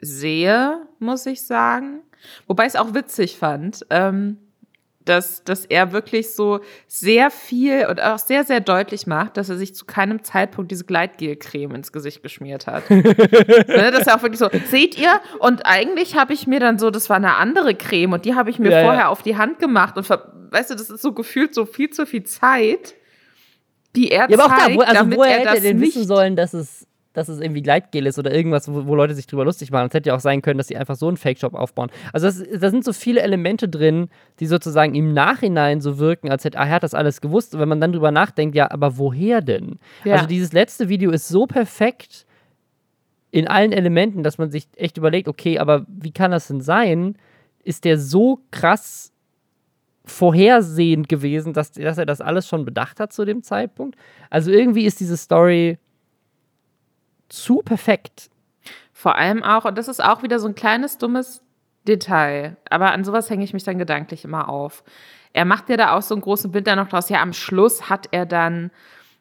sehe, 0.00 0.86
muss 0.98 1.26
ich 1.26 1.42
sagen. 1.42 2.00
Wobei 2.46 2.64
ich 2.64 2.74
es 2.74 2.76
auch 2.76 2.94
witzig 2.94 3.36
fand. 3.36 3.86
Ähm, 3.90 4.38
dass, 5.10 5.42
dass 5.42 5.64
er 5.66 5.92
wirklich 5.92 6.34
so 6.34 6.60
sehr 6.86 7.30
viel 7.30 7.86
und 7.86 8.00
auch 8.00 8.18
sehr, 8.18 8.44
sehr 8.44 8.60
deutlich 8.60 9.06
macht, 9.06 9.36
dass 9.36 9.48
er 9.48 9.56
sich 9.56 9.74
zu 9.74 9.84
keinem 9.84 10.22
Zeitpunkt 10.22 10.70
diese 10.70 10.84
Gleitgelcreme 10.84 11.74
ins 11.74 11.92
Gesicht 11.92 12.22
geschmiert 12.22 12.66
hat. 12.66 12.84
Ne, 12.90 13.90
das 13.90 14.00
ist 14.00 14.06
ja 14.06 14.16
auch 14.16 14.22
wirklich 14.22 14.38
so, 14.38 14.48
seht 14.66 14.98
ihr? 14.98 15.20
Und 15.38 15.64
eigentlich 15.64 16.16
habe 16.16 16.32
ich 16.32 16.46
mir 16.46 16.60
dann 16.60 16.78
so, 16.78 16.90
das 16.90 17.08
war 17.08 17.16
eine 17.16 17.36
andere 17.36 17.74
Creme 17.74 18.12
und 18.12 18.24
die 18.24 18.34
habe 18.34 18.50
ich 18.50 18.58
mir 18.58 18.70
ja, 18.70 18.82
vorher 18.82 19.02
ja. 19.02 19.08
auf 19.08 19.22
die 19.22 19.36
Hand 19.36 19.58
gemacht 19.58 19.96
und 19.96 20.08
weißt 20.08 20.70
du, 20.70 20.74
das 20.74 20.90
ist 20.90 21.02
so 21.02 21.12
gefühlt 21.12 21.54
so 21.54 21.66
viel 21.66 21.90
zu 21.90 22.06
viel 22.06 22.24
Zeit, 22.24 22.94
die 23.96 24.10
er 24.10 24.30
ja, 24.30 24.38
aber 24.38 24.54
zeigt, 24.56 24.62
auch 24.62 24.66
da, 24.66 24.74
wo, 24.74 24.80
also 24.80 24.94
damit 24.94 25.18
woher 25.18 25.42
er 25.42 25.50
hätte 25.50 25.62
denn 25.62 25.80
wissen 25.80 26.06
sollen, 26.06 26.36
dass 26.36 26.54
es 26.54 26.86
dass 27.12 27.28
es 27.28 27.40
irgendwie 27.40 27.62
Gleitgel 27.62 28.06
ist 28.06 28.18
oder 28.18 28.32
irgendwas, 28.32 28.72
wo, 28.72 28.86
wo, 28.86 28.94
Leute 28.94 29.14
sich 29.14 29.26
drüber 29.26 29.44
lustig 29.44 29.70
machen. 29.70 29.88
Es 29.88 29.94
hätte 29.94 30.10
ja 30.10 30.16
auch 30.16 30.20
sein 30.20 30.42
können, 30.42 30.58
dass 30.58 30.68
sie 30.68 30.76
einfach 30.76 30.94
so 30.94 31.08
einen 31.08 31.16
Fake-Shop 31.16 31.54
aufbauen. 31.54 31.90
Also 32.12 32.30
da 32.56 32.70
sind 32.70 32.84
so 32.84 32.92
viele 32.92 33.20
Elemente 33.22 33.68
drin, 33.68 34.08
die 34.38 34.46
sozusagen 34.46 34.94
im 34.94 35.12
Nachhinein 35.12 35.80
so 35.80 35.98
wirken, 35.98 36.30
als 36.30 36.44
hätte 36.44 36.58
ah, 36.58 36.66
er 36.66 36.74
hat 36.74 36.82
das 36.84 36.94
alles 36.94 37.20
gewusst. 37.20 37.54
Und 37.54 37.60
wenn 37.60 37.68
man 37.68 37.80
dann 37.80 37.92
drüber 37.92 38.12
nachdenkt, 38.12 38.54
ja, 38.54 38.70
aber 38.70 38.96
woher 38.96 39.40
denn? 39.40 39.78
Ja. 40.04 40.14
Also 40.14 40.26
dieses 40.26 40.52
letzte 40.52 40.88
Video 40.88 41.10
ist 41.10 41.28
so 41.28 41.46
perfekt 41.46 42.26
in 43.32 43.48
allen 43.48 43.72
Elementen, 43.72 44.22
dass 44.22 44.38
man 44.38 44.50
sich 44.50 44.68
echt 44.76 44.96
überlegt, 44.96 45.28
okay, 45.28 45.58
aber 45.58 45.86
wie 45.88 46.12
kann 46.12 46.30
das 46.30 46.46
denn 46.48 46.60
sein? 46.60 47.16
Ist 47.64 47.84
der 47.84 47.98
so 47.98 48.40
krass 48.50 49.12
vorhersehend 50.04 51.08
gewesen, 51.08 51.52
dass, 51.52 51.72
dass 51.72 51.98
er 51.98 52.06
das 52.06 52.20
alles 52.20 52.48
schon 52.48 52.64
bedacht 52.64 53.00
hat 53.00 53.12
zu 53.12 53.24
dem 53.24 53.42
Zeitpunkt? 53.42 53.96
Also 54.30 54.50
irgendwie 54.50 54.84
ist 54.84 55.00
diese 55.00 55.16
Story 55.16 55.78
zu 57.32 57.58
perfekt. 57.58 58.30
Vor 58.92 59.16
allem 59.16 59.42
auch, 59.42 59.64
und 59.64 59.78
das 59.78 59.88
ist 59.88 60.02
auch 60.02 60.22
wieder 60.22 60.38
so 60.38 60.46
ein 60.46 60.54
kleines 60.54 60.98
dummes 60.98 61.42
Detail. 61.88 62.56
Aber 62.68 62.92
an 62.92 63.04
sowas 63.04 63.30
hänge 63.30 63.44
ich 63.44 63.52
mich 63.52 63.64
dann 63.64 63.78
gedanklich 63.78 64.24
immer 64.24 64.48
auf. 64.48 64.84
Er 65.32 65.44
macht 65.44 65.68
ja 65.68 65.76
da 65.76 65.96
auch 65.96 66.02
so 66.02 66.14
einen 66.14 66.22
großen 66.22 66.52
Winter 66.52 66.76
noch 66.76 66.88
draus. 66.88 67.08
Ja, 67.08 67.22
am 67.22 67.32
Schluss 67.32 67.88
hat 67.88 68.08
er 68.10 68.26
dann, 68.26 68.70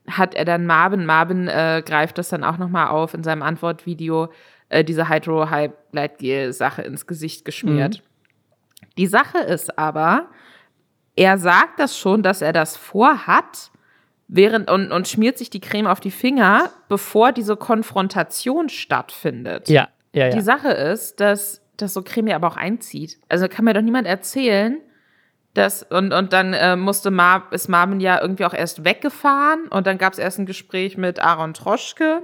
hat 0.09 0.35
er 0.35 0.45
dann 0.45 0.65
Marvin, 0.65 1.05
Marvin 1.05 1.47
äh, 1.47 1.83
greift 1.85 2.17
das 2.17 2.29
dann 2.29 2.43
auch 2.43 2.57
nochmal 2.57 2.87
auf 2.87 3.13
in 3.13 3.23
seinem 3.23 3.43
Antwortvideo, 3.43 4.29
äh, 4.69 4.83
diese 4.83 5.07
Hydro 5.07 5.49
High 5.49 5.71
Light 5.91 6.17
Gel 6.17 6.51
Sache 6.51 6.81
ins 6.81 7.07
Gesicht 7.07 7.45
geschmiert. 7.45 7.99
Mhm. 7.99 8.89
Die 8.97 9.07
Sache 9.07 9.37
ist 9.37 9.77
aber, 9.77 10.27
er 11.15 11.37
sagt 11.37 11.79
das 11.79 11.97
schon, 11.97 12.23
dass 12.23 12.41
er 12.41 12.53
das 12.53 12.75
vorhat, 12.75 13.71
während 14.29 14.69
und, 14.69 14.91
und 14.91 15.07
schmiert 15.07 15.37
sich 15.37 15.49
die 15.49 15.59
Creme 15.59 15.87
auf 15.87 15.99
die 15.99 16.11
Finger, 16.11 16.69
bevor 16.87 17.33
diese 17.33 17.57
Konfrontation 17.57 18.69
stattfindet. 18.69 19.67
Ja, 19.67 19.89
ja, 20.13 20.27
ja. 20.27 20.35
Die 20.35 20.41
Sache 20.41 20.69
ist, 20.69 21.19
dass, 21.19 21.61
dass 21.75 21.93
so 21.93 22.03
Creme 22.03 22.27
ja 22.27 22.35
aber 22.35 22.47
auch 22.47 22.57
einzieht. 22.57 23.17
Also 23.27 23.47
kann 23.49 23.65
mir 23.65 23.73
doch 23.73 23.81
niemand 23.81 24.07
erzählen, 24.07 24.77
dass, 25.55 25.81
und, 25.83 26.13
und 26.13 26.31
dann 26.31 26.53
äh, 26.53 26.75
musste 26.75 27.09
Mar 27.09 27.47
ist 27.51 27.67
Marvin 27.69 27.99
ja 27.99 28.21
irgendwie 28.21 28.45
auch 28.45 28.53
erst 28.53 28.85
weggefahren 28.85 29.67
und 29.67 29.87
dann 29.87 29.97
gab 29.97 30.13
es 30.13 30.19
erst 30.19 30.37
ein 30.37 30.45
Gespräch 30.45 30.95
mit 30.95 31.19
Aaron 31.19 31.55
Troschke 31.55 32.21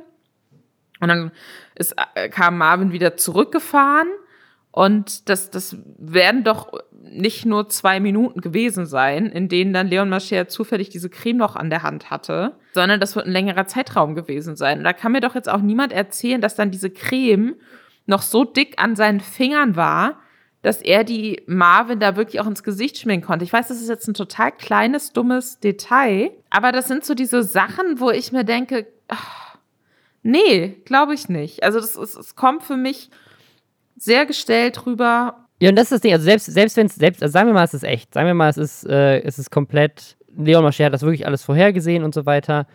und 1.02 1.08
dann 1.08 1.32
ist, 1.74 1.96
äh, 2.14 2.30
kam 2.30 2.60
Marvin 2.60 2.92
wieder 2.92 3.18
zurückgefahren 3.18 4.08
und 4.76 5.30
das, 5.30 5.52
das 5.52 5.78
werden 5.98 6.44
doch 6.44 6.74
nicht 7.02 7.46
nur 7.46 7.70
zwei 7.70 8.02
Minuten 8.02 8.42
gewesen 8.42 8.86
sein, 8.86 9.28
in 9.28 9.48
denen 9.48 9.72
dann 9.72 9.88
Leon 9.88 10.10
Mascher 10.10 10.50
zufällig 10.50 10.90
diese 10.90 11.10
Creme 11.10 11.38
noch 11.38 11.56
an 11.56 11.70
der 11.70 11.82
Hand 11.82 12.10
hatte, 12.12 12.58
sondern 12.74 13.00
das 13.00 13.16
wird 13.16 13.26
ein 13.26 13.32
längerer 13.32 13.68
Zeitraum 13.68 14.16
gewesen 14.16 14.58
sein. 14.58 14.80
Und 14.80 14.84
da 14.84 14.92
kann 14.92 15.14
mir 15.14 15.22
doch 15.22 15.34
jetzt 15.34 15.48
auch 15.48 15.62
niemand 15.62 15.94
erzählen, 15.94 16.42
dass 16.42 16.56
dann 16.56 16.72
diese 16.72 16.90
Creme 16.90 17.56
noch 18.06 18.22
so 18.22 18.44
dick 18.44 18.74
an 18.78 18.98
seinen 18.98 19.22
Fingern 19.22 19.78
war, 19.78 20.20
dass 20.62 20.82
er 20.82 21.06
die 21.06 21.42
Marvin 21.48 22.02
da 22.02 22.18
wirklich 22.18 22.42
auch 22.42 22.48
ins 22.48 22.62
Gesicht 22.62 22.98
schmieren 22.98 23.22
konnte. 23.22 23.46
Ich 23.46 23.54
weiß, 23.54 23.70
das 23.70 23.80
ist 23.80 23.88
jetzt 23.88 24.10
ein 24.10 24.14
total 24.14 24.52
kleines, 24.52 25.14
dummes 25.14 25.62
Detail, 25.62 26.32
aber 26.50 26.74
das 26.74 26.90
sind 26.90 27.06
so 27.06 27.14
diese 27.14 27.44
Sachen, 27.44 28.02
wo 28.02 28.12
ich 28.12 28.34
mir 28.34 28.44
denke, 28.44 28.88
ach, 29.08 29.56
nee, 30.22 30.82
glaube 30.84 31.14
ich 31.14 31.30
nicht. 31.30 31.64
Also 31.64 31.80
das 31.80 31.96
ist, 31.96 32.16
es 32.18 32.36
kommt 32.36 32.64
für 32.64 32.76
mich 32.76 33.10
sehr 33.96 34.26
gestellt 34.26 34.86
rüber. 34.86 35.46
Ja, 35.60 35.70
und 35.70 35.76
das 35.76 35.86
ist 35.86 35.92
das 35.94 36.02
Ding, 36.02 36.14
also 36.14 36.26
selbst, 36.26 36.46
selbst 36.46 36.78
wenn 36.78 36.88
es, 36.88 36.96
selbst, 36.96 37.24
also 37.24 37.32
sagen 37.32 37.48
wir 37.48 37.54
mal, 37.54 37.64
es 37.64 37.74
ist 37.74 37.84
echt, 37.84 38.14
sagen 38.14 38.28
wir 38.28 38.34
mal, 38.34 38.50
es 38.50 38.58
ist, 38.58 38.86
äh, 38.86 39.22
es 39.22 39.40
ist 39.40 39.52
komplett, 39.52 40.18
Leon 40.38 40.64
Mascher 40.64 40.86
hat 40.86 40.94
das 40.94 41.04
wirklich 41.04 41.26
alles 41.26 41.44
vorhergesehen 41.44 42.04
und 42.04 42.14
so 42.14 42.26
weiter. 42.26 42.68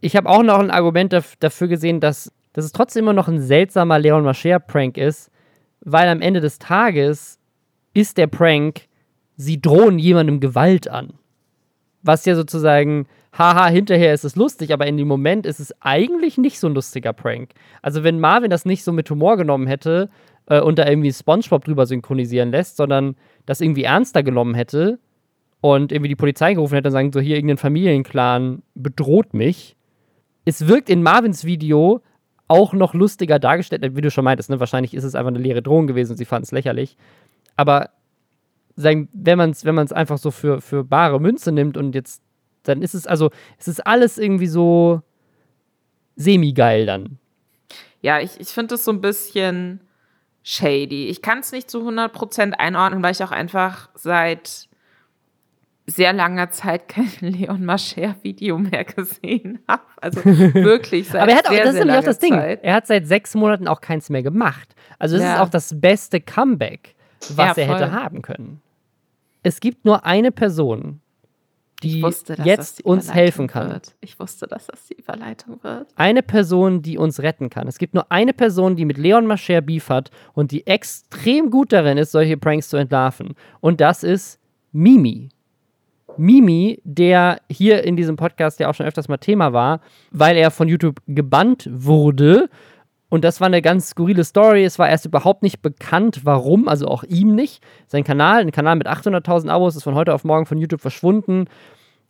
Ich 0.00 0.16
habe 0.16 0.28
auch 0.28 0.42
noch 0.42 0.58
ein 0.58 0.70
Argument 0.70 1.12
daf 1.12 1.36
dafür 1.36 1.68
gesehen, 1.68 2.00
dass, 2.00 2.32
dass 2.54 2.64
es 2.64 2.72
trotzdem 2.72 3.04
immer 3.04 3.12
noch 3.12 3.28
ein 3.28 3.40
seltsamer 3.40 3.98
Leon 3.98 4.24
Mascher-Prank 4.24 4.96
ist, 4.96 5.30
weil 5.80 6.08
am 6.08 6.22
Ende 6.22 6.40
des 6.40 6.58
Tages 6.58 7.38
ist 7.92 8.16
der 8.16 8.26
Prank, 8.26 8.86
sie 9.36 9.60
drohen 9.60 9.98
jemandem 9.98 10.40
Gewalt 10.40 10.88
an. 10.88 11.14
Was 12.02 12.24
ja 12.24 12.34
sozusagen, 12.34 13.06
haha, 13.36 13.66
hinterher 13.68 14.14
ist 14.14 14.24
es 14.24 14.36
lustig, 14.36 14.72
aber 14.72 14.86
in 14.86 14.96
dem 14.96 15.08
Moment 15.08 15.46
ist 15.46 15.60
es 15.60 15.74
eigentlich 15.80 16.38
nicht 16.38 16.60
so 16.60 16.68
ein 16.68 16.74
lustiger 16.74 17.12
Prank. 17.12 17.50
Also 17.82 18.04
wenn 18.04 18.20
Marvin 18.20 18.50
das 18.50 18.64
nicht 18.64 18.84
so 18.84 18.92
mit 18.92 19.10
Humor 19.10 19.36
genommen 19.36 19.66
hätte 19.66 20.08
äh, 20.46 20.60
und 20.60 20.78
da 20.78 20.86
irgendwie 20.86 21.12
Spongebob 21.12 21.64
drüber 21.64 21.86
synchronisieren 21.86 22.50
lässt, 22.50 22.76
sondern 22.76 23.16
das 23.46 23.60
irgendwie 23.60 23.84
ernster 23.84 24.22
genommen 24.22 24.54
hätte 24.54 24.98
und 25.60 25.92
irgendwie 25.92 26.08
die 26.08 26.16
Polizei 26.16 26.54
gerufen 26.54 26.74
hätte 26.74 26.88
und 26.88 26.92
sagen, 26.92 27.12
so 27.12 27.20
hier 27.20 27.36
irgendein 27.36 27.58
Familienclan 27.58 28.62
bedroht 28.74 29.34
mich. 29.34 29.76
Es 30.44 30.68
wirkt 30.68 30.90
in 30.90 31.02
Marvins 31.02 31.44
Video 31.44 32.02
auch 32.48 32.72
noch 32.74 32.94
lustiger 32.94 33.38
dargestellt, 33.38 33.96
wie 33.96 34.00
du 34.00 34.10
schon 34.10 34.24
meintest, 34.24 34.50
ne? 34.50 34.60
wahrscheinlich 34.60 34.94
ist 34.94 35.04
es 35.04 35.14
einfach 35.14 35.30
eine 35.30 35.38
leere 35.38 35.62
Drohung 35.62 35.86
gewesen 35.86 36.12
und 36.12 36.18
sie 36.18 36.26
fanden 36.26 36.44
es 36.44 36.52
lächerlich. 36.52 36.96
Aber 37.56 37.90
sagen, 38.76 39.08
wenn 39.12 39.38
man 39.38 39.50
es 39.50 39.64
wenn 39.64 39.78
einfach 39.78 40.18
so 40.18 40.30
für, 40.30 40.60
für 40.60 40.84
bare 40.84 41.20
Münze 41.20 41.52
nimmt 41.52 41.76
und 41.76 41.94
jetzt, 41.94 42.22
dann 42.64 42.82
ist 42.82 42.94
es, 42.94 43.06
also, 43.06 43.30
es 43.58 43.68
ist 43.68 43.86
alles 43.86 44.18
irgendwie 44.18 44.46
so 44.46 45.02
semi-geil 46.16 46.86
dann. 46.86 47.18
Ja, 48.00 48.20
ich, 48.20 48.38
ich 48.38 48.48
finde 48.48 48.74
es 48.74 48.84
so 48.84 48.92
ein 48.92 49.00
bisschen 49.00 49.80
shady. 50.42 51.08
Ich 51.08 51.22
kann 51.22 51.38
es 51.38 51.52
nicht 51.52 51.70
zu 51.70 51.88
100% 51.88 52.52
einordnen, 52.52 53.02
weil 53.02 53.12
ich 53.12 53.22
auch 53.22 53.32
einfach 53.32 53.88
seit 53.94 54.68
sehr 55.86 56.12
langer 56.12 56.50
Zeit 56.50 56.88
kein 56.88 57.10
Leon 57.20 57.64
Mascher-Video 57.64 58.58
mehr 58.58 58.84
gesehen 58.84 59.60
habe. 59.68 59.82
Also 60.00 60.24
wirklich 60.24 61.08
seit 61.08 61.22
Aber 61.22 61.32
er 61.32 61.38
hat 61.38 61.46
auch, 61.46 61.52
sehr, 61.52 61.64
das 61.64 61.74
ist 61.74 61.78
nämlich 61.80 61.96
auch 61.96 62.04
das 62.04 62.18
Ding. 62.18 62.34
Zeit. 62.34 62.60
Er 62.62 62.74
hat 62.74 62.86
seit 62.86 63.06
sechs 63.06 63.34
Monaten 63.34 63.68
auch 63.68 63.80
keins 63.80 64.10
mehr 64.10 64.22
gemacht. 64.22 64.74
Also 64.98 65.16
das 65.16 65.24
ja. 65.24 65.34
ist 65.34 65.40
auch 65.40 65.48
das 65.48 65.80
beste 65.80 66.20
Comeback, 66.20 66.94
was 67.34 67.56
ja, 67.56 67.64
er 67.64 67.74
hätte 67.74 67.92
haben 67.92 68.22
können. 68.22 68.60
Es 69.42 69.60
gibt 69.60 69.84
nur 69.84 70.06
eine 70.06 70.32
Person, 70.32 71.00
die 71.88 72.02
wusste, 72.02 72.36
jetzt 72.44 72.80
die 72.80 72.82
uns 72.84 73.12
helfen 73.12 73.46
kann. 73.46 73.70
Wird. 73.70 73.94
Ich 74.00 74.18
wusste, 74.18 74.46
dass 74.46 74.66
das 74.66 74.86
die 74.86 74.94
Überleitung 74.94 75.62
wird. 75.62 75.88
Eine 75.96 76.22
Person, 76.22 76.82
die 76.82 76.98
uns 76.98 77.20
retten 77.20 77.50
kann. 77.50 77.68
Es 77.68 77.78
gibt 77.78 77.94
nur 77.94 78.10
eine 78.10 78.32
Person, 78.32 78.76
die 78.76 78.84
mit 78.84 78.98
Leon 78.98 79.26
Mascher 79.26 79.60
Beef 79.60 79.88
hat 79.88 80.10
und 80.32 80.50
die 80.50 80.66
extrem 80.66 81.50
gut 81.50 81.72
darin 81.72 81.98
ist, 81.98 82.12
solche 82.12 82.36
Pranks 82.36 82.68
zu 82.68 82.76
entlarven. 82.76 83.34
Und 83.60 83.80
das 83.80 84.02
ist 84.02 84.40
Mimi. 84.72 85.30
Mimi, 86.16 86.80
der 86.84 87.40
hier 87.50 87.84
in 87.84 87.96
diesem 87.96 88.16
Podcast 88.16 88.60
ja 88.60 88.68
auch 88.68 88.74
schon 88.74 88.86
öfters 88.86 89.08
mal 89.08 89.16
Thema 89.18 89.52
war, 89.52 89.80
weil 90.10 90.36
er 90.36 90.50
von 90.50 90.68
YouTube 90.68 91.00
gebannt 91.06 91.68
wurde. 91.72 92.48
Und 93.14 93.22
das 93.22 93.40
war 93.40 93.46
eine 93.46 93.62
ganz 93.62 93.90
skurrile 93.90 94.24
Story. 94.24 94.64
Es 94.64 94.80
war 94.80 94.88
erst 94.88 95.04
überhaupt 95.04 95.44
nicht 95.44 95.62
bekannt, 95.62 96.22
warum, 96.24 96.66
also 96.66 96.88
auch 96.88 97.04
ihm 97.04 97.36
nicht. 97.36 97.62
Sein 97.86 98.02
Kanal, 98.02 98.40
ein 98.40 98.50
Kanal 98.50 98.74
mit 98.74 98.88
800.000 98.88 99.50
Abos, 99.50 99.76
ist 99.76 99.84
von 99.84 99.94
heute 99.94 100.12
auf 100.12 100.24
morgen 100.24 100.46
von 100.46 100.58
YouTube 100.58 100.80
verschwunden. 100.80 101.44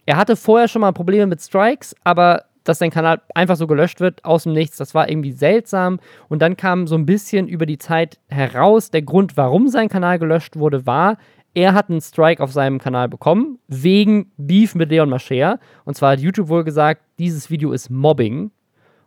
Er 0.07 0.17
hatte 0.17 0.35
vorher 0.35 0.67
schon 0.67 0.81
mal 0.81 0.93
Probleme 0.93 1.27
mit 1.27 1.43
Strikes, 1.43 1.95
aber 2.05 2.45
dass 2.65 2.79
sein 2.79 2.91
Kanal 2.91 3.21
einfach 3.35 3.57
so 3.57 3.67
gelöscht 3.67 4.01
wird 4.01 4.25
aus 4.25 4.45
dem 4.45 4.55
Nichts, 4.55 4.79
das 4.79 4.95
war 4.95 5.11
irgendwie 5.11 5.33
seltsam. 5.33 6.01
Und 6.31 6.41
dann 6.41 6.57
kam 6.57 6.87
so 6.87 6.95
ein 6.95 7.05
bisschen 7.05 7.49
über 7.49 7.67
die 7.67 7.77
Zeit 7.77 8.19
heraus, 8.29 8.91
der 8.91 9.03
Grund, 9.03 9.37
warum 9.37 9.69
sein 9.69 9.91
Kanal 9.91 10.19
gelöscht 10.19 10.57
wurde, 10.57 10.87
war, 10.87 11.19
er 11.53 11.75
hat 11.75 11.91
einen 11.91 12.01
Strike 12.01 12.43
auf 12.43 12.51
seinem 12.51 12.79
Kanal 12.79 13.11
bekommen, 13.11 13.59
wegen 13.69 14.33
Beef 14.39 14.75
mit 14.75 14.89
Leon 14.89 15.11
Mascher. 15.11 15.61
Und 15.85 15.99
zwar 15.99 16.13
hat 16.13 16.21
YouTube 16.21 16.49
wohl 16.49 16.65
gesagt, 16.65 17.03
dieses 17.19 17.51
Video 17.51 17.73
ist 17.73 17.91
Mobbing. 17.91 18.53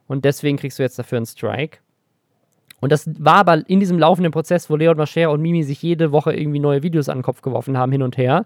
Und 0.06 0.26
deswegen 0.26 0.58
kriegst 0.58 0.78
du 0.78 0.84
jetzt 0.84 1.00
dafür 1.00 1.18
einen 1.18 1.26
Strike. 1.26 1.80
Und 2.80 2.92
das 2.92 3.10
war 3.20 3.38
aber 3.38 3.68
in 3.68 3.80
diesem 3.80 3.98
laufenden 3.98 4.32
Prozess, 4.32 4.70
wo 4.70 4.76
Leon 4.76 4.98
Mascher 4.98 5.32
und 5.32 5.42
Mimi 5.42 5.63
sich 5.63 5.82
jede 5.82 6.12
Woche 6.12 6.34
irgendwie 6.34 6.60
neue 6.60 6.84
Videos 6.84 7.10
an 7.10 7.20
den 7.20 7.24
Kopf 7.24 7.42
geworfen 7.42 7.78
haben, 7.78 7.92
hin 7.92 8.04
und 8.04 8.18
her. 8.18 8.46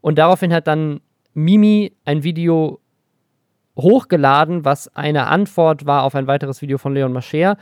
Und 0.00 0.18
daraufhin 0.18 0.52
hat 0.52 0.66
dann 0.66 1.00
Mimi 1.34 1.92
ein 2.04 2.22
Video 2.22 2.80
hochgeladen, 3.76 4.64
was 4.64 4.94
eine 4.94 5.26
Antwort 5.26 5.86
war 5.86 6.04
auf 6.04 6.14
ein 6.14 6.26
weiteres 6.26 6.62
Video 6.62 6.78
von 6.78 6.94
Leon 6.94 7.12
Mascher. 7.12 7.56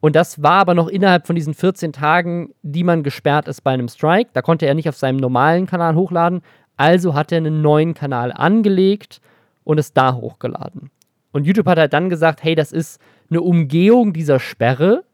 Und 0.00 0.14
das 0.16 0.42
war 0.42 0.60
aber 0.60 0.74
noch 0.74 0.88
innerhalb 0.88 1.26
von 1.26 1.36
diesen 1.36 1.54
14 1.54 1.92
Tagen, 1.92 2.54
die 2.62 2.84
man 2.84 3.02
gesperrt 3.02 3.48
ist 3.48 3.62
bei 3.62 3.72
einem 3.72 3.88
Strike. 3.88 4.30
Da 4.32 4.42
konnte 4.42 4.66
er 4.66 4.74
nicht 4.74 4.88
auf 4.88 4.96
seinem 4.96 5.16
normalen 5.16 5.66
Kanal 5.66 5.94
hochladen. 5.94 6.42
Also 6.76 7.14
hat 7.14 7.32
er 7.32 7.38
einen 7.38 7.62
neuen 7.62 7.94
Kanal 7.94 8.32
angelegt 8.32 9.20
und 9.64 9.78
es 9.78 9.92
da 9.92 10.14
hochgeladen. 10.14 10.90
Und 11.32 11.46
YouTube 11.46 11.66
hat 11.66 11.78
halt 11.78 11.92
dann 11.92 12.08
gesagt, 12.08 12.42
hey, 12.44 12.54
das 12.54 12.72
ist 12.72 13.00
eine 13.30 13.40
Umgehung 13.40 14.12
dieser 14.12 14.38
Sperre 14.38 15.04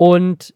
und 0.00 0.54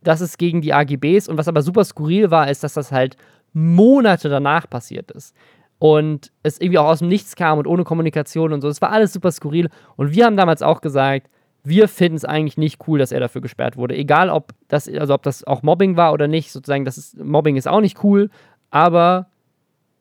das 0.00 0.20
ist 0.20 0.38
gegen 0.38 0.60
die 0.60 0.72
AGBs. 0.72 1.26
Und 1.26 1.38
was 1.38 1.48
aber 1.48 1.60
super 1.60 1.82
skurril 1.84 2.30
war, 2.30 2.48
ist, 2.48 2.62
dass 2.62 2.74
das 2.74 2.92
halt 2.92 3.16
Monate 3.52 4.28
danach 4.28 4.70
passiert 4.70 5.10
ist. 5.10 5.34
Und 5.80 6.30
es 6.44 6.60
irgendwie 6.60 6.78
auch 6.78 6.86
aus 6.86 7.00
dem 7.00 7.08
Nichts 7.08 7.34
kam 7.34 7.58
und 7.58 7.66
ohne 7.66 7.82
Kommunikation 7.82 8.52
und 8.52 8.60
so. 8.60 8.68
Es 8.68 8.80
war 8.80 8.92
alles 8.92 9.12
super 9.12 9.32
skurril. 9.32 9.70
Und 9.96 10.14
wir 10.14 10.24
haben 10.24 10.36
damals 10.36 10.62
auch 10.62 10.82
gesagt, 10.82 11.28
wir 11.64 11.88
finden 11.88 12.14
es 12.14 12.24
eigentlich 12.24 12.58
nicht 12.58 12.86
cool, 12.86 13.00
dass 13.00 13.10
er 13.10 13.18
dafür 13.18 13.40
gesperrt 13.40 13.76
wurde. 13.76 13.96
Egal, 13.96 14.30
ob 14.30 14.52
das, 14.68 14.88
also 14.88 15.14
ob 15.14 15.24
das 15.24 15.42
auch 15.42 15.64
Mobbing 15.64 15.96
war 15.96 16.12
oder 16.12 16.28
nicht, 16.28 16.52
sozusagen, 16.52 16.84
das 16.84 16.96
ist, 16.96 17.18
Mobbing 17.18 17.56
ist 17.56 17.66
auch 17.66 17.80
nicht 17.80 18.04
cool, 18.04 18.30
aber 18.70 19.26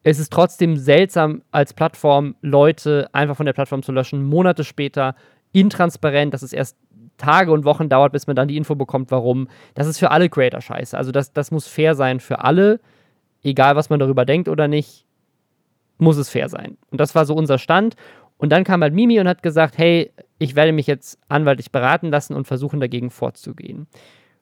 es 0.04 0.20
ist 0.20 0.32
trotzdem 0.32 0.78
seltsam, 0.78 1.42
als 1.50 1.74
Plattform 1.74 2.36
Leute 2.42 3.10
einfach 3.14 3.36
von 3.36 3.48
der 3.48 3.54
Plattform 3.54 3.82
zu 3.82 3.92
löschen, 3.92 4.24
Monate 4.24 4.64
später, 4.64 5.16
intransparent, 5.54 6.36
dass 6.36 6.44
es 6.44 6.54
erst 6.54 6.78
Tage 7.18 7.52
und 7.52 7.66
Wochen 7.66 7.90
dauert, 7.90 8.12
bis 8.12 8.28
man 8.28 8.36
dann 8.36 8.48
die 8.48 8.58
Info 8.58 8.76
bekommt, 8.76 9.12
warum. 9.12 9.48
Das 9.74 9.88
ist 9.88 9.98
für 9.98 10.12
alle 10.12 10.30
Creator 10.30 10.62
scheiße. 10.62 10.98
Also 10.98 11.12
das, 11.12 11.34
das 11.34 11.52
muss 11.52 11.68
fair 11.68 11.96
sein 11.96 12.20
für 12.20 12.44
alle, 12.44 12.80
egal 13.44 13.76
was 13.76 13.90
man 13.90 14.00
darüber 14.00 14.26
denkt 14.26 14.50
oder 14.50 14.68
nicht, 14.68 15.06
muss 15.98 16.18
es 16.18 16.30
fair 16.30 16.50
sein. 16.50 16.78
Und 16.92 17.00
das 17.00 17.16
war 17.16 17.26
so 17.26 17.36
unser 17.36 17.58
Stand. 17.58 17.96
Und 18.38 18.52
dann 18.52 18.64
kam 18.64 18.82
halt 18.82 18.94
Mimi 18.94 19.20
und 19.20 19.28
hat 19.28 19.44
gesagt, 19.44 19.78
hey, 19.78 20.12
ich 20.40 20.56
werde 20.56 20.74
mich 20.74 20.88
jetzt 20.88 21.18
anwaltlich 21.30 21.72
beraten 21.72 22.10
lassen 22.10 22.34
und 22.34 22.48
versuchen 22.48 22.80
dagegen 22.80 23.10
vorzugehen. 23.10 23.88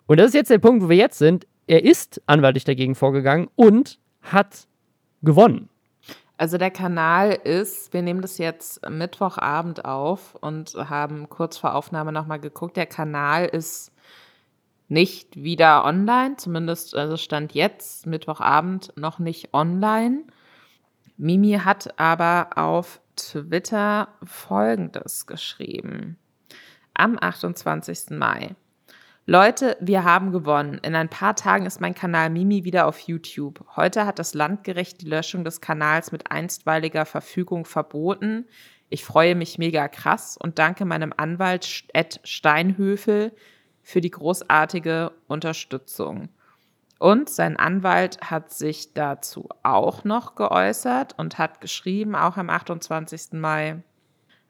Und 0.08 0.20
das 0.20 0.28
ist 0.28 0.34
jetzt 0.34 0.50
der 0.50 0.58
Punkt, 0.58 0.84
wo 0.84 0.90
wir 0.90 0.98
jetzt 0.98 1.18
sind. 1.18 1.46
Er 1.68 1.84
ist 1.84 2.22
anwaltlich 2.26 2.64
dagegen 2.64 2.96
vorgegangen 2.96 3.50
und 3.56 4.00
hat 4.22 4.68
gewonnen. 5.22 5.70
Also 6.38 6.58
der 6.58 6.72
Kanal 6.72 7.32
ist, 7.32 7.94
wir 7.94 8.02
nehmen 8.02 8.22
das 8.22 8.38
jetzt 8.38 8.88
Mittwochabend 8.90 9.86
auf 9.86 10.36
und 10.36 10.74
haben 10.76 11.30
kurz 11.30 11.58
vor 11.58 11.76
Aufnahme 11.76 12.12
nochmal 12.12 12.40
geguckt, 12.40 12.76
der 12.76 12.88
Kanal 12.88 13.46
ist 13.46 13.92
nicht 14.88 15.36
wieder 15.36 15.86
online, 15.86 16.36
zumindest 16.38 16.96
also 16.96 17.18
stand 17.18 17.54
jetzt 17.54 18.06
Mittwochabend 18.06 18.94
noch 18.96 19.20
nicht 19.20 19.54
online. 19.54 20.24
Mimi 21.18 21.60
hat 21.64 22.00
aber 22.00 22.50
auf 22.56 23.00
Twitter 23.16 24.08
Folgendes 24.24 25.28
geschrieben. 25.28 26.18
Am 26.96 27.18
28. 27.20 28.12
Mai. 28.12 28.56
Leute, 29.26 29.78
wir 29.80 30.04
haben 30.04 30.34
gewonnen. 30.34 30.82
In 30.84 30.96
ein 30.96 31.08
paar 31.08 31.34
Tagen 31.34 31.66
ist 31.66 31.80
mein 31.80 31.96
Kanal 31.96 32.30
Mimi 32.30 32.66
wieder 32.66 32.88
auf 32.88 33.00
YouTube. 33.00 33.64
Heute 33.78 34.06
hat 34.06 34.20
das 34.20 34.34
Landgericht 34.34 35.00
die 35.00 35.08
Löschung 35.08 35.46
des 35.46 35.62
Kanals 35.62 36.12
mit 36.12 36.30
einstweiliger 36.30 37.06
Verfügung 37.06 37.64
verboten. 37.64 38.46
Ich 38.90 39.06
freue 39.06 39.36
mich 39.36 39.58
mega 39.58 39.88
krass 39.88 40.36
und 40.36 40.60
danke 40.60 40.84
meinem 40.84 41.14
Anwalt 41.16 41.86
Ed 41.94 42.20
Steinhöfel 42.26 43.32
für 43.82 44.02
die 44.02 44.12
großartige 44.12 45.14
Unterstützung. 45.28 46.28
Und 47.00 47.30
sein 47.30 47.56
Anwalt 47.56 48.30
hat 48.30 48.52
sich 48.52 48.94
dazu 48.94 49.48
auch 49.64 50.04
noch 50.04 50.36
geäußert 50.36 51.18
und 51.18 51.38
hat 51.38 51.62
geschrieben, 51.62 52.16
auch 52.16 52.36
am 52.36 52.50
28. 52.50 53.32
Mai, 53.32 53.84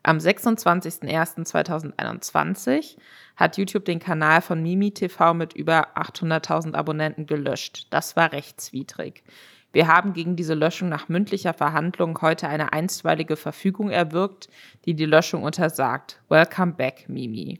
am 0.03 0.17
26.01.2021 0.17 2.97
hat 3.37 3.57
YouTube 3.57 3.85
den 3.85 3.99
Kanal 3.99 4.41
von 4.41 4.61
Mimi 4.61 4.91
TV 4.91 5.33
mit 5.33 5.53
über 5.53 5.97
800.000 5.97 6.75
Abonnenten 6.75 7.25
gelöscht. 7.25 7.87
Das 7.89 8.17
war 8.17 8.33
rechtswidrig. 8.33 9.23
Wir 9.71 9.87
haben 9.87 10.13
gegen 10.13 10.35
diese 10.35 10.53
Löschung 10.53 10.89
nach 10.89 11.09
mündlicher 11.09 11.53
Verhandlung 11.53 12.21
heute 12.21 12.47
eine 12.47 12.73
einstweilige 12.73 13.35
Verfügung 13.35 13.89
erwirkt, 13.89 14.47
die 14.85 14.93
die 14.93 15.05
Löschung 15.05 15.41
untersagt. 15.41 16.21
Welcome 16.29 16.73
back, 16.73 17.05
Mimi. 17.07 17.59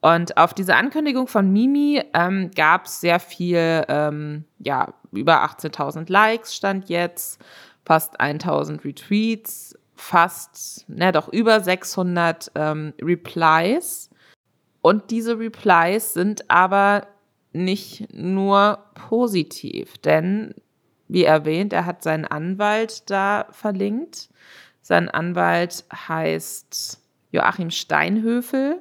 Und 0.00 0.36
auf 0.36 0.52
diese 0.52 0.76
Ankündigung 0.76 1.26
von 1.26 1.50
Mimi 1.50 2.02
ähm, 2.12 2.50
gab 2.54 2.84
es 2.84 3.00
sehr 3.00 3.18
viel, 3.18 3.84
ähm, 3.88 4.44
ja, 4.58 4.92
über 5.12 5.42
18.000 5.44 6.12
Likes 6.12 6.54
stand 6.54 6.90
jetzt, 6.90 7.42
fast 7.86 8.20
1.000 8.20 8.84
Retweets, 8.84 9.74
fast, 10.04 10.84
na 10.88 11.12
doch, 11.12 11.28
über 11.28 11.60
600 11.60 12.52
ähm, 12.54 12.92
Replies. 13.00 14.10
Und 14.82 15.10
diese 15.10 15.38
Replies 15.38 16.14
sind 16.14 16.50
aber 16.50 17.06
nicht 17.52 18.12
nur 18.12 18.78
positiv, 18.94 19.98
denn 19.98 20.54
wie 21.08 21.24
erwähnt, 21.24 21.72
er 21.72 21.86
hat 21.86 22.02
seinen 22.02 22.24
Anwalt 22.24 23.08
da 23.10 23.46
verlinkt. 23.50 24.28
Sein 24.82 25.08
Anwalt 25.08 25.84
heißt 25.92 27.00
Joachim 27.30 27.70
Steinhöfel 27.70 28.80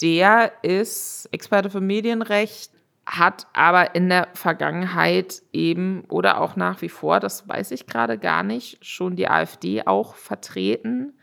der 0.00 0.52
ist 0.62 1.28
Experte 1.32 1.70
für 1.70 1.80
Medienrecht, 1.80 2.72
hat 3.06 3.46
aber 3.52 3.94
in 3.94 4.08
der 4.08 4.28
Vergangenheit 4.34 5.42
eben 5.52 6.04
oder 6.08 6.40
auch 6.40 6.56
nach 6.56 6.80
wie 6.82 6.88
vor, 6.88 7.20
das 7.20 7.48
weiß 7.48 7.72
ich 7.72 7.86
gerade 7.86 8.18
gar 8.18 8.42
nicht, 8.42 8.84
schon 8.84 9.16
die 9.16 9.28
AfD 9.28 9.86
auch 9.86 10.14
vertreten, 10.14 11.14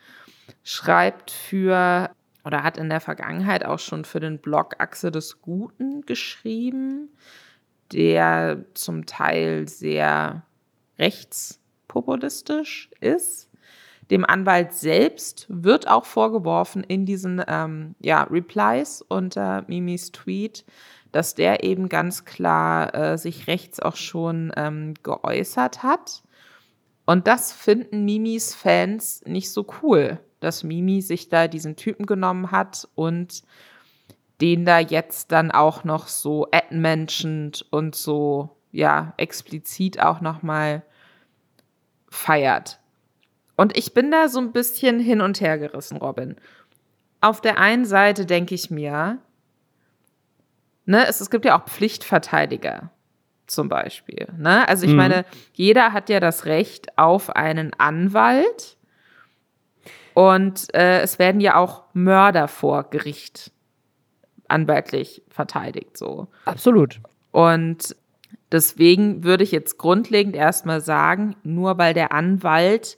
schreibt 0.64 1.32
für 1.32 2.10
oder 2.44 2.64
hat 2.64 2.78
in 2.78 2.90
der 2.90 3.02
Vergangenheit 3.02 3.66
auch 3.66 3.80
schon 3.80 4.06
für 4.06 4.20
den 4.20 4.40
Blog 4.40 4.76
Achse 4.80 5.12
des 5.12 5.42
Guten 5.42 6.02
geschrieben, 6.06 7.10
der 7.92 8.64
zum 8.74 9.06
Teil 9.06 9.68
sehr 9.68 10.44
rechtspopulistisch 10.98 12.90
ist. 13.00 13.50
Dem 14.10 14.24
Anwalt 14.24 14.74
selbst 14.74 15.46
wird 15.50 15.90
auch 15.90 16.06
vorgeworfen 16.06 16.84
in 16.84 17.06
diesen 17.06 17.44
ähm, 17.46 17.96
ja, 18.00 18.24
Replies 18.24 19.02
unter 19.02 19.66
Mimis 19.68 20.14
Tweet, 20.14 20.64
dass 21.18 21.34
der 21.34 21.64
eben 21.64 21.90
ganz 21.90 22.26
klar 22.26 22.94
äh, 22.94 23.18
sich 23.18 23.48
rechts 23.48 23.80
auch 23.80 23.96
schon 23.96 24.52
ähm, 24.56 24.94
geäußert 25.02 25.82
hat. 25.82 26.22
Und 27.08 27.26
das 27.26 27.52
finden 27.52 28.06
Mimis 28.06 28.54
Fans 28.54 29.24
nicht 29.26 29.50
so 29.50 29.66
cool, 29.82 30.20
dass 30.42 30.64
Mimi 30.64 31.02
sich 31.02 31.28
da 31.28 31.48
diesen 31.48 31.76
Typen 31.76 32.06
genommen 32.06 32.52
hat 32.52 32.88
und 32.94 33.42
den 34.42 34.64
da 34.64 34.78
jetzt 34.78 35.32
dann 35.32 35.50
auch 35.50 35.84
noch 35.84 36.08
so 36.08 36.46
admentioned 36.52 37.66
und 37.72 37.96
so 37.96 38.56
ja 38.72 39.16
explizit 39.18 40.00
auch 40.00 40.22
noch 40.22 40.44
mal 40.44 40.84
feiert. 42.10 42.80
Und 43.56 43.76
ich 43.76 43.96
bin 43.96 44.12
da 44.12 44.30
so 44.30 44.40
ein 44.40 44.52
bisschen 44.52 45.00
hin 45.00 45.22
und 45.22 45.42
her 45.42 45.58
gerissen, 45.58 45.98
Robin. 45.98 46.36
Auf 47.22 47.42
der 47.42 47.58
einen 47.58 47.86
Seite 47.86 48.28
denke 48.28 48.54
ich 48.54 48.70
mir, 48.70 49.18
ne, 50.88 51.08
es, 51.08 51.22
es 51.22 51.30
gibt 51.30 51.46
ja 51.46 51.60
auch 51.60 51.66
Pflichtverteidiger 51.66 52.92
zum 53.46 53.70
Beispiel. 53.70 54.28
Ne? 54.38 54.68
Also 54.68 54.86
ich 54.86 54.92
mhm. 54.92 54.98
meine, 54.98 55.26
jeder 55.54 55.94
hat 55.94 56.10
ja 56.10 56.20
das 56.20 56.46
Recht 56.46 56.98
auf 56.98 57.36
einen 57.36 57.74
Anwalt 57.78 58.78
und 60.14 60.74
äh, 60.74 61.02
es 61.02 61.20
werden 61.20 61.40
ja 61.40 61.56
auch 61.56 61.84
Mörder 61.94 62.48
vor 62.48 62.90
Gericht 62.90 63.52
anwaltlich 64.48 65.22
verteidigt. 65.30 65.98
So. 65.98 66.28
Absolut. 66.46 67.00
Und 67.32 67.96
deswegen 68.52 69.24
würde 69.24 69.44
ich 69.44 69.52
jetzt 69.52 69.78
grundlegend 69.78 70.36
erstmal 70.36 70.82
sagen, 70.82 71.36
nur 71.44 71.78
weil 71.78 71.94
der 71.94 72.12
Anwalt 72.12 72.98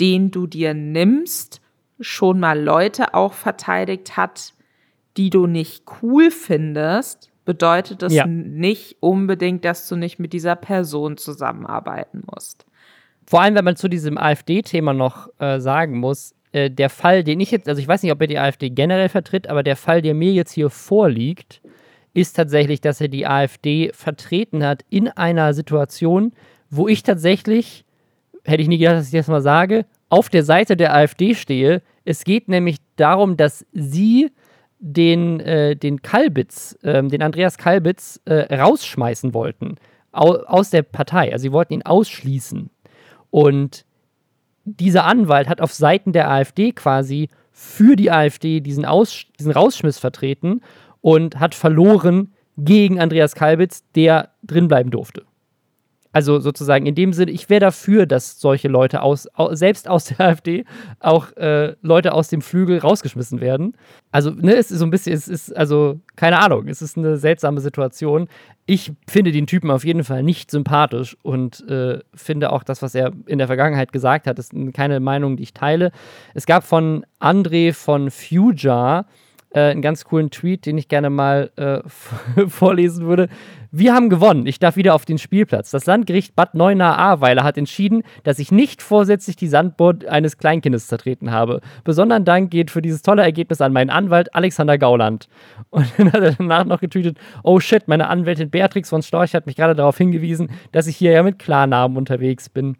den 0.00 0.30
du 0.30 0.46
dir 0.46 0.74
nimmst, 0.74 1.60
schon 2.00 2.40
mal 2.40 2.58
Leute 2.58 3.14
auch 3.14 3.34
verteidigt 3.34 4.16
hat, 4.16 4.54
die 5.16 5.30
du 5.30 5.46
nicht 5.46 5.84
cool 6.02 6.30
findest, 6.30 7.30
bedeutet 7.44 8.02
das 8.02 8.12
ja. 8.12 8.26
nicht 8.26 8.96
unbedingt, 9.00 9.64
dass 9.64 9.88
du 9.88 9.96
nicht 9.96 10.18
mit 10.18 10.32
dieser 10.32 10.56
Person 10.56 11.16
zusammenarbeiten 11.16 12.22
musst. 12.32 12.64
Vor 13.26 13.42
allem, 13.42 13.54
wenn 13.54 13.64
man 13.64 13.76
zu 13.76 13.88
diesem 13.88 14.18
AfD-Thema 14.18 14.92
noch 14.92 15.28
äh, 15.38 15.60
sagen 15.60 15.98
muss, 15.98 16.34
äh, 16.52 16.70
der 16.70 16.90
Fall, 16.90 17.24
den 17.24 17.40
ich 17.40 17.50
jetzt, 17.50 17.68
also 17.68 17.80
ich 17.80 17.88
weiß 17.88 18.02
nicht, 18.02 18.12
ob 18.12 18.20
er 18.20 18.26
die 18.26 18.38
AfD 18.38 18.70
generell 18.70 19.08
vertritt, 19.08 19.48
aber 19.48 19.62
der 19.62 19.76
Fall, 19.76 20.02
der 20.02 20.14
mir 20.14 20.32
jetzt 20.32 20.52
hier 20.52 20.70
vorliegt, 20.70 21.60
ist 22.12 22.34
tatsächlich, 22.34 22.80
dass 22.80 23.00
er 23.00 23.08
die 23.08 23.26
AfD 23.26 23.90
vertreten 23.94 24.64
hat 24.64 24.84
in 24.90 25.08
einer 25.08 25.54
Situation, 25.54 26.32
wo 26.70 26.88
ich 26.88 27.02
tatsächlich 27.02 27.84
hätte 28.44 28.62
ich 28.62 28.68
nie 28.68 28.78
gedacht, 28.78 28.96
dass 28.96 29.06
ich 29.06 29.12
das 29.12 29.28
mal 29.28 29.42
sage, 29.42 29.86
auf 30.08 30.28
der 30.28 30.44
Seite 30.44 30.76
der 30.76 30.94
AfD 30.94 31.34
stehe. 31.34 31.82
Es 32.04 32.24
geht 32.24 32.48
nämlich 32.48 32.78
darum, 32.96 33.36
dass 33.36 33.66
sie 33.72 34.30
den, 34.80 35.40
äh, 35.40 35.76
den 35.76 36.02
Kalbitz, 36.02 36.76
äh, 36.82 37.02
den 37.02 37.22
Andreas 37.22 37.58
Kalbitz, 37.58 38.20
äh, 38.24 38.54
rausschmeißen 38.54 39.34
wollten 39.34 39.76
au 40.12 40.32
aus 40.46 40.70
der 40.70 40.82
Partei. 40.82 41.32
Also 41.32 41.42
sie 41.42 41.52
wollten 41.52 41.74
ihn 41.74 41.82
ausschließen. 41.82 42.70
Und 43.30 43.84
dieser 44.64 45.04
Anwalt 45.04 45.48
hat 45.48 45.60
auf 45.60 45.72
Seiten 45.72 46.12
der 46.12 46.30
AfD 46.30 46.72
quasi 46.72 47.28
für 47.52 47.96
die 47.96 48.10
AfD 48.10 48.60
diesen, 48.60 48.84
Aus 48.84 49.26
diesen 49.38 49.52
Rausschmiss 49.52 49.98
vertreten 49.98 50.62
und 51.00 51.38
hat 51.38 51.54
verloren 51.54 52.32
gegen 52.56 53.00
Andreas 53.00 53.34
Kalbitz, 53.34 53.84
der 53.94 54.30
drinbleiben 54.42 54.90
durfte. 54.90 55.24
Also 56.12 56.40
sozusagen 56.40 56.86
in 56.86 56.96
dem 56.96 57.12
Sinne, 57.12 57.30
ich 57.30 57.48
wäre 57.48 57.60
dafür, 57.60 58.04
dass 58.04 58.40
solche 58.40 58.66
Leute 58.66 59.02
aus, 59.02 59.28
selbst 59.52 59.88
aus 59.88 60.06
der 60.06 60.20
AfD, 60.28 60.64
auch 60.98 61.36
äh, 61.36 61.76
Leute 61.82 62.12
aus 62.12 62.28
dem 62.28 62.42
Flügel 62.42 62.78
rausgeschmissen 62.78 63.40
werden. 63.40 63.76
Also, 64.10 64.30
ne, 64.30 64.56
es 64.56 64.72
ist 64.72 64.80
so 64.80 64.84
ein 64.84 64.90
bisschen, 64.90 65.14
es 65.14 65.28
ist, 65.28 65.56
also, 65.56 66.00
keine 66.16 66.40
Ahnung, 66.40 66.66
es 66.66 66.82
ist 66.82 66.98
eine 66.98 67.16
seltsame 67.16 67.60
Situation. 67.60 68.28
Ich 68.66 68.92
finde 69.08 69.30
den 69.30 69.46
Typen 69.46 69.70
auf 69.70 69.84
jeden 69.84 70.02
Fall 70.02 70.22
nicht 70.24 70.50
sympathisch 70.50 71.16
und 71.22 71.68
äh, 71.68 72.00
finde 72.14 72.52
auch 72.52 72.64
das, 72.64 72.82
was 72.82 72.94
er 72.94 73.12
in 73.26 73.38
der 73.38 73.46
Vergangenheit 73.46 73.92
gesagt 73.92 74.26
hat, 74.26 74.38
ist 74.38 74.52
keine 74.74 74.98
Meinung, 74.98 75.36
die 75.36 75.44
ich 75.44 75.54
teile. 75.54 75.92
Es 76.34 76.46
gab 76.46 76.64
von 76.64 77.06
André 77.20 77.72
von 77.72 78.10
Fuja, 78.10 79.06
äh, 79.50 79.70
einen 79.70 79.82
ganz 79.82 80.04
coolen 80.04 80.30
Tweet, 80.30 80.66
den 80.66 80.78
ich 80.78 80.88
gerne 80.88 81.10
mal 81.10 81.50
äh, 81.56 81.80
vorlesen 82.48 83.06
würde. 83.06 83.28
Wir 83.72 83.94
haben 83.94 84.08
gewonnen. 84.08 84.46
Ich 84.46 84.58
darf 84.58 84.74
wieder 84.76 84.94
auf 84.94 85.04
den 85.04 85.18
Spielplatz. 85.18 85.70
Das 85.70 85.86
Landgericht 85.86 86.34
Bad 86.34 86.54
Neuenahr-Ahrweiler 86.54 87.44
hat 87.44 87.56
entschieden, 87.56 88.02
dass 88.24 88.40
ich 88.40 88.50
nicht 88.50 88.82
vorsätzlich 88.82 89.36
die 89.36 89.46
Sandburg 89.46 90.08
eines 90.08 90.38
Kleinkindes 90.38 90.88
zertreten 90.88 91.30
habe. 91.30 91.60
Besonderen 91.84 92.24
Dank 92.24 92.50
geht 92.50 92.70
für 92.70 92.82
dieses 92.82 93.02
tolle 93.02 93.22
Ergebnis 93.22 93.60
an 93.60 93.72
meinen 93.72 93.90
Anwalt 93.90 94.34
Alexander 94.34 94.76
Gauland. 94.76 95.28
Und 95.70 95.86
dann 95.96 96.12
hat 96.12 96.22
er 96.22 96.32
danach 96.32 96.64
noch 96.64 96.80
getweetet: 96.80 97.18
Oh 97.44 97.60
shit, 97.60 97.86
meine 97.86 98.08
Anwältin 98.08 98.50
Beatrix 98.50 98.88
von 98.88 99.02
Storch 99.02 99.34
hat 99.34 99.46
mich 99.46 99.56
gerade 99.56 99.76
darauf 99.76 99.96
hingewiesen, 99.96 100.50
dass 100.72 100.88
ich 100.88 100.96
hier 100.96 101.12
ja 101.12 101.22
mit 101.22 101.38
Klarnamen 101.38 101.96
unterwegs 101.96 102.48
bin. 102.48 102.76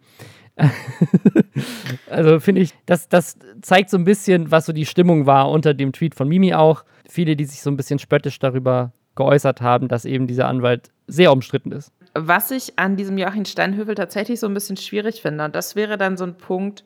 also 2.09 2.39
finde 2.39 2.61
ich, 2.61 2.73
das, 2.85 3.09
das 3.09 3.37
zeigt 3.61 3.89
so 3.89 3.97
ein 3.97 4.03
bisschen, 4.03 4.51
was 4.51 4.65
so 4.65 4.73
die 4.73 4.85
Stimmung 4.85 5.25
war 5.25 5.49
unter 5.49 5.73
dem 5.73 5.91
Tweet 5.91 6.15
von 6.15 6.27
Mimi 6.27 6.53
auch. 6.53 6.83
Viele, 7.07 7.35
die 7.35 7.45
sich 7.45 7.61
so 7.61 7.69
ein 7.69 7.77
bisschen 7.77 7.99
spöttisch 7.99 8.39
darüber 8.39 8.91
geäußert 9.15 9.61
haben, 9.61 9.87
dass 9.87 10.05
eben 10.05 10.27
dieser 10.27 10.47
Anwalt 10.47 10.91
sehr 11.07 11.31
umstritten 11.31 11.71
ist. 11.71 11.91
Was 12.13 12.51
ich 12.51 12.77
an 12.77 12.95
diesem 12.95 13.17
Joachim 13.17 13.45
Steinhöfel 13.45 13.95
tatsächlich 13.95 14.39
so 14.39 14.47
ein 14.47 14.53
bisschen 14.53 14.77
schwierig 14.77 15.21
finde, 15.21 15.45
und 15.45 15.55
das 15.55 15.75
wäre 15.75 15.97
dann 15.97 16.17
so 16.17 16.25
ein 16.25 16.37
Punkt, 16.37 16.83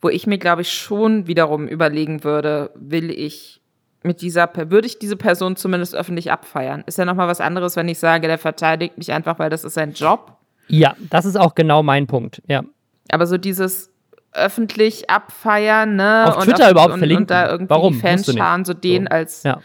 wo 0.00 0.08
ich 0.08 0.26
mir, 0.26 0.38
glaube 0.38 0.62
ich, 0.62 0.72
schon 0.72 1.26
wiederum 1.26 1.68
überlegen 1.68 2.24
würde, 2.24 2.70
will 2.74 3.10
ich 3.10 3.60
mit 4.02 4.22
dieser, 4.22 4.50
würde 4.70 4.86
ich 4.86 4.98
diese 4.98 5.16
Person 5.16 5.56
zumindest 5.56 5.94
öffentlich 5.94 6.32
abfeiern. 6.32 6.82
Ist 6.86 6.98
ja 6.98 7.04
nochmal 7.04 7.28
was 7.28 7.40
anderes, 7.40 7.76
wenn 7.76 7.88
ich 7.88 7.98
sage, 7.98 8.26
der 8.28 8.38
verteidigt 8.38 8.96
mich 8.96 9.12
einfach, 9.12 9.38
weil 9.38 9.50
das 9.50 9.64
ist 9.64 9.74
sein 9.74 9.92
Job. 9.92 10.38
Ja, 10.70 10.96
das 11.10 11.24
ist 11.24 11.36
auch 11.36 11.54
genau 11.54 11.82
mein 11.82 12.06
Punkt, 12.06 12.42
ja. 12.46 12.62
Aber 13.10 13.26
so 13.26 13.36
dieses 13.36 13.90
öffentlich 14.32 15.10
abfeiern, 15.10 15.96
ne? 15.96 16.24
Auf 16.26 16.44
Twitter 16.44 16.66
auf, 16.66 16.70
überhaupt 16.70 16.92
und, 16.94 16.98
verlinken. 16.98 17.22
Und 17.24 17.30
da 17.30 17.50
irgendwie 17.50 17.70
Warum? 17.70 17.94
Fanscharen 17.94 18.64
so 18.64 18.74
den 18.74 19.04
so. 19.04 19.08
als. 19.10 19.42
Ja. 19.42 19.60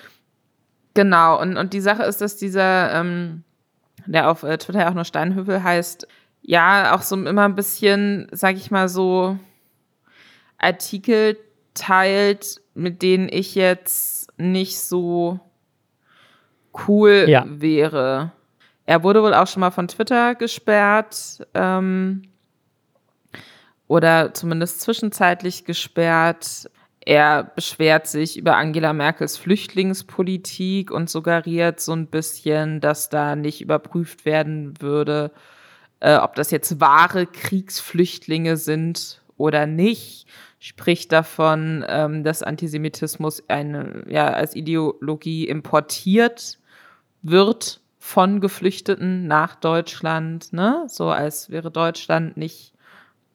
Genau, 0.94 1.40
und, 1.42 1.58
und 1.58 1.74
die 1.74 1.82
Sache 1.82 2.04
ist, 2.04 2.22
dass 2.22 2.38
dieser, 2.38 2.94
ähm, 2.94 3.44
der 4.06 4.30
auf 4.30 4.44
äh, 4.44 4.58
Twitter 4.58 4.90
auch 4.90 4.94
nur 4.94 5.04
Steinhövel 5.04 5.62
heißt, 5.62 6.08
ja, 6.42 6.96
auch 6.96 7.02
so 7.02 7.16
immer 7.16 7.44
ein 7.44 7.56
bisschen, 7.56 8.28
sag 8.32 8.56
ich 8.56 8.72
mal 8.72 8.88
so, 8.88 9.38
Artikel 10.58 11.38
teilt, 11.74 12.62
mit 12.74 13.02
denen 13.02 13.28
ich 13.30 13.56
jetzt 13.56 14.32
nicht 14.38 14.80
so 14.80 15.40
cool 16.88 17.26
ja. 17.28 17.46
wäre. 17.48 18.32
Er 18.86 19.04
wurde 19.04 19.24
wohl 19.24 19.34
auch 19.34 19.48
schon 19.48 19.62
mal 19.62 19.72
von 19.72 19.88
Twitter 19.88 20.36
gesperrt 20.36 21.46
ähm, 21.54 22.24
oder 23.88 24.34
zumindest 24.34 24.82
zwischenzeitlich 24.82 25.66
gesperrt. 25.66 26.70
Er 27.02 27.44
beschwert 27.44 28.08
sich 28.08 28.38
über 28.38 28.58
Angela 28.58 28.94
Merkels 28.94 29.38
Flüchtlingspolitik 29.38 30.92
und 30.92 31.10
suggeriert 31.10 31.80
so 31.80 31.94
ein 31.94 32.08
bisschen, 32.08 32.80
dass 32.80 33.10
da 33.10 33.36
nicht 33.36 33.62
überprüft 33.62 34.26
werden 34.26 34.80
würde, 34.82 35.32
äh, 36.00 36.18
ob 36.18 36.36
das 36.36 36.52
jetzt 36.52 36.80
wahre 36.80 37.26
Kriegsflüchtlinge 37.26 38.58
sind 38.58 39.22
oder 39.38 39.66
nicht. 39.66 40.28
Spricht 40.60 41.12
davon, 41.12 41.86
ähm, 41.88 42.24
dass 42.24 42.42
Antisemitismus 42.44 43.50
eine, 43.50 44.04
ja, 44.08 44.28
als 44.28 44.56
Ideologie 44.56 45.48
importiert 45.48 46.60
wird 47.22 47.82
von 48.06 48.40
Geflüchteten 48.40 49.26
nach 49.26 49.56
Deutschland, 49.56 50.54
ne? 50.54 50.84
So 50.88 51.10
als 51.10 51.50
wäre 51.50 51.72
Deutschland 51.72 52.38
nicht 52.38 52.72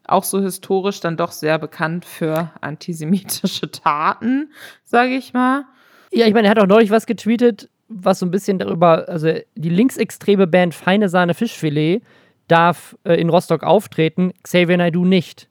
auch 0.05 0.23
so 0.23 0.41
historisch 0.41 1.01
dann 1.01 1.17
doch 1.17 1.33
sehr 1.33 1.59
bekannt 1.59 2.05
für 2.05 2.53
antisemitische 2.61 3.73
Taten, 3.73 4.53
sage 4.85 5.17
ich 5.17 5.33
mal. 5.33 5.65
Ja, 6.13 6.27
ich 6.27 6.35
meine, 6.35 6.47
er 6.47 6.53
hat 6.53 6.61
auch 6.61 6.69
neulich 6.69 6.93
was 6.93 7.07
getweetet, 7.07 7.69
was 7.89 8.21
so 8.21 8.27
ein 8.27 8.31
bisschen 8.31 8.61
darüber, 8.61 9.09
also 9.09 9.33
die 9.57 9.69
linksextreme 9.69 10.47
Band 10.47 10.73
Feine 10.73 11.09
Sahne 11.09 11.35
Fischfilet 11.35 12.03
darf 12.47 12.97
äh, 13.03 13.15
in 13.15 13.29
Rostock 13.29 13.65
auftreten, 13.65 14.33
Xavier 14.45 14.77
Naidoo 14.77 15.05
nicht. 15.05 15.49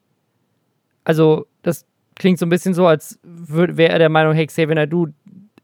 Also, 1.04 1.46
das 1.62 1.86
klingt 2.16 2.40
so 2.40 2.46
ein 2.46 2.50
bisschen 2.50 2.74
so, 2.74 2.88
als 2.88 3.20
wäre 3.22 3.90
er 3.90 4.00
der 4.00 4.10
Meinung, 4.10 4.34
hey, 4.34 4.48
Xavier 4.48 4.76
Naidoo 4.76 5.08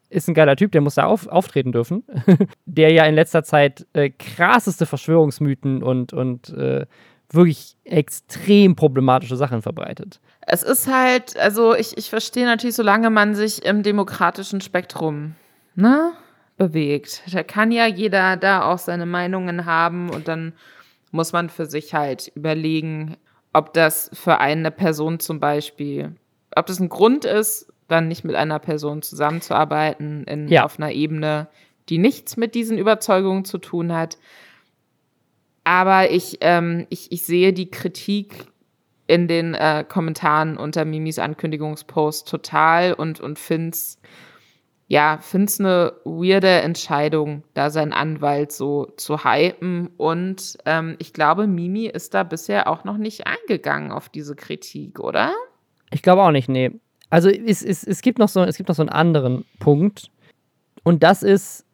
ist 0.10 0.28
ein 0.28 0.34
geiler 0.34 0.56
Typ, 0.56 0.72
der 0.72 0.82
muss 0.82 0.96
da 0.96 1.06
auf, 1.06 1.28
auftreten 1.28 1.72
dürfen. 1.72 2.04
der 2.66 2.92
ja 2.92 3.06
in 3.06 3.16
letzter 3.16 3.44
Zeit 3.44 3.86
äh, 3.94 4.10
krasseste 4.10 4.86
Verschwörungsmythen 4.86 5.84
und, 5.84 6.14
und 6.14 6.50
äh, 6.50 6.86
wirklich 7.32 7.76
extrem 7.84 8.76
problematische 8.76 9.36
Sachen 9.36 9.62
verbreitet. 9.62 10.20
Es 10.42 10.64
ist 10.64 10.92
halt, 10.92 11.38
also 11.38 11.76
ich, 11.76 11.98
ich 11.98 12.10
verstehe 12.10 12.46
natürlich, 12.46 12.76
solange 12.76 13.10
man 13.10 13.36
sich 13.36 13.66
im 13.66 13.84
demokratischen 13.84 14.62
Spektrum 14.62 15.36
ne, 15.76 16.12
bewegt, 16.58 17.24
da 17.32 17.44
kann 17.44 17.72
ja 17.72 17.88
jeder 17.88 18.38
da 18.38 18.64
auch 18.64 18.78
seine 18.78 19.06
Meinungen 19.06 19.66
haben 19.66 20.10
und 20.10 20.28
dann 20.28 20.54
muss 21.12 21.34
man 21.34 21.50
für 21.50 21.66
sich 21.66 21.94
halt 21.94 22.32
überlegen, 22.36 23.18
ob 23.54 23.74
das 23.74 24.12
für 24.14 24.40
eine 24.40 24.70
Person 24.70 25.20
zum 25.20 25.40
Beispiel, 25.40 26.16
ob 26.56 26.66
das 26.66 26.80
ein 26.80 26.90
Grund 26.90 27.26
ist, 27.26 27.72
dann 27.88 28.08
nicht 28.08 28.24
mit 28.24 28.36
einer 28.36 28.60
Person 28.60 29.02
zusammenzuarbeiten 29.02 30.24
in, 30.26 30.48
ja. 30.48 30.66
auf 30.66 30.80
einer 30.80 30.92
Ebene, 30.92 31.48
die 31.90 31.98
nichts 31.98 32.38
mit 32.38 32.56
diesen 32.56 32.78
Überzeugungen 32.78 33.46
zu 33.46 33.58
tun 33.58 33.94
hat. 33.94 34.18
Aber 35.64 36.12
ich, 36.12 36.38
ähm, 36.42 36.86
ich, 36.90 37.12
ich 37.12 37.24
sehe 37.24 37.54
die 37.54 37.70
Kritik 37.70 38.48
in 39.08 39.28
den 39.28 39.54
äh, 39.54 39.86
Kommentaren 39.88 40.58
unter 40.58 40.86
Mimis 40.86 41.20
Ankündigungspost 41.20 42.28
total 42.28 42.94
und, 42.94 43.20
und 43.20 43.38
finde 43.38 43.72
es 43.72 44.00
ja, 44.88 45.18
find's 45.20 45.60
eine 45.60 45.94
weirde 46.04 46.48
Entscheidung, 46.48 47.44
da 47.56 47.72
sein 47.72 47.92
Anwalt 47.92 48.52
so 48.52 48.86
zu 48.98 49.24
hypen. 49.24 49.90
Und 49.98 50.58
ähm, 50.66 50.96
ich 51.00 51.12
glaube, 51.12 51.48
Mimi 51.48 51.88
ist 51.88 52.14
da 52.14 52.24
bisher 52.24 52.68
auch 52.68 52.84
noch 52.84 52.98
nicht 52.98 53.26
eingegangen 53.26 53.92
auf 53.92 54.10
diese 54.10 54.36
Kritik, 54.36 55.00
oder? 55.00 55.34
Ich 55.92 56.04
glaube 56.04 56.22
auch 56.22 56.32
nicht, 56.32 56.50
nee. 56.50 56.72
Also 57.10 57.30
es, 57.30 57.62
es, 57.64 57.84
es, 57.84 58.02
gibt 58.02 58.20
noch 58.20 58.30
so, 58.30 58.44
es 58.44 58.58
gibt 58.58 58.70
noch 58.70 58.76
so 58.76 58.82
einen 58.82 58.90
anderen 58.90 59.46
Punkt. 59.60 60.10
Und 60.84 61.04
das 61.04 61.24
ist, 61.24 61.66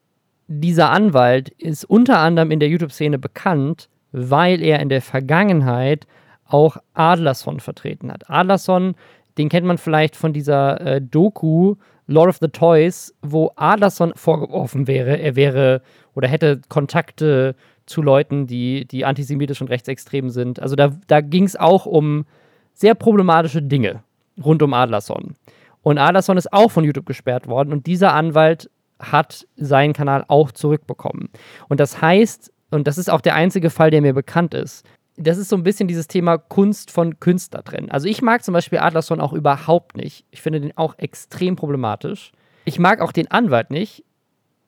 dieser 0.48 0.89
Anwalt 0.91 1.50
ist 1.50 1.86
unter 1.86 2.20
anderem 2.20 2.52
in 2.52 2.60
der 2.60 2.70
YouTube-Szene 2.70 3.17
bekannt, 3.17 3.89
weil 4.12 4.62
er 4.62 4.80
in 4.80 4.89
der 4.89 5.02
Vergangenheit 5.02 6.06
auch 6.46 6.78
Adlerson 6.94 7.60
vertreten 7.60 8.12
hat. 8.12 8.30
Adlerson, 8.30 8.96
den 9.38 9.50
kennt 9.50 9.65
man 9.65 9.78
vielleicht 9.78 10.15
von 10.15 10.34
dieser 10.34 10.82
äh, 10.82 11.02
Doku 11.02 11.76
Lord 12.08 12.30
of 12.30 12.38
the 12.41 12.50
Toys, 12.50 13.15
wo 13.22 13.52
Adlerson 13.56 14.12
vorgeworfen 14.15 14.88
wäre, 14.88 15.17
er 15.17 15.38
wäre 15.38 15.82
oder 16.13 16.28
hätte 16.28 16.60
Kontakte 16.67 17.56
zu 17.86 18.02
Leuten, 18.02 18.48
die, 18.48 18.86
die 18.86 19.06
antisemitisch 19.06 19.62
und 19.62 19.70
rechtsextrem 19.70 20.30
sind. 20.30 20.62
Also 20.62 20.76
da, 20.76 20.91
da 21.08 21.22
ging 21.22 21.46
es 21.46 21.56
auch 21.56 21.86
um 21.86 22.26
sehr 22.74 22.96
problematische 22.96 23.62
Dinge 23.62 24.04
rund 24.43 24.62
um 24.62 24.73
Adlerson. 24.73 25.36
Und 25.82 25.97
Adlerson 25.97 26.38
ist 26.38 26.54
auch 26.54 26.71
von 26.71 26.84
YouTube 26.84 27.06
gesperrt 27.06 27.47
worden 27.47 27.73
und 27.73 27.88
dieser 27.88 28.13
Anwalt 28.13 28.69
hat 28.99 29.47
seinen 29.56 29.93
Kanal 29.93 30.25
auch 30.27 30.51
zurückbekommen. 30.51 31.30
Und 31.69 31.80
das 31.80 32.01
heißt, 32.01 32.51
und 32.69 32.88
das 32.88 32.97
ist 32.97 33.10
auch 33.10 33.21
der 33.21 33.36
einzige 33.36 33.69
Fall, 33.69 33.91
der 33.91 34.01
mir 34.01 34.13
bekannt 34.13 34.54
ist, 34.54 34.86
das 35.17 35.38
ist 35.38 35.49
so 35.49 35.56
ein 35.56 35.63
bisschen 35.63 35.88
dieses 35.88 36.08
Thema 36.08 36.38
Kunst 36.38 36.91
von 36.91 37.19
Künstler 37.19 37.63
trennen. 37.63 37.91
Also 37.91 38.08
ich 38.08 38.21
mag 38.21 38.43
zum 38.43 38.54
Beispiel 38.54 38.80
Adlerson 38.80 39.19
auch 39.19 39.34
überhaupt 39.34 39.97
nicht. 39.97 40.25
Ich 40.32 40.41
finde 40.41 40.62
den 40.62 40.77
auch 40.77 40.97
extrem 40.97 41.56
problematisch. 41.56 42.32
Ich 42.65 42.80
mag 42.80 43.01
auch 43.01 43.12
den 43.12 43.30
Anwalt 43.30 43.71
nicht. 43.71 44.06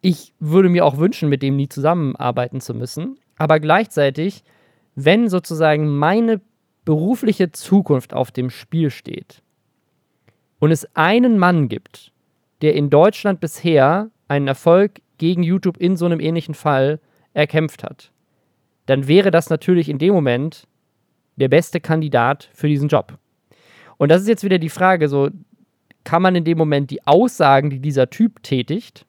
Ich 0.01 0.33
würde 0.39 0.69
mir 0.69 0.85
auch 0.85 0.97
wünschen, 0.97 1.29
mit 1.29 1.41
dem 1.41 1.55
nie 1.55 1.69
zusammenarbeiten 1.69 2.59
zu 2.59 2.73
müssen. 2.73 3.17
Aber 3.37 3.59
gleichzeitig, 3.59 4.43
wenn 4.95 5.29
sozusagen 5.29 5.87
meine 5.95 6.41
berufliche 6.83 7.51
Zukunft 7.51 8.13
auf 8.13 8.31
dem 8.31 8.49
Spiel 8.49 8.89
steht, 8.89 9.42
und 10.63 10.71
es 10.71 10.87
einen 10.95 11.37
Mann 11.37 11.67
gibt, 11.67 12.13
der 12.61 12.73
in 12.73 12.89
Deutschland 12.89 13.41
bisher 13.41 14.09
einen 14.29 14.47
Erfolg 14.47 15.01
gegen 15.17 15.43
YouTube 15.43 15.75
in 15.75 15.97
so 15.97 16.05
einem 16.05 16.21
ähnlichen 16.21 16.53
Fall 16.53 17.01
erkämpft 17.33 17.83
hat, 17.83 18.13
dann 18.85 19.09
wäre 19.09 19.29
das 19.29 19.49
natürlich 19.49 19.89
in 19.89 19.97
dem 19.97 20.13
Moment 20.13 20.65
der 21.35 21.49
beste 21.49 21.81
Kandidat 21.81 22.49
für 22.53 22.69
diesen 22.69 22.87
Job. 22.87 23.17
Und 23.97 24.09
das 24.09 24.21
ist 24.21 24.29
jetzt 24.29 24.45
wieder 24.45 24.57
die 24.57 24.69
Frage, 24.69 25.09
so 25.09 25.31
kann 26.05 26.21
man 26.21 26.33
in 26.33 26.45
dem 26.45 26.57
Moment 26.57 26.91
die 26.91 27.05
Aussagen, 27.05 27.69
die 27.69 27.81
dieser 27.81 28.09
Typ 28.09 28.41
tätigt 28.41 29.05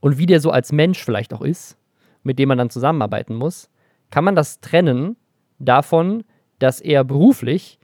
und 0.00 0.16
wie 0.16 0.24
der 0.24 0.40
so 0.40 0.50
als 0.50 0.72
Mensch 0.72 1.04
vielleicht 1.04 1.34
auch 1.34 1.42
ist, 1.42 1.76
mit 2.22 2.38
dem 2.38 2.48
man 2.48 2.56
dann 2.56 2.70
zusammenarbeiten 2.70 3.34
muss, 3.34 3.68
kann 4.08 4.24
man 4.24 4.34
das 4.34 4.60
trennen 4.60 5.16
davon, 5.58 6.24
dass 6.58 6.80
er 6.80 7.04
beruflich 7.04 7.78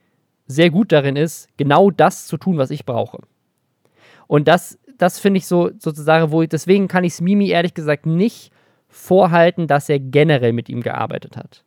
sehr 0.49 0.71
gut 0.71 0.91
darin 0.91 1.17
ist, 1.17 1.49
genau 1.57 1.91
das 1.91 2.27
zu 2.27 2.39
tun, 2.39 2.59
was 2.59 2.71
ich 2.71 2.85
brauche. 2.85 3.19
Und 4.27 4.49
das, 4.49 4.79
das 4.97 5.19
finde 5.19 5.39
ich 5.39 5.47
so 5.47 5.71
sozusagen, 5.79 6.33
wo 6.33 6.43
ich, 6.43 6.49
deswegen 6.49 6.89
kann 6.89 7.05
ich 7.05 7.13
es 7.13 7.21
Mimi 7.21 7.49
ehrlich 7.51 7.75
gesagt 7.75 8.07
nicht 8.07 8.51
vorhalten, 8.89 9.67
dass 9.67 9.89
er 9.89 10.01
generell 10.01 10.53
mit 10.53 10.69
ihm 10.69 10.81
gearbeitet 10.81 11.37
hat. 11.37 11.65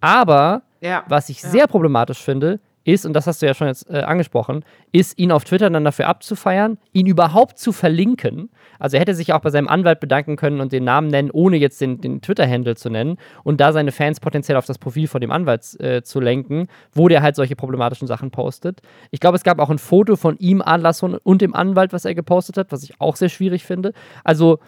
Aber 0.00 0.62
ja, 0.80 1.04
was 1.08 1.28
ich 1.28 1.42
ja. 1.42 1.48
sehr 1.48 1.66
problematisch 1.66 2.22
finde, 2.22 2.60
ist, 2.88 3.04
und 3.04 3.12
das 3.12 3.26
hast 3.26 3.42
du 3.42 3.46
ja 3.46 3.52
schon 3.52 3.66
jetzt 3.66 3.88
äh, 3.90 3.98
angesprochen, 3.98 4.64
ist, 4.92 5.18
ihn 5.18 5.30
auf 5.30 5.44
Twitter 5.44 5.68
dann 5.68 5.84
dafür 5.84 6.08
abzufeiern, 6.08 6.78
ihn 6.92 7.06
überhaupt 7.06 7.58
zu 7.58 7.72
verlinken. 7.72 8.48
Also 8.78 8.96
er 8.96 9.00
hätte 9.00 9.14
sich 9.14 9.34
auch 9.34 9.40
bei 9.40 9.50
seinem 9.50 9.68
Anwalt 9.68 10.00
bedanken 10.00 10.36
können 10.36 10.60
und 10.60 10.72
den 10.72 10.84
Namen 10.84 11.08
nennen, 11.08 11.30
ohne 11.30 11.58
jetzt 11.58 11.80
den, 11.82 12.00
den 12.00 12.22
Twitter-Handle 12.22 12.76
zu 12.76 12.88
nennen 12.88 13.18
und 13.44 13.60
da 13.60 13.72
seine 13.72 13.92
Fans 13.92 14.20
potenziell 14.20 14.56
auf 14.56 14.64
das 14.64 14.78
Profil 14.78 15.06
von 15.06 15.20
dem 15.20 15.30
Anwalt 15.30 15.78
äh, 15.80 16.02
zu 16.02 16.18
lenken, 16.18 16.68
wo 16.92 17.08
der 17.08 17.22
halt 17.22 17.36
solche 17.36 17.56
problematischen 17.56 18.08
Sachen 18.08 18.30
postet. 18.30 18.80
Ich 19.10 19.20
glaube, 19.20 19.36
es 19.36 19.44
gab 19.44 19.58
auch 19.58 19.68
ein 19.68 19.78
Foto 19.78 20.16
von 20.16 20.38
ihm, 20.38 20.62
Adlasson 20.62 21.14
und 21.14 21.42
dem 21.42 21.54
Anwalt, 21.54 21.92
was 21.92 22.06
er 22.06 22.14
gepostet 22.14 22.56
hat, 22.56 22.72
was 22.72 22.82
ich 22.84 22.98
auch 23.00 23.16
sehr 23.16 23.28
schwierig 23.28 23.64
finde. 23.64 23.92
Also 24.24 24.60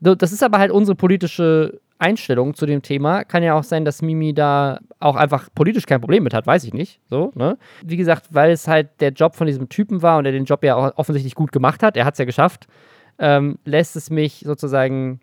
das 0.00 0.32
ist 0.32 0.42
aber 0.42 0.58
halt 0.58 0.70
unsere 0.70 0.94
politische 0.94 1.80
Einstellung 1.98 2.54
zu 2.54 2.66
dem 2.66 2.82
Thema. 2.82 3.24
Kann 3.24 3.42
ja 3.42 3.54
auch 3.54 3.64
sein, 3.64 3.84
dass 3.84 4.02
Mimi 4.02 4.34
da 4.34 4.78
auch 5.00 5.16
einfach 5.16 5.48
politisch 5.54 5.86
kein 5.86 6.00
Problem 6.00 6.24
mit 6.24 6.34
hat, 6.34 6.46
weiß 6.46 6.64
ich 6.64 6.74
nicht. 6.74 7.00
So, 7.08 7.32
ne? 7.34 7.58
Wie 7.84 7.96
gesagt, 7.96 8.26
weil 8.30 8.50
es 8.50 8.68
halt 8.68 8.88
der 9.00 9.10
Job 9.10 9.34
von 9.34 9.46
diesem 9.46 9.68
Typen 9.68 10.02
war 10.02 10.18
und 10.18 10.26
er 10.26 10.32
den 10.32 10.44
Job 10.44 10.62
ja 10.64 10.76
auch 10.76 10.92
offensichtlich 10.96 11.34
gut 11.34 11.52
gemacht 11.52 11.82
hat, 11.82 11.96
er 11.96 12.04
hat 12.04 12.14
es 12.14 12.18
ja 12.18 12.24
geschafft, 12.24 12.66
ähm, 13.18 13.58
lässt 13.64 13.96
es 13.96 14.10
mich 14.10 14.42
sozusagen. 14.44 15.20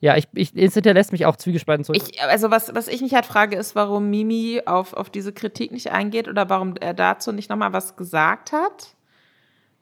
Ja, 0.00 0.16
ich, 0.16 0.26
ich, 0.34 0.52
es 0.56 0.74
hinterlässt 0.74 1.12
mich 1.12 1.26
auch 1.26 1.36
zwiegespalten 1.36 1.84
zurück. 1.84 2.02
Ich, 2.02 2.20
also, 2.22 2.50
was, 2.50 2.74
was 2.74 2.88
ich 2.88 3.02
mich 3.02 3.14
halt 3.14 3.24
frage, 3.24 3.56
ist, 3.56 3.76
warum 3.76 4.10
Mimi 4.10 4.60
auf, 4.66 4.94
auf 4.94 5.10
diese 5.10 5.32
Kritik 5.32 5.70
nicht 5.70 5.92
eingeht 5.92 6.26
oder 6.26 6.50
warum 6.50 6.74
er 6.80 6.92
dazu 6.92 7.30
nicht 7.30 7.48
nochmal 7.48 7.72
was 7.72 7.94
gesagt 7.94 8.50
hat. 8.50 8.96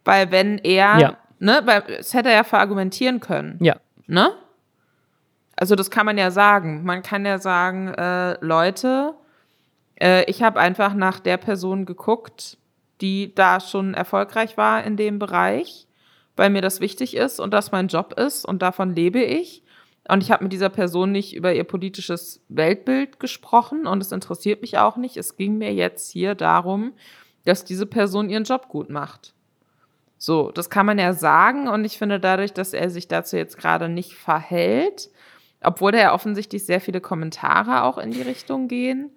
Weil, 0.05 0.31
wenn 0.31 0.59
er 0.59 0.99
ja 0.99 1.17
ne, 1.41 1.63
weil 1.65 1.83
es 1.99 2.15
hätte 2.15 2.29
er 2.29 2.37
ja 2.37 2.45
verargumentieren 2.45 3.19
können. 3.19 3.59
Ja. 3.61 3.77
Ne? 4.07 4.31
Also 5.61 5.75
das 5.75 5.91
kann 5.91 6.07
man 6.07 6.17
ja 6.17 6.31
sagen. 6.31 6.85
Man 6.85 7.03
kann 7.03 7.27
ja 7.27 7.39
sagen, 7.39 7.89
äh, 7.89 8.43
Leute, 8.43 9.15
äh, 10.01 10.25
ich 10.25 10.43
habe 10.43 10.59
einfach 10.59 10.95
nach 10.95 11.21
der 11.21 11.37
Person 11.37 11.85
geguckt, 11.85 12.57
die 13.03 13.35
da 13.35 13.61
schon 13.61 13.93
erfolgreich 13.93 14.57
war 14.57 14.83
in 14.83 14.97
dem 14.97 15.19
Bereich, 15.19 15.87
weil 16.35 16.49
mir 16.49 16.63
das 16.63 16.81
wichtig 16.81 17.15
ist 17.15 17.41
und 17.41 17.53
das 17.53 17.73
mein 17.73 17.89
Job 17.89 18.15
ist 18.19 18.47
und 18.47 18.63
davon 18.63 18.95
lebe 18.95 19.23
ich. 19.23 19.63
Und 20.09 20.23
ich 20.23 20.31
habe 20.31 20.45
mit 20.45 20.53
dieser 20.55 20.71
Person 20.71 21.13
nicht 21.13 21.37
über 21.37 21.53
ihr 21.53 21.65
politisches 21.65 22.43
Weltbild 22.49 23.21
gesprochen 23.21 23.87
und 23.87 24.01
es 24.01 24.13
interessiert 24.13 24.63
mich 24.63 24.79
auch 24.79 24.97
nicht. 24.97 25.19
Es 25.19 25.37
ging 25.37 25.59
mir 25.59 25.75
jetzt 25.75 26.11
hier 26.11 26.35
darum, 26.35 26.95
dass 27.45 27.67
diese 27.67 27.85
Person 27.85 28.31
ihren 28.31 28.45
Job 28.45 28.69
gut 28.69 28.89
macht. 28.89 29.35
So, 30.17 30.53
das 30.53 30.71
kann 30.71 30.87
man 30.87 30.99
ja 30.99 31.13
sagen 31.13 31.69
und 31.69 31.85
ich 31.85 31.99
finde 31.99 32.19
dadurch, 32.19 32.55
dass 32.55 32.73
er 32.73 32.89
sich 32.89 33.09
dazu 33.09 33.37
jetzt 33.37 33.59
gerade 33.59 33.91
nicht 33.91 34.15
verhält, 34.15 35.11
obwohl 35.63 35.93
da 35.93 35.99
ja 35.99 36.15
offensichtlich 36.15 36.65
sehr 36.65 36.81
viele 36.81 37.01
Kommentare 37.01 37.85
auch 37.85 37.99
in 37.99 38.11
die 38.11 38.23
Richtung 38.23 38.69
gehen. 38.69 39.11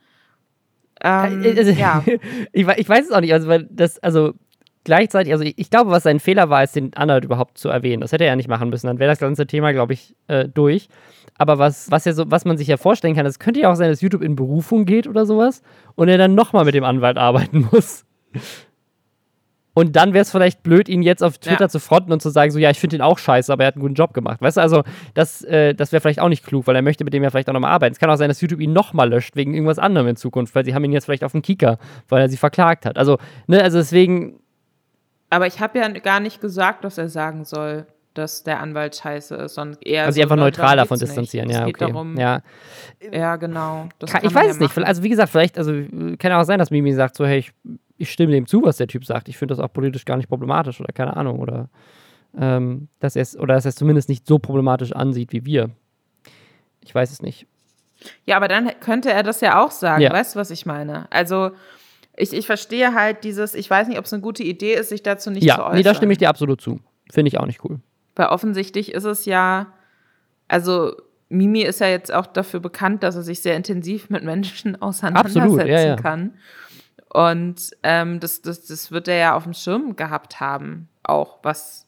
Ähm, 1.01 1.43
also, 1.57 1.71
ja. 1.71 2.03
ich, 2.51 2.67
ich, 2.67 2.89
weiß 2.89 3.05
es 3.05 3.11
auch 3.11 3.21
nicht, 3.21 3.33
also 3.33 3.47
weil 3.47 3.67
das, 3.69 3.99
also 3.99 4.33
gleichzeitig, 4.83 5.33
also 5.33 5.43
ich, 5.43 5.57
ich, 5.57 5.69
glaube, 5.69 5.91
was 5.91 6.03
sein 6.03 6.19
Fehler 6.19 6.49
war, 6.49 6.63
ist 6.63 6.75
den 6.75 6.93
Anwalt 6.95 7.25
überhaupt 7.25 7.57
zu 7.57 7.69
erwähnen. 7.69 8.01
Das 8.01 8.11
hätte 8.11 8.25
er 8.25 8.31
ja 8.31 8.35
nicht 8.35 8.49
machen 8.49 8.69
müssen. 8.69 8.87
Dann 8.87 8.99
wäre 8.99 9.11
das 9.11 9.19
ganze 9.19 9.47
Thema, 9.47 9.71
glaube 9.71 9.93
ich, 9.93 10.15
äh, 10.27 10.47
durch. 10.47 10.89
Aber 11.37 11.57
was, 11.57 11.89
was, 11.89 12.05
ja 12.05 12.13
so, 12.13 12.29
was 12.29 12.45
man 12.45 12.57
sich 12.57 12.67
ja 12.67 12.77
vorstellen 12.77 13.15
kann, 13.15 13.25
es 13.25 13.39
könnte 13.39 13.61
ja 13.61 13.71
auch 13.71 13.75
sein, 13.75 13.89
dass 13.89 14.01
YouTube 14.01 14.21
in 14.21 14.35
Berufung 14.35 14.85
geht 14.85 15.07
oder 15.07 15.25
sowas 15.25 15.61
und 15.95 16.07
er 16.09 16.17
dann 16.17 16.35
nochmal 16.35 16.65
mit 16.65 16.75
dem 16.75 16.83
Anwalt 16.83 17.17
arbeiten 17.17 17.67
muss. 17.71 18.05
Und 19.75 19.95
dann 19.95 20.13
wäre 20.13 20.21
es 20.21 20.31
vielleicht 20.31 20.61
blöd, 20.61 20.87
ihn 20.87 21.01
jetzt 21.01 21.23
auf 21.23 21.39
Twitter 21.39 21.65
ja. 21.65 21.69
zu 21.69 21.79
fronten 21.79 22.11
und 22.11 22.21
zu 22.21 22.29
sagen, 22.29 22.51
so, 22.51 22.59
ja, 22.59 22.69
ich 22.69 22.79
finde 22.79 22.97
ihn 22.97 23.01
auch 23.01 23.17
scheiße, 23.17 23.51
aber 23.51 23.63
er 23.63 23.67
hat 23.67 23.75
einen 23.75 23.81
guten 23.81 23.95
Job 23.95 24.13
gemacht. 24.13 24.39
Weißt 24.39 24.57
du, 24.57 24.61
also, 24.61 24.83
das, 25.15 25.43
äh, 25.43 25.73
das 25.73 25.91
wäre 25.91 25.99
vielleicht 25.99 26.19
auch 26.19 26.29
nicht 26.29 26.45
klug, 26.45 26.67
weil 26.67 26.75
er 26.75 26.83
möchte 26.83 27.03
mit 27.03 27.13
dem 27.13 27.23
ja 27.23 27.31
vielleicht 27.31 27.49
auch 27.49 27.53
nochmal 27.53 27.71
arbeiten. 27.71 27.93
Es 27.93 27.99
kann 27.99 28.09
auch 28.09 28.17
sein, 28.17 28.29
dass 28.29 28.39
YouTube 28.39 28.61
ihn 28.61 28.71
nochmal 28.71 29.09
löscht, 29.09 29.35
wegen 29.35 29.53
irgendwas 29.53 29.79
anderem 29.79 30.07
in 30.07 30.15
Zukunft, 30.15 30.53
weil 30.53 30.63
sie 30.63 30.75
haben 30.75 30.83
ihn 30.83 30.91
jetzt 30.91 31.05
vielleicht 31.05 31.23
auf 31.23 31.31
den 31.31 31.41
Kicker, 31.41 31.79
weil 32.07 32.21
er 32.21 32.29
sie 32.29 32.37
verklagt 32.37 32.85
hat. 32.85 32.97
Also, 32.97 33.17
ne, 33.47 33.63
also 33.63 33.79
deswegen. 33.79 34.39
Aber 35.31 35.47
ich 35.47 35.59
habe 35.59 35.79
ja 35.79 35.87
gar 35.87 36.19
nicht 36.19 36.39
gesagt, 36.39 36.83
dass 36.83 36.99
er 36.99 37.09
sagen 37.09 37.43
soll, 37.43 37.87
dass 38.13 38.43
der 38.43 38.59
Anwalt 38.59 38.95
scheiße 38.95 39.35
ist, 39.35 39.55
sondern 39.55 39.79
eher. 39.81 40.05
Also, 40.05 40.17
so, 40.17 40.21
einfach 40.21 40.35
neutral 40.35 40.77
davon 40.77 40.99
distanzieren, 40.99 41.47
nicht. 41.47 41.57
ja, 41.57 41.63
okay. 41.63 41.73
Darum, 41.79 42.17
ja. 42.17 42.41
ja, 43.11 43.35
genau. 43.35 43.89
Kann, 44.05 44.23
ich 44.23 44.33
weiß 44.33 44.51
es 44.51 44.59
nicht. 44.59 44.77
Also, 44.77 45.03
wie 45.03 45.09
gesagt, 45.09 45.29
vielleicht, 45.29 45.57
also, 45.57 45.73
kann 46.17 46.31
auch 46.33 46.43
sein, 46.43 46.59
dass 46.59 46.71
Mimi 46.71 46.93
sagt, 46.93 47.15
so, 47.15 47.25
hey, 47.25 47.39
ich 47.39 47.53
ich 47.97 48.11
stimme 48.11 48.33
dem 48.33 48.45
zu, 48.45 48.61
was 48.63 48.77
der 48.77 48.87
Typ 48.87 49.05
sagt. 49.05 49.29
Ich 49.29 49.37
finde 49.37 49.55
das 49.55 49.63
auch 49.63 49.71
politisch 49.71 50.05
gar 50.05 50.17
nicht 50.17 50.29
problematisch 50.29 50.79
oder 50.79 50.93
keine 50.93 51.15
Ahnung. 51.17 51.39
Oder, 51.39 51.69
ähm, 52.37 52.87
dass 52.99 53.15
es, 53.15 53.37
oder 53.37 53.55
dass 53.55 53.65
er 53.65 53.69
es 53.69 53.75
zumindest 53.75 54.09
nicht 54.09 54.27
so 54.27 54.39
problematisch 54.39 54.93
ansieht 54.93 55.31
wie 55.31 55.45
wir. 55.45 55.69
Ich 56.81 56.93
weiß 56.93 57.11
es 57.11 57.21
nicht. 57.21 57.47
Ja, 58.25 58.35
aber 58.35 58.47
dann 58.47 58.71
könnte 58.79 59.11
er 59.11 59.23
das 59.23 59.41
ja 59.41 59.63
auch 59.63 59.71
sagen. 59.71 60.01
Ja. 60.01 60.11
Weißt 60.11 60.35
du, 60.35 60.39
was 60.39 60.51
ich 60.51 60.65
meine? 60.65 61.07
Also, 61.11 61.51
ich, 62.15 62.33
ich 62.33 62.45
verstehe 62.45 62.93
halt 62.93 63.23
dieses, 63.23 63.55
ich 63.55 63.69
weiß 63.69 63.87
nicht, 63.87 63.97
ob 63.97 64.05
es 64.05 64.13
eine 64.13 64.21
gute 64.21 64.43
Idee 64.43 64.73
ist, 64.73 64.89
sich 64.89 65.01
dazu 65.01 65.31
nicht 65.31 65.45
ja, 65.45 65.55
zu 65.55 65.61
äußern. 65.63 65.75
Nee, 65.77 65.83
da 65.83 65.95
stimme 65.95 66.11
ich 66.11 66.19
dir 66.19 66.29
absolut 66.29 66.61
zu. 66.61 66.79
Finde 67.11 67.29
ich 67.29 67.39
auch 67.39 67.45
nicht 67.45 67.63
cool. 67.63 67.79
Weil 68.15 68.27
offensichtlich 68.27 68.93
ist 68.93 69.05
es 69.05 69.25
ja, 69.25 69.73
also 70.47 70.95
Mimi 71.29 71.63
ist 71.63 71.79
ja 71.79 71.87
jetzt 71.87 72.13
auch 72.13 72.27
dafür 72.27 72.59
bekannt, 72.59 73.03
dass 73.03 73.15
er 73.15 73.23
sich 73.23 73.41
sehr 73.41 73.55
intensiv 73.55 74.09
mit 74.09 74.23
Menschen 74.23 74.79
auseinandersetzen 74.81 75.41
absolut, 75.41 75.67
ja, 75.67 75.81
ja. 75.81 75.95
kann. 75.95 76.33
Und 77.09 77.71
ähm, 77.83 78.19
das, 78.19 78.41
das, 78.41 78.65
das 78.65 78.91
wird 78.91 79.07
er 79.07 79.17
ja 79.17 79.35
auf 79.35 79.43
dem 79.43 79.53
Schirm 79.53 79.95
gehabt 79.95 80.39
haben, 80.39 80.89
auch 81.03 81.39
was, 81.43 81.87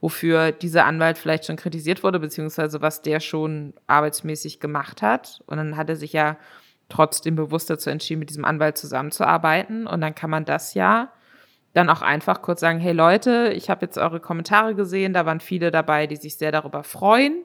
wofür 0.00 0.52
dieser 0.52 0.84
Anwalt 0.84 1.18
vielleicht 1.18 1.46
schon 1.46 1.56
kritisiert 1.56 2.02
wurde, 2.02 2.20
beziehungsweise 2.20 2.80
was 2.80 3.02
der 3.02 3.20
schon 3.20 3.74
arbeitsmäßig 3.86 4.60
gemacht 4.60 5.02
hat. 5.02 5.42
Und 5.46 5.56
dann 5.56 5.76
hat 5.76 5.88
er 5.88 5.96
sich 5.96 6.12
ja 6.12 6.36
trotzdem 6.88 7.36
bewusst 7.36 7.70
dazu 7.70 7.90
entschieden, 7.90 8.20
mit 8.20 8.30
diesem 8.30 8.44
Anwalt 8.44 8.78
zusammenzuarbeiten. 8.78 9.86
Und 9.86 10.00
dann 10.00 10.14
kann 10.14 10.30
man 10.30 10.44
das 10.44 10.74
ja 10.74 11.10
dann 11.74 11.88
auch 11.88 12.02
einfach 12.02 12.42
kurz 12.42 12.60
sagen, 12.60 12.78
hey 12.78 12.92
Leute, 12.92 13.52
ich 13.54 13.70
habe 13.70 13.86
jetzt 13.86 13.98
eure 13.98 14.20
Kommentare 14.20 14.74
gesehen, 14.74 15.12
da 15.12 15.26
waren 15.26 15.40
viele 15.40 15.70
dabei, 15.70 16.06
die 16.06 16.16
sich 16.16 16.36
sehr 16.36 16.52
darüber 16.52 16.84
freuen, 16.84 17.44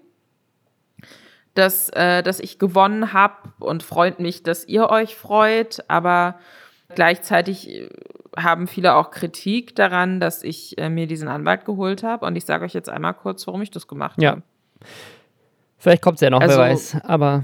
dass, 1.53 1.89
äh, 1.89 2.23
dass 2.23 2.39
ich 2.39 2.59
gewonnen 2.59 3.13
habe 3.13 3.35
und 3.59 3.83
freut 3.83 4.19
mich, 4.19 4.43
dass 4.43 4.67
ihr 4.67 4.89
euch 4.89 5.15
freut, 5.15 5.83
aber 5.87 6.39
Gleichzeitig 6.95 7.69
äh, 7.69 7.89
haben 8.35 8.67
viele 8.67 8.95
auch 8.95 9.11
Kritik 9.11 9.75
daran, 9.75 10.19
dass 10.19 10.43
ich 10.43 10.77
äh, 10.77 10.89
mir 10.89 11.07
diesen 11.07 11.27
Anwalt 11.27 11.65
geholt 11.65 12.03
habe. 12.03 12.25
Und 12.25 12.35
ich 12.35 12.45
sage 12.45 12.65
euch 12.65 12.73
jetzt 12.73 12.89
einmal 12.89 13.13
kurz, 13.13 13.45
warum 13.47 13.61
ich 13.61 13.71
das 13.71 13.87
gemacht 13.87 14.21
ja. 14.21 14.31
habe. 14.31 14.43
Vielleicht 15.77 16.01
kommt 16.01 16.15
es 16.15 16.21
ja 16.21 16.29
noch, 16.29 16.39
also, 16.39 16.57
wer 16.57 16.69
weiß. 16.69 16.97
Aber 17.03 17.43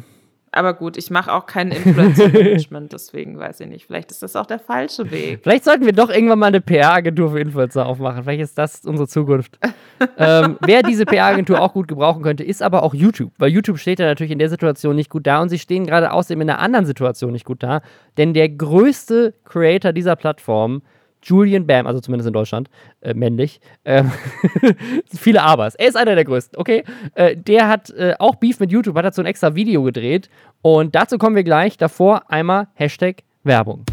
aber 0.54 0.76
gut, 0.76 0.98
ich 0.98 1.10
mache 1.10 1.34
auch 1.34 1.48
kein 1.48 1.72
Influencer-Management, 1.72 2.94
deswegen 2.94 3.40
weiß 3.40 3.60
ich 3.62 3.68
nicht. 3.68 3.86
Vielleicht 3.88 4.12
ist 4.12 4.22
das 4.22 4.36
auch 4.36 4.46
der 4.46 4.60
falsche 4.60 5.10
Weg. 5.10 5.40
Vielleicht 5.42 5.64
sollten 5.64 5.86
wir 5.86 5.94
doch 5.94 6.10
irgendwann 6.10 6.40
mal 6.40 6.48
eine 6.48 6.62
PR-Agentur 6.62 7.32
für 7.32 7.40
Influencer 7.40 7.86
aufmachen. 7.88 8.24
Vielleicht 8.24 8.44
ist 8.44 8.58
das 8.58 8.86
unsere 8.86 9.08
Zukunft. 9.08 9.58
ähm, 10.18 10.58
wer 10.62 10.84
diese 10.84 11.06
PR-Agentur 11.06 11.60
auch 11.60 11.74
gut 11.74 11.88
gebrauchen 11.88 12.22
könnte, 12.22 12.44
ist 12.44 12.62
aber 12.62 12.84
auch 12.84 12.94
YouTube. 12.94 13.34
Weil 13.40 13.50
YouTube 13.50 13.80
steht 13.80 14.00
ja 14.00 14.06
natürlich 14.06 14.32
in 14.32 14.40
der 14.40 14.50
Situation 14.50 14.96
nicht 14.96 15.10
gut 15.10 15.26
da 15.26 15.42
und 15.42 15.50
sie 15.50 15.60
stehen 15.60 15.88
gerade 15.88 16.12
außerdem 16.12 16.42
in 16.42 16.50
einer 16.52 16.60
anderen 16.60 16.86
Situation 16.86 17.32
nicht 17.32 17.46
gut 17.46 17.64
da. 17.64 17.82
Denn 18.18 18.34
der 18.36 18.48
größte 18.50 19.34
Creator 19.46 19.92
dieser 19.92 20.16
Plattform 20.16 20.84
Julian 21.24 21.66
Bam, 21.66 21.88
also 21.88 22.00
zumindest 22.00 22.28
in 22.28 22.34
Deutschland, 22.34 22.70
äh, 23.02 23.14
männlich. 23.14 23.60
Ähm, 23.86 24.12
viele 25.06 25.42
Abers. 25.42 25.76
Er 25.76 25.88
ist 25.88 25.96
einer 25.96 26.16
der 26.16 26.26
größten, 26.26 26.60
okay? 26.60 26.84
Äh, 27.16 27.36
der 27.38 27.68
hat 27.68 27.90
äh, 27.92 28.16
auch 28.20 28.36
Beef 28.36 28.60
mit 28.60 28.72
YouTube, 28.72 28.96
hat 28.96 29.06
dazu 29.06 29.22
ein 29.22 29.28
extra 29.28 29.56
Video 29.56 29.84
gedreht. 29.84 30.30
Und 30.62 30.96
dazu 30.96 31.18
kommen 31.18 31.36
wir 31.36 31.44
gleich. 31.44 31.78
Davor 31.78 32.30
einmal 32.30 32.68
Hashtag 32.76 33.24
Werbung. 33.44 33.86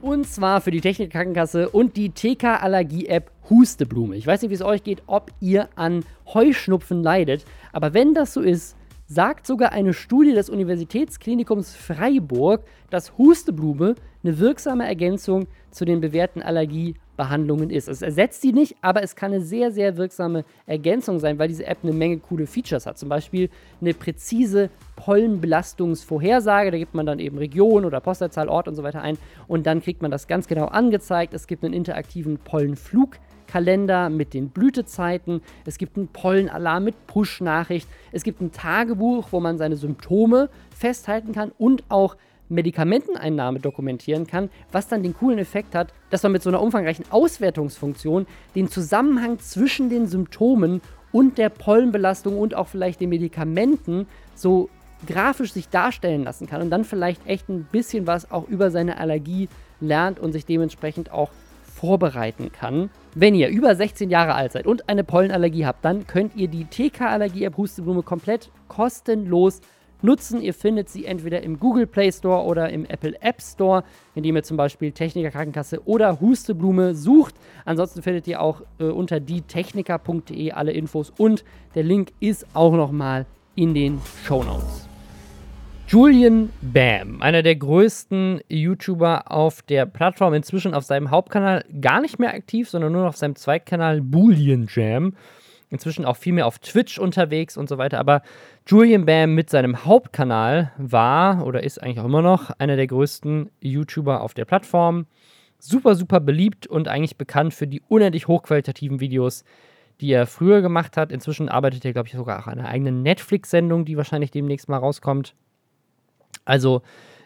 Und 0.00 0.26
zwar 0.26 0.60
für 0.60 0.72
die 0.72 0.80
Technik-Krankenkasse 0.80 1.68
und 1.68 1.96
die 1.96 2.10
TK-Allergie-App 2.10 3.30
Husteblume. 3.48 4.16
Ich 4.16 4.26
weiß 4.26 4.42
nicht, 4.42 4.50
wie 4.50 4.54
es 4.54 4.62
euch 4.62 4.82
geht, 4.82 5.02
ob 5.06 5.30
ihr 5.40 5.68
an 5.76 6.04
Heuschnupfen 6.34 7.02
leidet. 7.02 7.44
Aber 7.72 7.94
wenn 7.94 8.12
das 8.12 8.34
so 8.34 8.40
ist, 8.40 8.76
sagt 9.12 9.46
sogar 9.46 9.72
eine 9.72 9.92
Studie 9.92 10.32
des 10.32 10.48
Universitätsklinikums 10.48 11.74
Freiburg, 11.74 12.62
dass 12.90 13.18
Husteblume 13.18 13.94
eine 14.24 14.38
wirksame 14.38 14.86
Ergänzung 14.86 15.46
zu 15.70 15.84
den 15.84 16.00
bewährten 16.00 16.40
Allergiebehandlungen 16.42 17.68
ist. 17.70 17.88
Es 17.88 18.00
ersetzt 18.00 18.40
sie 18.40 18.52
nicht, 18.52 18.76
aber 18.80 19.02
es 19.02 19.14
kann 19.14 19.32
eine 19.32 19.42
sehr, 19.42 19.70
sehr 19.70 19.96
wirksame 19.96 20.44
Ergänzung 20.66 21.18
sein, 21.18 21.38
weil 21.38 21.48
diese 21.48 21.66
App 21.66 21.78
eine 21.82 21.92
Menge 21.92 22.18
coole 22.18 22.46
Features 22.46 22.86
hat. 22.86 22.98
Zum 22.98 23.08
Beispiel 23.08 23.50
eine 23.80 23.92
präzise 23.92 24.70
Pollenbelastungsvorhersage. 24.96 26.70
Da 26.70 26.78
gibt 26.78 26.94
man 26.94 27.04
dann 27.04 27.18
eben 27.18 27.36
Region 27.36 27.84
oder 27.84 28.00
Postleitzahl, 28.00 28.48
Ort 28.48 28.68
und 28.68 28.76
so 28.76 28.82
weiter 28.82 29.02
ein 29.02 29.18
und 29.46 29.66
dann 29.66 29.82
kriegt 29.82 30.00
man 30.00 30.10
das 30.10 30.26
ganz 30.26 30.46
genau 30.46 30.66
angezeigt. 30.66 31.34
Es 31.34 31.46
gibt 31.46 31.64
einen 31.64 31.74
interaktiven 31.74 32.38
Pollenflug. 32.38 33.18
Kalender 33.46 34.08
mit 34.10 34.34
den 34.34 34.48
Blütezeiten, 34.48 35.42
es 35.64 35.78
gibt 35.78 35.96
einen 35.96 36.08
Pollenalarm 36.08 36.84
mit 36.84 37.06
Push-Nachricht, 37.06 37.88
es 38.12 38.22
gibt 38.22 38.40
ein 38.40 38.52
Tagebuch, 38.52 39.28
wo 39.30 39.40
man 39.40 39.58
seine 39.58 39.76
Symptome 39.76 40.48
festhalten 40.74 41.32
kann 41.32 41.52
und 41.58 41.84
auch 41.88 42.16
Medikamenteneinnahme 42.48 43.60
dokumentieren 43.60 44.26
kann, 44.26 44.50
was 44.70 44.88
dann 44.88 45.02
den 45.02 45.14
coolen 45.14 45.38
Effekt 45.38 45.74
hat, 45.74 45.92
dass 46.10 46.22
man 46.22 46.32
mit 46.32 46.42
so 46.42 46.50
einer 46.50 46.60
umfangreichen 46.60 47.06
Auswertungsfunktion 47.10 48.26
den 48.54 48.68
Zusammenhang 48.68 49.38
zwischen 49.38 49.88
den 49.88 50.06
Symptomen 50.06 50.82
und 51.12 51.38
der 51.38 51.48
Pollenbelastung 51.48 52.38
und 52.38 52.54
auch 52.54 52.68
vielleicht 52.68 53.00
den 53.00 53.08
Medikamenten 53.08 54.06
so 54.34 54.68
grafisch 55.06 55.52
sich 55.52 55.68
darstellen 55.68 56.24
lassen 56.24 56.46
kann 56.46 56.62
und 56.62 56.70
dann 56.70 56.84
vielleicht 56.84 57.26
echt 57.26 57.48
ein 57.48 57.64
bisschen 57.64 58.06
was 58.06 58.30
auch 58.30 58.48
über 58.48 58.70
seine 58.70 58.98
Allergie 58.98 59.48
lernt 59.80 60.20
und 60.20 60.32
sich 60.32 60.46
dementsprechend 60.46 61.10
auch 61.10 61.30
vorbereiten 61.64 62.52
kann. 62.52 62.90
Wenn 63.14 63.34
ihr 63.34 63.48
über 63.48 63.74
16 63.74 64.08
Jahre 64.08 64.34
alt 64.34 64.52
seid 64.52 64.66
und 64.66 64.88
eine 64.88 65.04
Pollenallergie 65.04 65.66
habt, 65.66 65.84
dann 65.84 66.06
könnt 66.06 66.34
ihr 66.34 66.48
die 66.48 66.64
TK-Allergie-App 66.64 67.58
Husteblume 67.58 68.02
komplett 68.02 68.50
kostenlos 68.68 69.60
nutzen. 70.00 70.40
Ihr 70.40 70.54
findet 70.54 70.88
sie 70.88 71.04
entweder 71.04 71.42
im 71.42 71.60
Google 71.60 71.86
Play 71.86 72.10
Store 72.10 72.44
oder 72.44 72.70
im 72.70 72.86
Apple 72.86 73.20
App 73.20 73.42
Store, 73.42 73.84
indem 74.14 74.36
ihr 74.36 74.42
zum 74.42 74.56
Beispiel 74.56 74.92
Techniker 74.92 75.30
Krankenkasse 75.30 75.86
oder 75.86 76.20
Husteblume 76.20 76.94
sucht. 76.94 77.34
Ansonsten 77.66 78.00
findet 78.00 78.26
ihr 78.28 78.40
auch 78.40 78.62
äh, 78.78 78.84
unter 78.84 79.20
dietechniker.de 79.20 80.52
alle 80.52 80.72
Infos 80.72 81.12
und 81.18 81.44
der 81.74 81.82
Link 81.82 82.12
ist 82.18 82.46
auch 82.54 82.72
nochmal 82.72 83.26
in 83.54 83.74
den 83.74 84.00
Show 84.24 84.42
Notes. 84.42 84.91
Julian 85.92 86.48
Bam, 86.62 87.20
einer 87.20 87.42
der 87.42 87.54
größten 87.54 88.40
YouTuber 88.48 89.30
auf 89.30 89.60
der 89.60 89.84
Plattform, 89.84 90.32
inzwischen 90.32 90.72
auf 90.72 90.84
seinem 90.84 91.10
Hauptkanal 91.10 91.66
gar 91.82 92.00
nicht 92.00 92.18
mehr 92.18 92.32
aktiv, 92.32 92.70
sondern 92.70 92.94
nur 92.94 93.06
auf 93.06 93.18
seinem 93.18 93.36
Zweitkanal 93.36 94.00
Boolean 94.00 94.68
Jam. 94.74 95.14
Inzwischen 95.68 96.06
auch 96.06 96.16
viel 96.16 96.32
mehr 96.32 96.46
auf 96.46 96.60
Twitch 96.60 96.98
unterwegs 96.98 97.58
und 97.58 97.68
so 97.68 97.76
weiter. 97.76 97.98
Aber 97.98 98.22
Julian 98.66 99.04
Bam 99.04 99.34
mit 99.34 99.50
seinem 99.50 99.84
Hauptkanal 99.84 100.72
war 100.78 101.46
oder 101.46 101.62
ist 101.62 101.82
eigentlich 101.82 102.00
auch 102.00 102.06
immer 102.06 102.22
noch 102.22 102.48
einer 102.52 102.76
der 102.76 102.86
größten 102.86 103.50
YouTuber 103.60 104.22
auf 104.22 104.32
der 104.32 104.46
Plattform. 104.46 105.04
super, 105.58 105.94
super 105.94 106.20
beliebt 106.20 106.66
und 106.66 106.88
eigentlich 106.88 107.18
bekannt 107.18 107.52
für 107.52 107.66
die 107.66 107.82
unendlich 107.86 108.28
hochqualitativen 108.28 109.00
Videos, 109.00 109.44
die 110.00 110.10
er 110.10 110.26
früher 110.26 110.62
gemacht 110.62 110.96
hat. 110.96 111.12
Inzwischen 111.12 111.50
arbeitet 111.50 111.84
er, 111.84 111.92
glaube 111.92 112.08
ich, 112.08 112.14
sogar 112.14 112.40
auch 112.40 112.46
an 112.46 112.60
einer 112.60 112.70
eigenen 112.70 113.02
Netflix-Sendung, 113.02 113.84
die 113.84 113.98
wahrscheinlich 113.98 114.30
demnächst 114.30 114.70
mal 114.70 114.78
rauskommt. 114.78 115.34
Also, 116.44 116.82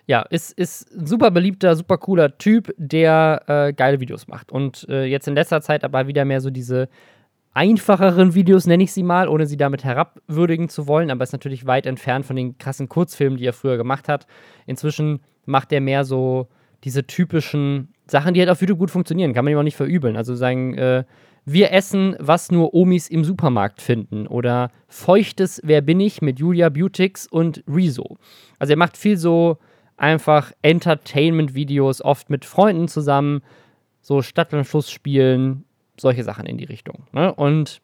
ja, 0.07 0.23
ist, 0.23 0.53
ist 0.53 0.93
ein 0.95 1.07
super 1.07 1.31
beliebter, 1.31 1.75
super 1.75 1.99
cooler 1.99 2.39
Typ, 2.39 2.73
der 2.77 3.43
äh, 3.47 3.73
geile 3.73 4.01
Videos 4.01 4.29
macht. 4.29 4.53
Und 4.53 4.87
äh, 4.89 5.05
jetzt 5.05 5.27
in 5.27 5.35
letzter 5.35 5.61
Zeit 5.61 5.85
aber 5.85 6.07
wieder 6.07 6.25
mehr 6.25 6.41
so 6.41 6.51
diese 6.51 6.89
einfacheren 7.57 8.35
Videos, 8.35 8.67
nenne 8.67 8.85
ich 8.85 8.93
sie 8.93 9.03
mal, 9.03 9.29
ohne 9.29 9.47
sie 9.47 9.57
damit 9.57 9.83
herabwürdigen 9.83 10.69
zu 10.69 10.87
wollen, 10.87 11.11
aber 11.11 11.25
ist 11.25 11.33
natürlich 11.33 11.67
weit 11.67 11.87
entfernt 11.87 12.27
von 12.27 12.37
den 12.37 12.59
krassen 12.59 12.89
Kurzfilmen, 12.89 13.39
die 13.39 13.47
er 13.47 13.55
früher 13.55 13.79
gemacht 13.79 14.09
hat. 14.09 14.27
Inzwischen 14.67 15.21
macht 15.47 15.73
er 15.73 15.81
mehr 15.81 16.05
so 16.05 16.49
diese 16.85 17.07
typischen 17.07 17.89
Sachen, 18.07 18.35
die 18.35 18.41
halt 18.41 18.51
auf 18.51 18.61
YouTube 18.61 18.79
gut 18.79 18.91
funktionieren, 18.91 19.33
kann 19.33 19.45
man 19.45 19.53
ihm 19.53 19.59
auch 19.59 19.63
nicht 19.63 19.77
verübeln. 19.77 20.17
Also 20.17 20.35
sagen, 20.35 20.75
äh, 20.75 21.05
wir 21.47 21.73
essen, 21.73 22.17
was 22.19 22.51
nur 22.51 22.75
Omis 22.75 23.09
im 23.09 23.25
Supermarkt 23.25 23.81
finden. 23.81 24.27
Oder 24.27 24.71
Feuchtes 24.89 25.61
Wer 25.65 25.81
bin 25.81 26.01
ich 26.01 26.21
mit 26.21 26.41
Julia 26.41 26.69
Beautix 26.69 27.27
und 27.27 27.63
Rezo. 27.69 28.19
Also 28.59 28.73
er 28.73 28.77
macht 28.77 28.97
viel 28.97 29.17
so 29.17 29.59
einfach 29.97 30.53
Entertainment-Videos, 30.63 32.03
oft 32.03 32.29
mit 32.29 32.45
Freunden 32.45 32.89
zusammen, 32.89 33.43
so 34.03 34.23
Stadt- 34.23 34.53
und 34.53 34.65
Fluss 34.65 34.91
spielen, 34.91 35.65
solche 35.99 36.25
Sachen 36.25 36.47
in 36.47 36.59
die 36.59 36.65
Richtung. 36.65 37.05
Ne? 37.13 37.33
Und 37.33 37.81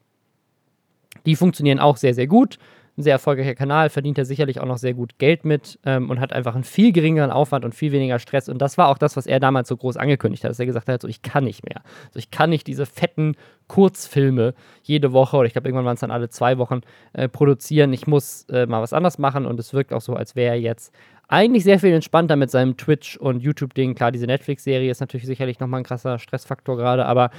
die 1.25 1.37
funktionieren 1.37 1.79
auch 1.79 1.97
sehr, 1.97 2.15
sehr 2.15 2.27
gut. 2.27 2.59
Ein 2.99 3.03
sehr 3.03 3.15
erfolgreicher 3.15 3.55
Kanal, 3.55 3.89
verdient 3.89 4.19
er 4.19 4.27
sicherlich 4.27 4.61
auch 4.61 4.67
noch 4.67 4.77
sehr 4.77 4.93
gut 4.93 5.19
Geld 5.19 5.47
mit 5.47 5.79
ähm, 5.87 6.11
und 6.11 6.21
hat 6.21 6.33
einfach 6.33 6.55
einen 6.55 6.65
viel 6.65 6.93
geringeren 6.93 7.31
Aufwand 7.31 7.65
und 7.65 7.75
viel 7.75 7.91
weniger 7.91 8.19
Stress. 8.19 8.51
Und 8.51 8.59
das 8.61 8.77
war 8.77 8.89
auch 8.89 8.99
das, 8.99 9.17
was 9.17 9.27
er 9.27 9.41
damals 9.41 9.69
so 9.69 9.77
groß 9.77 9.97
angekündigt 9.97 10.45
hat, 10.45 10.51
dass 10.51 10.61
er 10.61 10.67
gesagt 10.67 10.89
hat, 10.89 11.01
so 11.01 11.09
ich 11.09 11.23
kann 11.23 11.45
nicht 11.45 11.65
mehr. 11.65 11.83
So 12.13 12.19
ich 12.19 12.31
kann 12.31 12.51
nicht 12.51 12.67
diese 12.67 12.85
fetten 12.85 13.35
Kurzfilme 13.67 14.53
jede 14.83 15.13
Woche 15.13 15.39
oder 15.39 15.47
ich 15.47 15.55
glaube 15.55 15.69
irgendwann 15.69 15.87
waren 15.87 15.95
es 15.95 16.01
dann 16.01 16.11
alle 16.11 16.29
zwei 16.29 16.59
Wochen 16.59 16.83
äh, 17.15 17.29
produzieren. 17.29 17.95
Ich 17.95 18.07
muss 18.07 18.45
äh, 18.51 18.67
mal 18.67 18.83
was 18.83 18.93
anderes 18.93 19.19
machen 19.19 19.47
und 19.47 19.59
es 19.59 19.73
wirkt 19.73 19.95
auch 19.95 20.03
so, 20.03 20.15
als 20.15 20.37
wäre 20.37 20.55
er 20.55 20.61
jetzt 20.61 20.93
eigentlich 21.29 21.65
sehr 21.65 21.79
viel 21.79 21.95
entspannter 21.95 22.37
mit 22.37 22.51
seinem 22.51 22.77
Twitch- 22.77 23.17
und 23.17 23.43
YouTube-Ding. 23.43 23.95
Klar, 23.95 24.13
diese 24.13 24.27
Netflix-Serie 24.27 24.91
ist 24.91 25.01
natürlich 25.01 25.25
sicherlich 25.25 25.61
nochmal 25.61 25.81
ein 25.81 25.85
krasser 25.85 26.19
Stressfaktor 26.19 26.77
gerade, 26.77 27.07
aber 27.07 27.31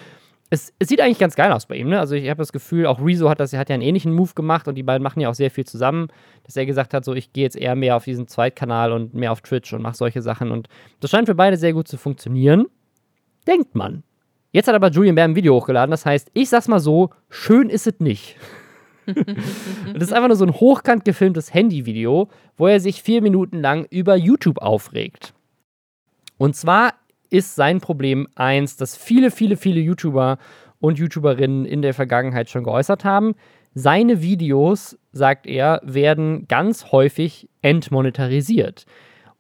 es, 0.54 0.72
es, 0.78 0.88
sieht 0.88 1.02
eigentlich 1.02 1.18
ganz 1.18 1.36
geil 1.36 1.52
aus 1.52 1.66
bei 1.66 1.76
ihm. 1.78 1.90
Ne? 1.90 2.00
Also 2.00 2.14
ich 2.14 2.30
habe 2.30 2.38
das 2.38 2.52
Gefühl, 2.52 2.86
auch 2.86 3.04
Rezo 3.04 3.28
hat, 3.28 3.40
das, 3.40 3.54
hat 3.54 3.70
ja 3.70 3.74
einen 3.74 3.82
ähnlichen 3.82 4.14
Move 4.14 4.34
gemacht 4.36 4.68
und 4.68 4.76
die 4.76 4.84
beiden 4.84 5.02
machen 5.02 5.20
ja 5.20 5.30
auch 5.30 5.34
sehr 5.34 5.50
viel 5.50 5.66
zusammen, 5.66 6.10
dass 6.44 6.56
er 6.56 6.68
gesagt 6.68 6.94
hat, 6.94 7.04
so 7.04 7.16
ich 7.16 7.34
gehe 7.34 7.44
jetzt 7.44 7.56
eher 7.56 7.76
mehr 7.76 7.96
auf 7.96 8.04
diesen 8.04 8.28
Zweitkanal 8.28 8.92
und 8.92 9.16
mehr 9.16 9.32
auf 9.32 9.42
Twitch 9.42 9.74
und 9.74 9.82
mache 9.82 9.98
solche 9.98 10.22
Sachen 10.22 10.52
und 10.52 10.70
das 11.00 11.10
scheint 11.10 11.28
für 11.28 11.34
beide 11.34 11.58
sehr 11.58 11.74
gut 11.74 11.88
zu 11.88 11.98
funktionieren. 11.98 12.68
Denkt 13.48 13.74
man. 13.74 14.04
Jetzt 14.52 14.68
hat 14.68 14.76
aber 14.76 14.92
Julian 14.92 15.16
Bär 15.16 15.24
ein 15.24 15.36
Video 15.36 15.56
hochgeladen, 15.56 15.90
das 15.90 16.06
heißt, 16.06 16.30
ich 16.36 16.50
sag's 16.50 16.68
mal 16.68 16.80
so, 16.80 17.10
schön 17.30 17.70
ist 17.70 17.88
es 17.88 18.00
nicht. 18.00 18.38
das 19.06 20.04
ist 20.04 20.14
einfach 20.14 20.28
nur 20.28 20.38
so 20.38 20.46
ein 20.46 20.54
hochkant 20.54 21.04
gefilmtes 21.04 21.52
Handyvideo, 21.52 22.30
wo 22.58 22.68
er 22.68 22.80
sich 22.80 23.02
vier 23.02 23.24
Minuten 23.24 23.60
lang 23.60 23.88
über 23.90 24.16
YouTube 24.16 24.60
aufregt. 24.60 25.34
Und 26.38 26.56
zwar 26.56 26.94
ist 27.34 27.56
sein 27.56 27.82
Problem 27.82 28.28
eins, 28.36 28.78
das 28.78 28.96
viele, 28.96 29.32
viele, 29.32 29.58
viele 29.58 29.82
YouTuber 29.82 30.38
und 30.80 31.00
YouTuberinnen 31.00 31.66
in 31.66 31.82
der 31.82 31.96
Vergangenheit 31.96 32.50
schon 32.52 32.64
geäußert 32.64 33.04
haben. 33.04 33.34
Seine 33.74 34.22
Videos, 34.22 35.00
sagt 35.14 35.48
er, 35.48 35.82
werden 35.84 36.48
ganz 36.48 36.92
häufig 36.92 37.50
entmonetarisiert. 37.64 38.86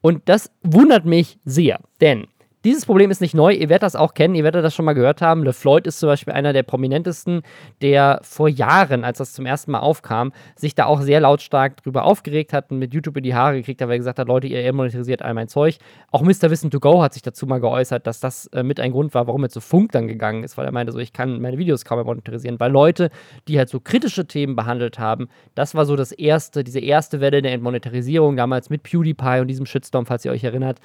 Und 0.01 0.23
das 0.25 0.51
wundert 0.63 1.05
mich 1.05 1.37
sehr, 1.45 1.79
denn 2.01 2.25
dieses 2.63 2.85
Problem 2.85 3.11
ist 3.11 3.21
nicht 3.21 3.33
neu, 3.33 3.53
ihr 3.53 3.69
werdet 3.69 3.83
das 3.83 3.95
auch 3.95 4.13
kennen, 4.13 4.35
ihr 4.35 4.43
werdet 4.43 4.63
das 4.63 4.73
schon 4.73 4.85
mal 4.85 4.93
gehört 4.93 5.21
haben. 5.21 5.43
LeFloid 5.43 5.85
ist 5.85 5.99
zum 5.99 6.07
Beispiel 6.07 6.33
einer 6.33 6.53
der 6.53 6.63
prominentesten, 6.63 7.41
der 7.81 8.19
vor 8.23 8.47
Jahren, 8.47 9.03
als 9.03 9.17
das 9.17 9.33
zum 9.33 9.45
ersten 9.45 9.71
Mal 9.71 9.79
aufkam, 9.79 10.31
sich 10.55 10.73
da 10.73 10.85
auch 10.85 11.01
sehr 11.01 11.19
lautstark 11.19 11.83
drüber 11.83 12.05
aufgeregt 12.05 12.53
hat 12.53 12.71
und 12.71 12.79
mit 12.79 12.93
YouTube 12.93 13.17
in 13.17 13.23
die 13.23 13.35
Haare 13.35 13.55
gekriegt 13.57 13.81
hat, 13.81 13.89
weil 13.89 13.95
er 13.95 13.99
gesagt 13.99 14.19
hat, 14.19 14.27
Leute, 14.27 14.47
ihr 14.47 14.73
monetarisiert 14.73 15.21
all 15.21 15.33
mein 15.33 15.47
Zeug. 15.47 15.77
Auch 16.11 16.21
Mr. 16.21 16.49
Wissen 16.49 16.71
to 16.71 16.79
Go 16.79 17.01
hat 17.01 17.13
sich 17.13 17.21
dazu 17.21 17.45
mal 17.45 17.59
geäußert, 17.59 18.07
dass 18.07 18.19
das 18.19 18.47
äh, 18.47 18.63
mit 18.63 18.79
ein 18.79 18.91
Grund 18.91 19.13
war, 19.13 19.27
warum 19.27 19.43
er 19.43 19.49
zu 19.49 19.59
Funk 19.59 19.91
dann 19.91 20.07
gegangen 20.07 20.43
ist, 20.43 20.57
weil 20.57 20.65
er 20.65 20.71
meinte, 20.71 20.93
so, 20.93 20.99
ich 20.99 21.11
kann 21.11 21.41
meine 21.41 21.57
Videos 21.57 21.83
kaum 21.83 21.97
mehr 21.97 22.05
monetarisieren, 22.05 22.59
weil 22.59 22.71
Leute, 22.71 23.09
die 23.47 23.57
halt 23.57 23.69
so 23.69 23.79
kritische 23.79 24.25
Themen 24.25 24.55
behandelt 24.55 24.99
haben, 24.99 25.27
das 25.55 25.75
war 25.75 25.85
so 25.85 25.95
das 25.95 26.11
erste, 26.11 26.63
diese 26.63 26.79
erste 26.79 27.19
Welle 27.19 27.41
der 27.41 27.51
Entmonetarisierung, 27.51 28.37
damals 28.37 28.69
mit 28.69 28.83
PewDiePie 28.83 29.41
und 29.41 29.47
diesem 29.47 29.65
Shitstorm, 29.65 30.05
falls 30.05 30.23
ihr 30.23 30.31
euch 30.31 30.43
erinnert. 30.43 30.79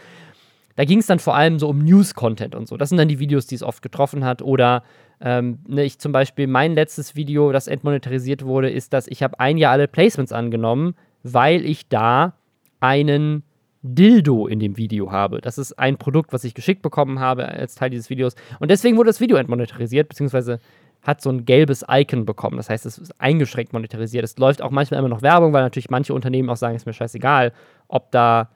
Da 0.79 0.85
ging 0.85 1.01
es 1.01 1.07
dann 1.07 1.19
vor 1.19 1.35
allem 1.35 1.59
so 1.59 1.69
um 1.69 1.81
News-Content 1.81 2.55
und 2.55 2.69
so. 2.69 2.77
Das 2.77 2.91
sind 2.91 2.99
dann 2.99 3.09
die 3.09 3.19
Videos, 3.19 3.49
die 3.49 3.57
es 3.57 3.65
oft 3.65 3.83
getroffen 3.83 4.25
hat. 4.25 4.43
Oder 4.43 4.85
ähm, 5.21 5.59
ne, 5.67 5.83
ich 5.83 5.99
zum 5.99 6.13
Beispiel, 6.13 6.47
mein 6.47 6.77
letztes 6.77 7.17
Video, 7.17 7.51
das 7.51 7.67
entmonetarisiert 7.67 8.45
wurde, 8.45 8.71
ist, 8.71 8.93
dass 8.93 9.09
ich 9.09 9.25
habe 9.25 9.41
ein 9.41 9.59
Jahr 9.59 9.73
alle 9.73 9.89
Placements 9.89 10.31
angenommen, 10.31 10.95
weil 11.25 11.67
ich 11.67 11.89
da 11.89 12.35
einen 12.79 13.43
Dildo 13.83 14.47
in 14.47 14.61
dem 14.61 14.77
Video 14.77 15.11
habe. 15.11 15.41
Das 15.41 15.59
ist 15.59 15.77
ein 15.81 15.97
Produkt, 15.97 16.33
was 16.33 16.45
ich 16.45 16.55
geschickt 16.55 16.83
bekommen 16.83 17.19
habe 17.19 17.49
als 17.49 17.75
Teil 17.75 17.91
dieses 17.91 18.09
Videos. 18.09 18.37
Und 18.61 18.71
deswegen 18.71 18.97
wurde 18.97 19.09
das 19.09 19.19
Video 19.19 19.37
entmonetarisiert, 19.37 20.09
beziehungsweise 20.09 20.61
hat 21.03 21.21
so 21.21 21.31
ein 21.31 21.45
gelbes 21.45 21.85
Icon 21.91 22.25
bekommen. 22.25 22.57
Das 22.57 22.71
heißt, 22.71 22.87
es 22.87 22.99
ist 22.99 23.21
eingeschränkt 23.21 23.73
monetarisiert. 23.73 24.23
Es 24.23 24.39
läuft 24.39 24.63
auch 24.63 24.71
manchmal 24.71 25.01
immer 25.01 25.09
noch 25.09 25.23
Werbung, 25.23 25.53
weil 25.53 25.63
natürlich 25.63 25.91
manche 25.91 26.15
Unternehmen 26.15 26.49
auch 26.49 26.57
sagen, 26.57 26.77
ist 26.77 26.87
mir 26.87 26.93
scheißegal, 26.93 27.53
ob 27.89 28.13
da 28.13 28.51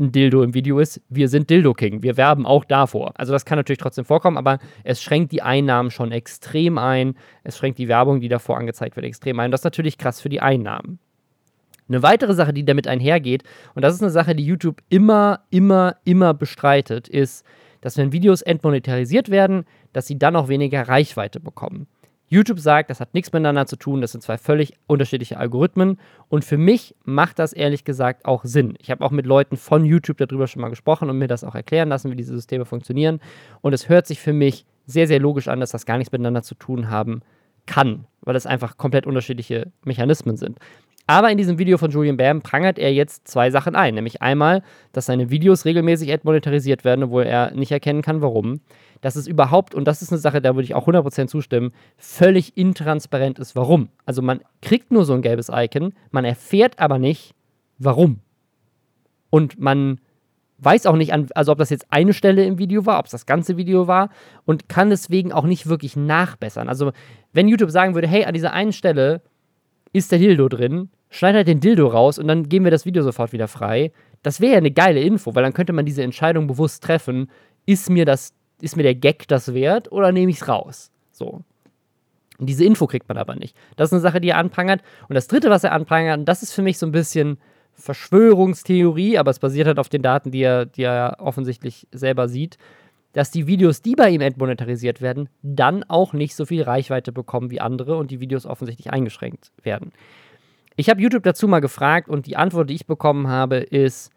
ein 0.00 0.12
Dildo 0.12 0.42
im 0.42 0.54
Video 0.54 0.78
ist, 0.78 1.00
wir 1.08 1.28
sind 1.28 1.50
Dildo 1.50 1.74
King. 1.74 2.02
Wir 2.02 2.16
werben 2.16 2.46
auch 2.46 2.64
davor. 2.64 3.12
Also 3.16 3.32
das 3.32 3.44
kann 3.44 3.58
natürlich 3.58 3.78
trotzdem 3.78 4.04
vorkommen, 4.04 4.36
aber 4.36 4.58
es 4.84 5.02
schränkt 5.02 5.32
die 5.32 5.42
Einnahmen 5.42 5.90
schon 5.90 6.12
extrem 6.12 6.78
ein. 6.78 7.14
Es 7.44 7.58
schränkt 7.58 7.78
die 7.78 7.88
Werbung, 7.88 8.20
die 8.20 8.28
davor 8.28 8.58
angezeigt 8.58 8.96
wird, 8.96 9.06
extrem 9.06 9.38
ein. 9.40 9.50
Das 9.50 9.60
ist 9.60 9.64
natürlich 9.64 9.98
krass 9.98 10.20
für 10.20 10.28
die 10.28 10.40
Einnahmen. 10.40 10.98
Eine 11.88 12.02
weitere 12.02 12.34
Sache, 12.34 12.52
die 12.52 12.64
damit 12.64 12.86
einhergeht, 12.86 13.42
und 13.74 13.82
das 13.82 13.94
ist 13.94 14.02
eine 14.02 14.12
Sache, 14.12 14.36
die 14.36 14.44
YouTube 14.44 14.80
immer, 14.88 15.40
immer, 15.50 15.96
immer 16.04 16.34
bestreitet, 16.34 17.08
ist, 17.08 17.44
dass 17.80 17.96
wenn 17.96 18.12
Videos 18.12 18.42
entmonetarisiert 18.42 19.28
werden, 19.28 19.64
dass 19.92 20.06
sie 20.06 20.18
dann 20.18 20.36
auch 20.36 20.48
weniger 20.48 20.86
Reichweite 20.86 21.40
bekommen. 21.40 21.88
YouTube 22.32 22.60
sagt, 22.60 22.90
das 22.90 23.00
hat 23.00 23.12
nichts 23.12 23.32
miteinander 23.32 23.66
zu 23.66 23.74
tun, 23.74 24.00
das 24.00 24.12
sind 24.12 24.22
zwei 24.22 24.38
völlig 24.38 24.74
unterschiedliche 24.86 25.36
Algorithmen. 25.36 25.98
Und 26.28 26.44
für 26.44 26.58
mich 26.58 26.94
macht 27.04 27.40
das 27.40 27.52
ehrlich 27.52 27.84
gesagt 27.84 28.24
auch 28.24 28.44
Sinn. 28.44 28.74
Ich 28.80 28.90
habe 28.90 29.04
auch 29.04 29.10
mit 29.10 29.26
Leuten 29.26 29.56
von 29.56 29.84
YouTube 29.84 30.16
darüber 30.18 30.46
schon 30.46 30.62
mal 30.62 30.68
gesprochen 30.68 31.10
und 31.10 31.18
mir 31.18 31.26
das 31.26 31.42
auch 31.42 31.56
erklären 31.56 31.88
lassen, 31.88 32.10
wie 32.12 32.16
diese 32.16 32.32
Systeme 32.32 32.64
funktionieren. 32.64 33.20
Und 33.62 33.72
es 33.72 33.88
hört 33.88 34.06
sich 34.06 34.20
für 34.20 34.32
mich 34.32 34.64
sehr, 34.86 35.08
sehr 35.08 35.18
logisch 35.18 35.48
an, 35.48 35.58
dass 35.58 35.70
das 35.70 35.86
gar 35.86 35.98
nichts 35.98 36.12
miteinander 36.12 36.42
zu 36.42 36.54
tun 36.54 36.88
haben 36.88 37.22
kann, 37.66 38.06
weil 38.20 38.36
es 38.36 38.46
einfach 38.46 38.76
komplett 38.76 39.06
unterschiedliche 39.06 39.72
Mechanismen 39.84 40.36
sind. 40.36 40.58
Aber 41.10 41.32
in 41.32 41.38
diesem 41.38 41.58
Video 41.58 41.76
von 41.76 41.90
Julian 41.90 42.16
Bam 42.16 42.40
prangert 42.40 42.78
er 42.78 42.92
jetzt 42.92 43.26
zwei 43.26 43.50
Sachen 43.50 43.74
ein. 43.74 43.94
Nämlich 43.94 44.22
einmal, 44.22 44.62
dass 44.92 45.06
seine 45.06 45.28
Videos 45.28 45.64
regelmäßig 45.64 46.12
admonetarisiert 46.12 46.84
werden, 46.84 47.02
obwohl 47.02 47.24
er 47.24 47.50
nicht 47.50 47.72
erkennen 47.72 48.00
kann, 48.00 48.22
warum 48.22 48.60
dass 49.00 49.16
es 49.16 49.26
überhaupt, 49.26 49.74
und 49.74 49.86
das 49.86 50.02
ist 50.02 50.12
eine 50.12 50.18
Sache, 50.18 50.40
da 50.40 50.54
würde 50.54 50.64
ich 50.64 50.74
auch 50.74 50.86
100% 50.86 51.26
zustimmen, 51.28 51.72
völlig 51.96 52.56
intransparent 52.56 53.38
ist, 53.38 53.56
warum. 53.56 53.88
Also 54.04 54.22
man 54.22 54.40
kriegt 54.62 54.90
nur 54.90 55.04
so 55.04 55.14
ein 55.14 55.22
gelbes 55.22 55.50
Icon, 55.52 55.94
man 56.10 56.24
erfährt 56.24 56.78
aber 56.78 56.98
nicht, 56.98 57.34
warum. 57.78 58.20
Und 59.30 59.58
man 59.58 60.00
weiß 60.58 60.84
auch 60.86 60.96
nicht, 60.96 61.12
also 61.34 61.52
ob 61.52 61.58
das 61.58 61.70
jetzt 61.70 61.86
eine 61.88 62.12
Stelle 62.12 62.44
im 62.44 62.58
Video 62.58 62.84
war, 62.84 62.98
ob 62.98 63.06
es 63.06 63.12
das 63.12 63.24
ganze 63.24 63.56
Video 63.56 63.86
war 63.86 64.10
und 64.44 64.68
kann 64.68 64.90
deswegen 64.90 65.32
auch 65.32 65.44
nicht 65.44 65.66
wirklich 65.66 65.96
nachbessern. 65.96 66.68
Also 66.68 66.92
wenn 67.32 67.48
YouTube 67.48 67.70
sagen 67.70 67.94
würde, 67.94 68.08
hey, 68.08 68.26
an 68.26 68.34
dieser 68.34 68.52
einen 68.52 68.72
Stelle 68.72 69.22
ist 69.94 70.12
der 70.12 70.18
Dildo 70.18 70.48
drin, 70.48 70.90
schneid 71.10 71.34
halt 71.34 71.48
den 71.48 71.60
Dildo 71.60 71.88
raus 71.88 72.18
und 72.18 72.28
dann 72.28 72.48
geben 72.48 72.64
wir 72.64 72.70
das 72.70 72.86
Video 72.86 73.02
sofort 73.02 73.32
wieder 73.32 73.48
frei. 73.48 73.92
Das 74.22 74.40
wäre 74.40 74.52
ja 74.52 74.58
eine 74.58 74.70
geile 74.70 75.00
Info, 75.00 75.34
weil 75.34 75.42
dann 75.42 75.52
könnte 75.52 75.72
man 75.72 75.84
diese 75.84 76.02
Entscheidung 76.02 76.46
bewusst 76.46 76.82
treffen, 76.82 77.30
ist 77.66 77.90
mir 77.90 78.04
das 78.04 78.32
ist 78.60 78.76
mir 78.76 78.82
der 78.82 78.94
Gag 78.94 79.26
das 79.28 79.54
wert 79.54 79.90
oder 79.92 80.12
nehme 80.12 80.30
ich 80.30 80.40
es 80.40 80.48
raus? 80.48 80.90
So. 81.12 81.42
Und 82.38 82.46
diese 82.48 82.64
Info 82.64 82.86
kriegt 82.86 83.08
man 83.08 83.18
aber 83.18 83.36
nicht. 83.36 83.56
Das 83.76 83.88
ist 83.88 83.92
eine 83.92 84.00
Sache, 84.00 84.20
die 84.20 84.30
er 84.30 84.38
anprangert. 84.38 84.82
Und 85.08 85.14
das 85.14 85.28
dritte, 85.28 85.50
was 85.50 85.64
er 85.64 85.72
anprangert, 85.72 86.18
und 86.18 86.24
das 86.26 86.42
ist 86.42 86.52
für 86.52 86.62
mich 86.62 86.78
so 86.78 86.86
ein 86.86 86.92
bisschen 86.92 87.38
Verschwörungstheorie, 87.74 89.18
aber 89.18 89.30
es 89.30 89.38
basiert 89.38 89.66
halt 89.66 89.78
auf 89.78 89.88
den 89.88 90.02
Daten, 90.02 90.30
die 90.30 90.42
er, 90.42 90.66
die 90.66 90.82
er 90.82 91.16
offensichtlich 91.18 91.86
selber 91.92 92.28
sieht, 92.28 92.58
dass 93.12 93.30
die 93.30 93.46
Videos, 93.46 93.82
die 93.82 93.94
bei 93.94 94.10
ihm 94.10 94.20
entmonetarisiert 94.20 95.00
werden, 95.00 95.28
dann 95.42 95.82
auch 95.84 96.12
nicht 96.12 96.36
so 96.36 96.46
viel 96.46 96.62
Reichweite 96.62 97.12
bekommen 97.12 97.50
wie 97.50 97.60
andere 97.60 97.96
und 97.96 98.10
die 98.10 98.20
Videos 98.20 98.46
offensichtlich 98.46 98.92
eingeschränkt 98.92 99.50
werden. 99.62 99.92
Ich 100.80 100.88
habe 100.88 101.02
YouTube 101.02 101.24
dazu 101.24 101.46
mal 101.46 101.60
gefragt 101.60 102.08
und 102.08 102.24
die 102.24 102.38
Antwort, 102.38 102.70
die 102.70 102.74
ich 102.74 102.86
bekommen 102.86 103.28
habe, 103.28 103.56
ist, 103.56 104.10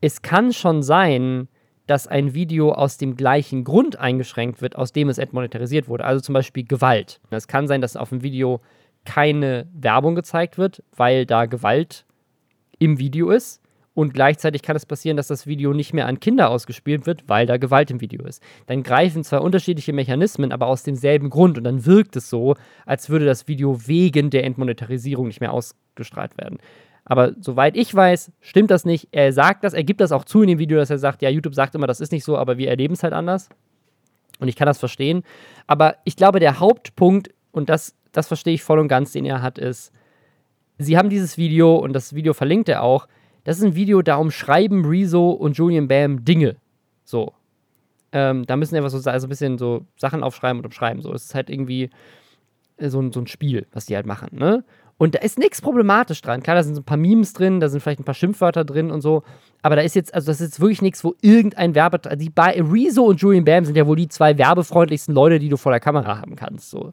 es 0.00 0.22
kann 0.22 0.54
schon 0.54 0.82
sein, 0.82 1.46
dass 1.86 2.06
ein 2.06 2.32
Video 2.32 2.72
aus 2.72 2.96
dem 2.96 3.16
gleichen 3.16 3.64
Grund 3.64 3.98
eingeschränkt 3.98 4.62
wird, 4.62 4.76
aus 4.76 4.92
dem 4.94 5.10
es 5.10 5.18
entmonetarisiert 5.18 5.86
wurde. 5.86 6.06
Also 6.06 6.22
zum 6.22 6.32
Beispiel 6.32 6.64
Gewalt. 6.64 7.20
Es 7.28 7.48
kann 7.48 7.68
sein, 7.68 7.82
dass 7.82 7.96
auf 7.96 8.08
dem 8.08 8.22
Video 8.22 8.62
keine 9.04 9.68
Werbung 9.74 10.14
gezeigt 10.14 10.56
wird, 10.56 10.82
weil 10.96 11.26
da 11.26 11.44
Gewalt 11.44 12.06
im 12.78 12.98
Video 12.98 13.28
ist. 13.28 13.60
Und 13.98 14.14
gleichzeitig 14.14 14.62
kann 14.62 14.76
es 14.76 14.86
passieren, 14.86 15.16
dass 15.16 15.26
das 15.26 15.48
Video 15.48 15.72
nicht 15.72 15.92
mehr 15.92 16.06
an 16.06 16.20
Kinder 16.20 16.50
ausgespielt 16.50 17.04
wird, 17.04 17.24
weil 17.26 17.46
da 17.46 17.56
Gewalt 17.56 17.90
im 17.90 18.00
Video 18.00 18.24
ist. 18.24 18.40
Dann 18.68 18.84
greifen 18.84 19.24
zwei 19.24 19.40
unterschiedliche 19.40 19.92
Mechanismen, 19.92 20.52
aber 20.52 20.68
aus 20.68 20.84
demselben 20.84 21.30
Grund. 21.30 21.58
Und 21.58 21.64
dann 21.64 21.84
wirkt 21.84 22.14
es 22.14 22.30
so, 22.30 22.54
als 22.86 23.10
würde 23.10 23.26
das 23.26 23.48
Video 23.48 23.88
wegen 23.88 24.30
der 24.30 24.44
Entmonetarisierung 24.44 25.26
nicht 25.26 25.40
mehr 25.40 25.52
ausgestrahlt 25.52 26.38
werden. 26.38 26.58
Aber 27.06 27.32
soweit 27.40 27.76
ich 27.76 27.92
weiß, 27.92 28.30
stimmt 28.40 28.70
das 28.70 28.84
nicht. 28.84 29.08
Er 29.10 29.32
sagt 29.32 29.64
das, 29.64 29.74
er 29.74 29.82
gibt 29.82 30.00
das 30.00 30.12
auch 30.12 30.24
zu 30.24 30.42
in 30.42 30.48
dem 30.48 30.60
Video, 30.60 30.78
dass 30.78 30.90
er 30.90 30.98
sagt, 30.98 31.20
ja, 31.20 31.28
YouTube 31.28 31.56
sagt 31.56 31.74
immer, 31.74 31.88
das 31.88 32.00
ist 32.00 32.12
nicht 32.12 32.22
so, 32.22 32.38
aber 32.38 32.56
wir 32.56 32.68
erleben 32.68 32.94
es 32.94 33.02
halt 33.02 33.12
anders. 33.12 33.48
Und 34.38 34.46
ich 34.46 34.54
kann 34.54 34.66
das 34.66 34.78
verstehen. 34.78 35.24
Aber 35.66 35.96
ich 36.04 36.14
glaube, 36.14 36.38
der 36.38 36.60
Hauptpunkt, 36.60 37.30
und 37.50 37.68
das, 37.68 37.96
das 38.12 38.28
verstehe 38.28 38.54
ich 38.54 38.62
voll 38.62 38.78
und 38.78 38.86
ganz, 38.86 39.10
den 39.10 39.24
er 39.24 39.42
hat, 39.42 39.58
ist, 39.58 39.90
sie 40.78 40.96
haben 40.96 41.10
dieses 41.10 41.36
Video, 41.36 41.74
und 41.74 41.94
das 41.94 42.14
Video 42.14 42.32
verlinkt 42.32 42.68
er 42.68 42.84
auch, 42.84 43.08
das 43.48 43.56
ist 43.56 43.64
ein 43.64 43.74
Video, 43.74 44.02
da 44.02 44.16
umschreiben 44.16 44.84
Rezo 44.84 45.30
und 45.30 45.56
Julian 45.56 45.88
Bam 45.88 46.22
Dinge. 46.22 46.56
So. 47.04 47.32
Ähm, 48.12 48.44
da 48.44 48.56
müssen 48.56 48.76
einfach 48.76 48.90
so 48.90 48.98
also 49.08 49.26
ein 49.26 49.30
bisschen 49.30 49.56
so 49.56 49.86
Sachen 49.96 50.22
aufschreiben 50.22 50.58
und 50.58 50.66
umschreiben. 50.66 51.00
So. 51.00 51.14
Es 51.14 51.24
ist 51.24 51.34
halt 51.34 51.48
irgendwie 51.48 51.88
so 52.78 53.00
ein, 53.00 53.10
so 53.10 53.20
ein 53.20 53.26
Spiel, 53.26 53.66
was 53.72 53.86
die 53.86 53.96
halt 53.96 54.04
machen. 54.04 54.36
Ne? 54.38 54.64
Und 54.98 55.14
da 55.14 55.20
ist 55.20 55.38
nichts 55.38 55.62
problematisch 55.62 56.20
dran. 56.20 56.42
Klar, 56.42 56.56
da 56.56 56.62
sind 56.62 56.74
so 56.74 56.82
ein 56.82 56.84
paar 56.84 56.98
Memes 56.98 57.32
drin, 57.32 57.58
da 57.58 57.70
sind 57.70 57.80
vielleicht 57.80 58.00
ein 58.00 58.04
paar 58.04 58.14
Schimpfwörter 58.14 58.66
drin 58.66 58.90
und 58.90 59.00
so. 59.00 59.22
Aber 59.62 59.76
da 59.76 59.80
ist 59.80 59.94
jetzt, 59.94 60.12
also 60.12 60.26
das 60.26 60.42
ist 60.42 60.48
jetzt 60.48 60.60
wirklich 60.60 60.82
nichts, 60.82 61.02
wo 61.02 61.14
irgendein 61.22 61.74
Werbe. 61.74 62.00
Die 62.18 62.28
bei 62.28 62.50
Rezo 62.60 63.04
und 63.04 63.22
Julian 63.22 63.46
Bam 63.46 63.64
sind 63.64 63.78
ja 63.78 63.86
wohl 63.86 63.96
die 63.96 64.08
zwei 64.08 64.36
werbefreundlichsten 64.36 65.14
Leute, 65.14 65.38
die 65.38 65.48
du 65.48 65.56
vor 65.56 65.72
der 65.72 65.80
Kamera 65.80 66.20
haben 66.20 66.36
kannst. 66.36 66.68
So. 66.68 66.92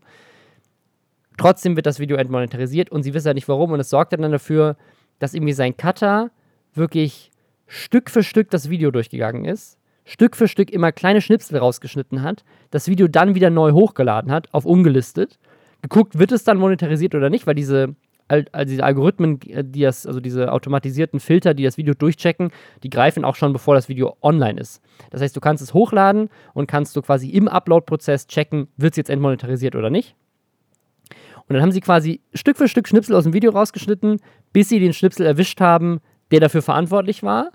Trotzdem 1.38 1.76
wird 1.76 1.86
das 1.86 2.00
Video 2.00 2.16
entmonetarisiert 2.16 2.94
und 2.94 3.04
sie 3.04 3.14
wissen 3.14 3.28
ja 3.28 3.34
nicht 3.34 3.50
warum. 3.50 3.74
Und 3.74 3.82
es 3.82 3.90
sorgt 3.90 4.14
dann 4.14 4.32
dafür, 4.32 4.78
dass 5.20 5.34
irgendwie 5.34 5.52
sein 5.52 5.76
Cutter 5.76 6.32
wirklich 6.78 7.32
Stück 7.68 8.10
für 8.10 8.24
Stück 8.24 8.50
das 8.50 8.70
Video 8.70 8.92
durchgegangen 8.92 9.46
ist, 9.46 9.78
Stück 10.06 10.36
für 10.36 10.48
Stück 10.48 10.70
immer 10.70 10.92
kleine 10.92 11.22
Schnipsel 11.22 11.58
rausgeschnitten 11.58 12.22
hat, 12.22 12.44
das 12.70 12.88
Video 12.88 13.08
dann 13.08 13.36
wieder 13.36 13.50
neu 13.50 13.72
hochgeladen 13.72 14.32
hat, 14.32 14.54
auf 14.54 14.66
ungelistet, 14.66 15.40
geguckt, 15.82 16.18
wird 16.20 16.32
es 16.32 16.44
dann 16.44 16.58
monetarisiert 16.58 17.16
oder 17.16 17.30
nicht, 17.30 17.48
weil 17.48 17.56
diese, 17.56 17.96
also 18.28 18.70
diese 18.70 18.84
Algorithmen, 18.84 19.40
äh, 19.50 19.64
die 19.64 19.82
das, 19.82 20.06
also 20.06 20.20
diese 20.20 20.52
automatisierten 20.52 21.20
Filter, 21.20 21.54
die 21.54 21.64
das 21.64 21.78
Video 21.78 21.96
durchchecken, 21.96 22.52
die 22.84 22.90
greifen 22.90 23.26
auch 23.26 23.36
schon, 23.36 23.52
bevor 23.52 23.74
das 23.74 23.90
Video 23.90 24.16
online 24.22 24.60
ist. 24.60 24.82
Das 25.10 25.22
heißt, 25.22 25.36
du 25.36 25.40
kannst 25.40 25.64
es 25.64 25.74
hochladen 25.74 26.30
und 26.54 26.68
kannst 26.68 26.96
du 26.96 27.02
quasi 27.02 27.30
im 27.30 27.48
Upload-Prozess 27.48 28.28
checken, 28.28 28.68
wird 28.78 28.94
es 28.94 28.98
jetzt 28.98 29.10
entmonetarisiert 29.10 29.76
oder 29.76 29.90
nicht. 29.90 30.16
Und 31.48 31.54
dann 31.54 31.62
haben 31.62 31.72
sie 31.72 31.82
quasi 31.82 32.22
Stück 32.34 32.58
für 32.58 32.68
Stück 32.68 32.88
Schnipsel 32.88 33.16
aus 33.16 33.24
dem 33.24 33.34
Video 33.34 33.52
rausgeschnitten, 33.52 34.20
bis 34.52 34.70
sie 34.70 34.80
den 34.80 34.94
Schnipsel 34.94 35.28
erwischt 35.28 35.62
haben, 35.62 36.00
der 36.32 36.40
dafür 36.40 36.62
verantwortlich 36.62 37.24
war 37.24 37.52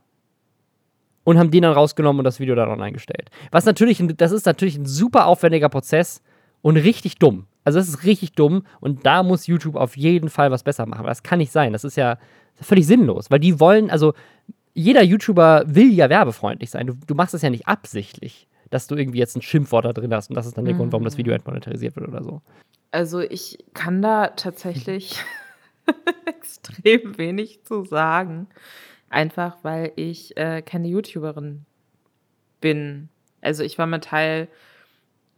und 1.24 1.38
haben 1.38 1.50
den 1.50 1.62
dann 1.62 1.72
rausgenommen 1.72 2.20
und 2.20 2.24
das 2.24 2.40
Video 2.40 2.54
dann 2.54 2.68
online 2.68 2.92
gestellt. 2.92 3.30
Was 3.50 3.64
natürlich, 3.64 4.02
das 4.16 4.32
ist 4.32 4.46
natürlich 4.46 4.76
ein 4.76 4.86
super 4.86 5.26
aufwendiger 5.26 5.68
Prozess 5.68 6.22
und 6.62 6.76
richtig 6.76 7.18
dumm. 7.18 7.46
Also 7.64 7.78
das 7.78 7.88
ist 7.88 8.04
richtig 8.04 8.32
dumm 8.32 8.64
und 8.80 9.04
da 9.04 9.22
muss 9.22 9.46
YouTube 9.46 9.76
auf 9.76 9.96
jeden 9.96 10.30
Fall 10.30 10.50
was 10.50 10.62
besser 10.62 10.86
machen. 10.86 11.06
Das 11.06 11.22
kann 11.22 11.38
nicht 11.38 11.52
sein. 11.52 11.72
Das 11.72 11.84
ist 11.84 11.96
ja 11.96 12.18
völlig 12.60 12.86
sinnlos, 12.86 13.30
weil 13.30 13.38
die 13.38 13.60
wollen, 13.60 13.90
also 13.90 14.14
jeder 14.74 15.02
YouTuber 15.02 15.64
will 15.66 15.92
ja 15.92 16.08
werbefreundlich 16.08 16.70
sein. 16.70 16.86
Du, 16.86 16.94
du 17.06 17.14
machst 17.14 17.34
es 17.34 17.42
ja 17.42 17.50
nicht 17.50 17.68
absichtlich, 17.68 18.48
dass 18.70 18.86
du 18.86 18.96
irgendwie 18.96 19.18
jetzt 19.18 19.36
ein 19.36 19.42
Schimpfwort 19.42 19.84
da 19.84 19.92
drin 19.92 20.14
hast 20.14 20.30
und 20.30 20.36
das 20.36 20.46
ist 20.46 20.56
dann 20.56 20.64
der 20.64 20.74
mhm. 20.74 20.78
Grund, 20.78 20.92
warum 20.92 21.04
das 21.04 21.18
Video 21.18 21.34
entmonetarisiert 21.34 21.96
wird 21.96 22.08
oder 22.08 22.22
so. 22.22 22.40
Also 22.92 23.20
ich 23.20 23.58
kann 23.74 24.02
da 24.02 24.28
tatsächlich 24.28 25.16
extrem 26.26 27.18
wenig 27.18 27.64
zu 27.64 27.84
sagen. 27.84 28.49
Einfach 29.09 29.59
weil 29.62 29.93
ich 29.97 30.36
äh, 30.36 30.62
keine 30.62 30.88
YouTuberin 30.88 31.64
bin. 32.61 33.09
Also 33.41 33.64
ich 33.64 33.78
war 33.78 33.86
mal 33.86 33.99
Teil 33.99 34.49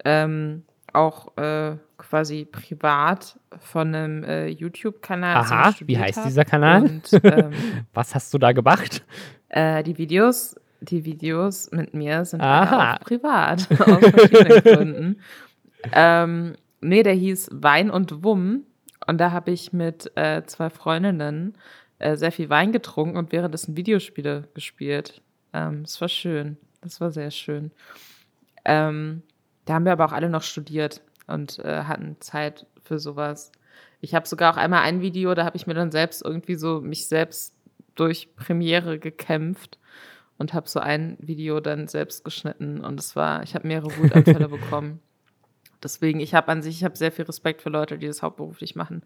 ähm, 0.04 0.64
auch 0.92 1.36
äh, 1.36 1.76
quasi 1.96 2.44
privat 2.44 3.38
von 3.58 3.94
einem 3.94 4.24
äh, 4.24 4.48
YouTube-Kanal. 4.48 5.36
Aha, 5.36 5.74
wie 5.80 5.98
heißt 5.98 6.24
dieser 6.26 6.44
Kanal? 6.44 6.82
Und, 6.82 7.08
ähm, 7.22 7.52
Was 7.94 8.14
hast 8.14 8.34
du 8.34 8.38
da 8.38 8.52
gemacht? 8.52 9.04
Äh, 9.48 9.82
die 9.82 9.96
Videos, 9.96 10.56
die 10.80 11.04
Videos 11.04 11.70
mit 11.70 11.94
mir 11.94 12.24
sind 12.24 12.42
auch 12.42 13.00
privat, 13.00 13.68
aus 13.80 13.98
verschiedenen 14.00 14.62
Gründen. 14.62 15.20
Ähm, 15.92 16.56
nee, 16.80 17.02
der 17.02 17.14
hieß 17.14 17.50
Wein 17.52 17.90
und 17.90 18.22
Wumm 18.22 18.64
und 19.06 19.18
da 19.18 19.32
habe 19.32 19.50
ich 19.50 19.72
mit 19.72 20.10
äh, 20.16 20.42
zwei 20.46 20.70
Freundinnen 20.70 21.54
äh, 21.98 22.16
sehr 22.16 22.32
viel 22.32 22.50
Wein 22.50 22.72
getrunken 22.72 23.16
und 23.16 23.32
währenddessen 23.32 23.76
Videospiele 23.76 24.48
gespielt. 24.54 25.22
Ähm, 25.52 25.82
es 25.82 26.00
war 26.00 26.08
schön. 26.08 26.56
Das 26.80 27.00
war 27.00 27.10
sehr 27.10 27.30
schön. 27.30 27.70
Ähm, 28.64 29.22
da 29.64 29.74
haben 29.74 29.84
wir 29.84 29.92
aber 29.92 30.06
auch 30.06 30.12
alle 30.12 30.28
noch 30.28 30.42
studiert 30.42 31.00
und 31.26 31.58
äh, 31.60 31.84
hatten 31.84 32.16
Zeit 32.20 32.66
für 32.82 32.98
sowas. 32.98 33.52
Ich 34.00 34.14
habe 34.14 34.26
sogar 34.26 34.52
auch 34.52 34.56
einmal 34.56 34.82
ein 34.82 35.00
Video, 35.00 35.34
da 35.34 35.44
habe 35.44 35.56
ich 35.56 35.66
mir 35.66 35.74
dann 35.74 35.92
selbst 35.92 36.22
irgendwie 36.22 36.56
so 36.56 36.80
mich 36.80 37.06
selbst 37.06 37.54
durch 37.94 38.34
Premiere 38.34 38.98
gekämpft 38.98 39.78
und 40.38 40.54
habe 40.54 40.68
so 40.68 40.80
ein 40.80 41.16
Video 41.20 41.60
dann 41.60 41.86
selbst 41.86 42.24
geschnitten 42.24 42.80
und 42.80 42.98
es 42.98 43.14
war, 43.14 43.42
ich 43.44 43.54
habe 43.54 43.68
mehrere 43.68 43.96
Wutanfälle 43.96 44.48
bekommen. 44.48 45.00
Deswegen, 45.82 46.20
ich 46.20 46.34
habe 46.34 46.48
an 46.48 46.62
sich, 46.62 46.76
ich 46.76 46.84
habe 46.84 46.96
sehr 46.96 47.12
viel 47.12 47.24
Respekt 47.24 47.62
für 47.62 47.70
Leute, 47.70 47.98
die 47.98 48.06
das 48.06 48.22
hauptberuflich 48.22 48.76
machen. 48.76 49.02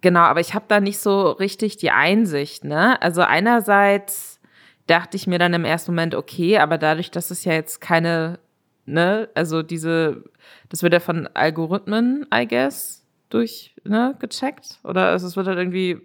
Genau, 0.00 0.20
aber 0.20 0.40
ich 0.40 0.54
habe 0.54 0.64
da 0.68 0.80
nicht 0.80 0.98
so 0.98 1.30
richtig 1.30 1.76
die 1.76 1.90
Einsicht, 1.90 2.64
ne? 2.64 3.00
Also 3.02 3.22
einerseits 3.22 4.40
dachte 4.86 5.16
ich 5.16 5.26
mir 5.26 5.38
dann 5.38 5.54
im 5.54 5.64
ersten 5.64 5.92
Moment, 5.92 6.14
okay, 6.14 6.58
aber 6.58 6.78
dadurch, 6.78 7.10
dass 7.10 7.30
es 7.30 7.44
ja 7.44 7.52
jetzt 7.52 7.80
keine, 7.80 8.38
ne, 8.86 9.28
also 9.34 9.62
diese, 9.62 10.24
das 10.68 10.82
wird 10.82 10.92
ja 10.92 11.00
von 11.00 11.28
Algorithmen, 11.34 12.26
I 12.34 12.48
guess, 12.48 13.06
durch, 13.28 13.76
ne, 13.84 14.16
gecheckt? 14.18 14.80
Oder 14.82 15.10
also 15.10 15.26
es 15.26 15.36
wird 15.36 15.46
halt 15.46 15.58
irgendwie 15.58 16.00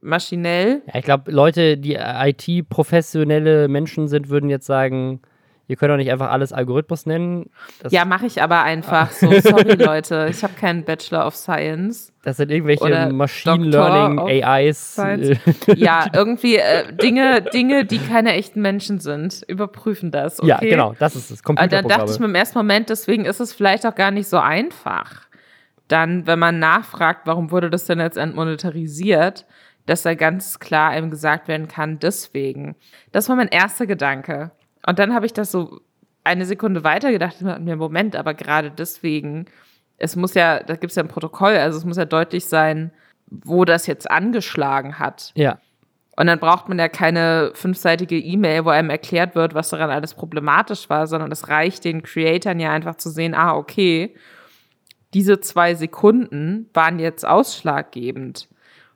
maschinell. 0.00 0.82
Ja, 0.86 0.96
ich 0.96 1.04
glaube, 1.04 1.30
Leute, 1.30 1.76
die 1.76 1.94
IT-professionelle 1.94 3.68
Menschen 3.68 4.08
sind, 4.08 4.28
würden 4.28 4.50
jetzt 4.50 4.66
sagen, 4.66 5.20
Ihr 5.68 5.76
könnt 5.76 5.92
doch 5.92 5.98
nicht 5.98 6.10
einfach 6.10 6.30
alles 6.30 6.54
Algorithmus 6.54 7.04
nennen. 7.04 7.50
Das 7.82 7.92
ja, 7.92 8.06
mache 8.06 8.24
ich 8.24 8.40
aber 8.40 8.62
einfach 8.62 9.10
so. 9.10 9.30
Sorry, 9.40 9.74
Leute. 9.74 10.28
Ich 10.30 10.42
habe 10.42 10.54
keinen 10.54 10.82
Bachelor 10.82 11.26
of 11.26 11.36
Science. 11.36 12.10
Das 12.22 12.38
sind 12.38 12.50
irgendwelche 12.50 13.12
Machine 13.12 13.70
Doktor 13.70 13.90
Learning 13.90 14.44
AIs. 14.44 14.98
ja, 15.76 16.06
irgendwie 16.14 16.56
äh, 16.56 16.90
Dinge, 16.94 17.42
Dinge, 17.42 17.84
die 17.84 17.98
keine 17.98 18.32
echten 18.32 18.62
Menschen 18.62 18.98
sind. 18.98 19.44
Überprüfen 19.46 20.10
das. 20.10 20.40
Okay? 20.40 20.48
Ja, 20.48 20.58
genau. 20.58 20.94
Das 20.98 21.14
ist 21.14 21.30
es. 21.30 21.42
Und 21.42 21.58
dann 21.70 21.86
dachte 21.86 22.10
ich 22.10 22.18
mir 22.18 22.26
im 22.26 22.34
ersten 22.34 22.58
Moment, 22.58 22.88
deswegen 22.88 23.26
ist 23.26 23.40
es 23.40 23.52
vielleicht 23.52 23.84
auch 23.84 23.94
gar 23.94 24.10
nicht 24.10 24.28
so 24.28 24.38
einfach. 24.38 25.28
Dann, 25.86 26.26
wenn 26.26 26.38
man 26.38 26.58
nachfragt, 26.58 27.26
warum 27.26 27.50
wurde 27.50 27.68
das 27.68 27.84
denn 27.84 28.00
jetzt 28.00 28.16
entmonetarisiert, 28.16 29.44
dass 29.84 30.02
da 30.02 30.14
ganz 30.14 30.58
klar 30.60 30.90
einem 30.90 31.10
gesagt 31.10 31.46
werden 31.46 31.68
kann, 31.68 31.98
deswegen. 31.98 32.74
Das 33.12 33.28
war 33.28 33.36
mein 33.36 33.48
erster 33.48 33.86
Gedanke. 33.86 34.50
Und 34.88 34.98
dann 34.98 35.14
habe 35.14 35.26
ich 35.26 35.34
das 35.34 35.52
so 35.52 35.82
eine 36.24 36.46
Sekunde 36.46 36.82
weiter 36.82 37.12
gedacht, 37.12 37.42
mir 37.42 37.76
Moment, 37.76 38.16
aber 38.16 38.32
gerade 38.32 38.70
deswegen, 38.70 39.44
es 39.98 40.16
muss 40.16 40.32
ja, 40.32 40.62
da 40.62 40.76
gibt 40.76 40.92
es 40.92 40.96
ja 40.96 41.02
ein 41.02 41.10
Protokoll, 41.10 41.56
also 41.58 41.76
es 41.76 41.84
muss 41.84 41.98
ja 41.98 42.06
deutlich 42.06 42.46
sein, 42.46 42.90
wo 43.26 43.66
das 43.66 43.86
jetzt 43.86 44.10
angeschlagen 44.10 44.98
hat. 44.98 45.32
Ja. 45.34 45.58
Und 46.16 46.26
dann 46.26 46.38
braucht 46.38 46.70
man 46.70 46.78
ja 46.78 46.88
keine 46.88 47.50
fünfseitige 47.52 48.18
E-Mail, 48.18 48.64
wo 48.64 48.70
einem 48.70 48.88
erklärt 48.88 49.34
wird, 49.34 49.52
was 49.52 49.68
daran 49.68 49.90
alles 49.90 50.14
problematisch 50.14 50.88
war, 50.88 51.06
sondern 51.06 51.30
es 51.32 51.48
reicht 51.48 51.84
den 51.84 52.02
Creatoren 52.02 52.58
ja 52.58 52.72
einfach 52.72 52.94
zu 52.94 53.10
sehen, 53.10 53.34
ah, 53.34 53.56
okay, 53.56 54.14
diese 55.12 55.38
zwei 55.40 55.74
Sekunden 55.74 56.70
waren 56.72 56.98
jetzt 56.98 57.26
ausschlaggebend. 57.26 58.48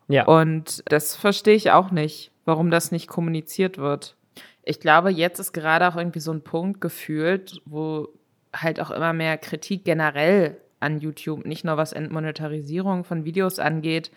Ja. 0.09 0.25
Und 0.25 0.83
das 0.91 1.17
verstehe 1.17 1.55
ich 1.55 1.71
auch 1.71 1.91
nicht, 1.91 2.33
warum 2.47 2.71
das 2.71 2.93
nicht 2.93 3.09
kommuniziert 3.09 3.77
wird 3.77 4.17
ich 4.65 4.81
glaube, 4.81 5.11
jetzt 5.11 5.39
ist 5.39 5.53
gerade 5.53 5.89
auch 5.89 5.97
irgendwie 5.97 6.21
so 6.21 6.33
ein 6.33 6.43
Punkt 6.43 6.81
gefühlt, 6.81 7.61
wo 7.65 8.09
halt 8.55 8.81
auch 8.81 8.91
immer 8.91 9.13
mehr 9.13 9.39
Kritik 9.39 9.85
generell 9.85 10.57
an 10.81 11.01
YouTube, 11.01 11.47
nicht 11.47 11.65
nur 11.65 11.77
was 11.77 11.93
Entmonetarisierung 11.93 13.05
von 13.05 13.25
Videos 13.25 13.59
angeht, 13.59 14.11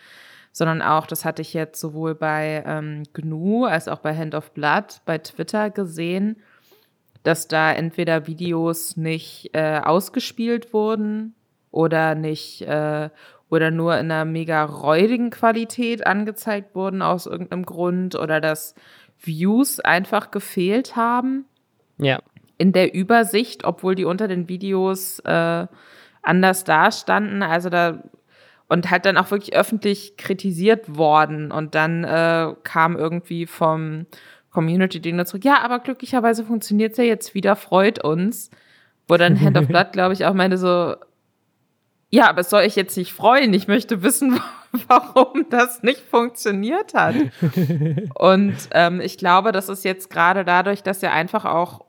sondern 0.52 0.82
auch, 0.82 1.06
das 1.06 1.26
hatte 1.26 1.42
ich 1.42 1.54
jetzt 1.54 1.80
sowohl 1.80 2.16
bei 2.16 2.64
ähm, 2.66 3.04
GNU 3.14 3.66
als 3.66 3.88
auch 3.88 4.00
bei 4.00 4.16
Hand 4.16 4.36
of 4.36 4.52
Blood 4.52 5.02
bei 5.06 5.18
Twitter 5.18 5.70
gesehen, 5.70 6.38
dass 7.24 7.48
da 7.48 7.74
entweder 7.74 8.28
Videos 8.28 8.98
nicht 8.98 9.50
äh, 9.54 9.80
ausgespielt 9.84 10.74
wurden 10.74 11.34
oder 11.72 12.16
nicht 12.16 12.62
äh, 12.62 13.10
oder 13.50 13.72
nur 13.72 13.98
in 13.98 14.12
einer 14.12 14.26
mega 14.26 14.64
räudigen 14.64 15.30
Qualität 15.30 16.08
angezeigt 16.08 16.74
wurden 16.76 17.02
aus 17.02 17.26
irgendeinem 17.26 17.66
Grund 17.66 18.16
oder 18.16 18.42
dass 18.42 18.76
Views 19.22 19.80
einfach 19.80 20.32
gefehlt 20.32 20.96
haben. 20.96 21.46
Ja. 21.98 22.20
In 22.58 22.72
der 22.72 22.94
Übersicht, 22.94 23.64
obwohl 23.64 23.96
die 23.96 24.06
unter 24.06 24.28
den 24.28 24.48
Videos 24.48 25.20
äh, 25.20 25.68
anders 26.22 26.64
dastanden. 26.64 27.44
Also 27.44 27.70
da 27.70 28.04
und 28.68 28.90
halt 28.90 29.06
dann 29.06 29.18
auch 29.18 29.30
wirklich 29.30 29.56
öffentlich 29.56 30.18
kritisiert 30.18 30.98
worden. 30.98 31.52
Und 31.52 31.76
dann 31.76 32.04
äh, 32.04 32.56
kam 32.64 32.96
irgendwie 32.98 33.46
vom, 33.46 34.08
Community-Dinge 34.56 35.26
zurück. 35.26 35.46
Ja, 35.46 35.62
aber 35.62 35.80
glücklicherweise 35.80 36.44
funktioniert 36.46 36.94
es 36.94 36.98
ja 36.98 37.04
jetzt 37.04 37.36
wieder, 37.36 37.56
freut 37.56 38.04
uns. 38.04 38.50
Wo 39.08 39.18
dann 39.18 39.40
Hand 39.42 39.58
of 39.58 39.68
Blood, 39.68 39.92
glaube 39.92 40.14
ich, 40.16 40.26
auch 40.26 40.34
meinte 40.34 40.58
so, 40.58 40.96
ja, 42.10 42.30
aber 42.30 42.42
es 42.42 42.50
soll 42.50 42.64
ich 42.64 42.76
jetzt 42.76 42.98
nicht 42.98 43.14
freuen. 43.14 43.54
Ich 43.54 43.68
möchte 43.68 44.02
wissen, 44.02 44.40
warum 44.88 45.48
das 45.50 45.84
nicht 45.84 46.02
funktioniert 46.02 46.94
hat. 46.94 47.16
Und 48.16 48.56
ähm, 48.72 49.02
ich 49.02 49.18
glaube, 49.18 49.52
das 49.52 49.70
ist 49.70 49.84
jetzt 49.84 50.10
gerade 50.10 50.46
dadurch, 50.46 50.84
dass 50.84 51.02
ja 51.02 51.12
einfach 51.12 51.46
auch 51.46 51.86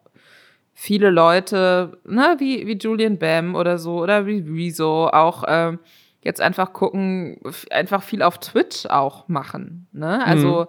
viele 0.73 1.11
Leute, 1.11 1.99
ne, 2.05 2.37
wie, 2.39 2.67
wie 2.67 2.77
Julian 2.77 3.19
Bam 3.19 3.55
oder 3.55 3.79
so, 3.79 4.01
oder 4.01 4.27
wie 4.27 4.41
Rezo, 4.41 5.09
auch 5.09 5.45
ähm, 5.49 5.79
jetzt 6.23 6.41
einfach 6.41 6.73
gucken, 6.73 7.41
einfach 7.71 8.03
viel 8.03 8.23
auf 8.23 8.39
Twitch 8.39 8.87
auch 8.87 9.29
machen. 9.29 9.89
Ne? 9.93 10.25
Also, 10.25 10.63
mhm. 10.63 10.67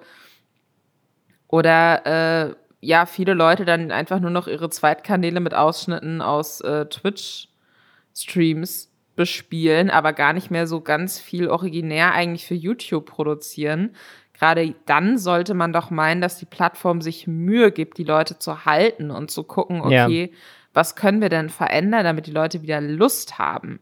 oder 1.47 2.05
äh, 2.05 2.55
ja, 2.79 3.05
viele 3.05 3.33
Leute 3.33 3.65
dann 3.65 3.91
einfach 3.91 4.19
nur 4.19 4.29
noch 4.29 4.47
ihre 4.47 4.69
Zweitkanäle 4.69 5.39
mit 5.39 5.53
Ausschnitten 5.53 6.21
aus 6.21 6.61
äh, 6.61 6.85
Twitch-Streams 6.85 8.91
bespielen, 9.17 9.89
aber 9.89 10.13
gar 10.13 10.31
nicht 10.31 10.49
mehr 10.49 10.67
so 10.67 10.79
ganz 10.79 11.19
viel 11.19 11.49
originär 11.49 12.13
eigentlich 12.13 12.45
für 12.45 12.53
YouTube 12.53 13.07
produzieren. 13.07 13.95
Gerade 14.33 14.75
dann 14.85 15.17
sollte 15.17 15.55
man 15.55 15.73
doch 15.73 15.89
meinen, 15.89 16.21
dass 16.21 16.37
die 16.37 16.45
Plattform 16.45 17.01
sich 17.01 17.27
Mühe 17.27 17.71
gibt, 17.71 17.97
die 17.97 18.03
Leute 18.03 18.39
zu 18.39 18.63
halten 18.63 19.11
und 19.11 19.31
zu 19.31 19.43
gucken, 19.43 19.81
okay, 19.81 20.29
ja. 20.31 20.37
was 20.73 20.95
können 20.95 21.19
wir 21.19 21.29
denn 21.29 21.49
verändern, 21.49 22.05
damit 22.05 22.27
die 22.27 22.31
Leute 22.31 22.61
wieder 22.61 22.79
Lust 22.79 23.39
haben, 23.39 23.79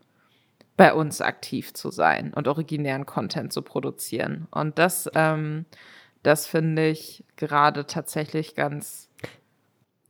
bei 0.77 0.93
uns 0.93 1.21
aktiv 1.21 1.73
zu 1.73 1.91
sein 1.91 2.33
und 2.33 2.47
originären 2.47 3.05
Content 3.05 3.51
zu 3.51 3.61
produzieren. 3.61 4.47
Und 4.51 4.79
das, 4.79 5.09
ähm, 5.13 5.65
das 6.23 6.47
finde 6.47 6.87
ich 6.87 7.25
gerade 7.35 7.85
tatsächlich 7.85 8.55
ganz 8.55 9.09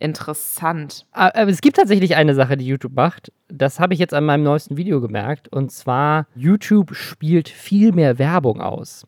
interessant. 0.06 1.06
Aber 1.12 1.50
es 1.50 1.62
gibt 1.62 1.76
tatsächlich 1.76 2.16
eine 2.16 2.36
Sache, 2.36 2.56
die 2.56 2.66
YouTube 2.66 2.96
macht. 2.96 3.32
Das 3.50 3.80
habe 3.80 3.94
ich 3.94 4.00
jetzt 4.00 4.14
an 4.14 4.24
meinem 4.24 4.44
neuesten 4.44 4.78
Video 4.78 5.02
gemerkt. 5.02 5.50
Und 5.50 5.72
zwar, 5.72 6.28
YouTube 6.36 6.96
spielt 6.96 7.50
viel 7.50 7.92
mehr 7.92 8.18
Werbung 8.18 8.62
aus. 8.62 9.06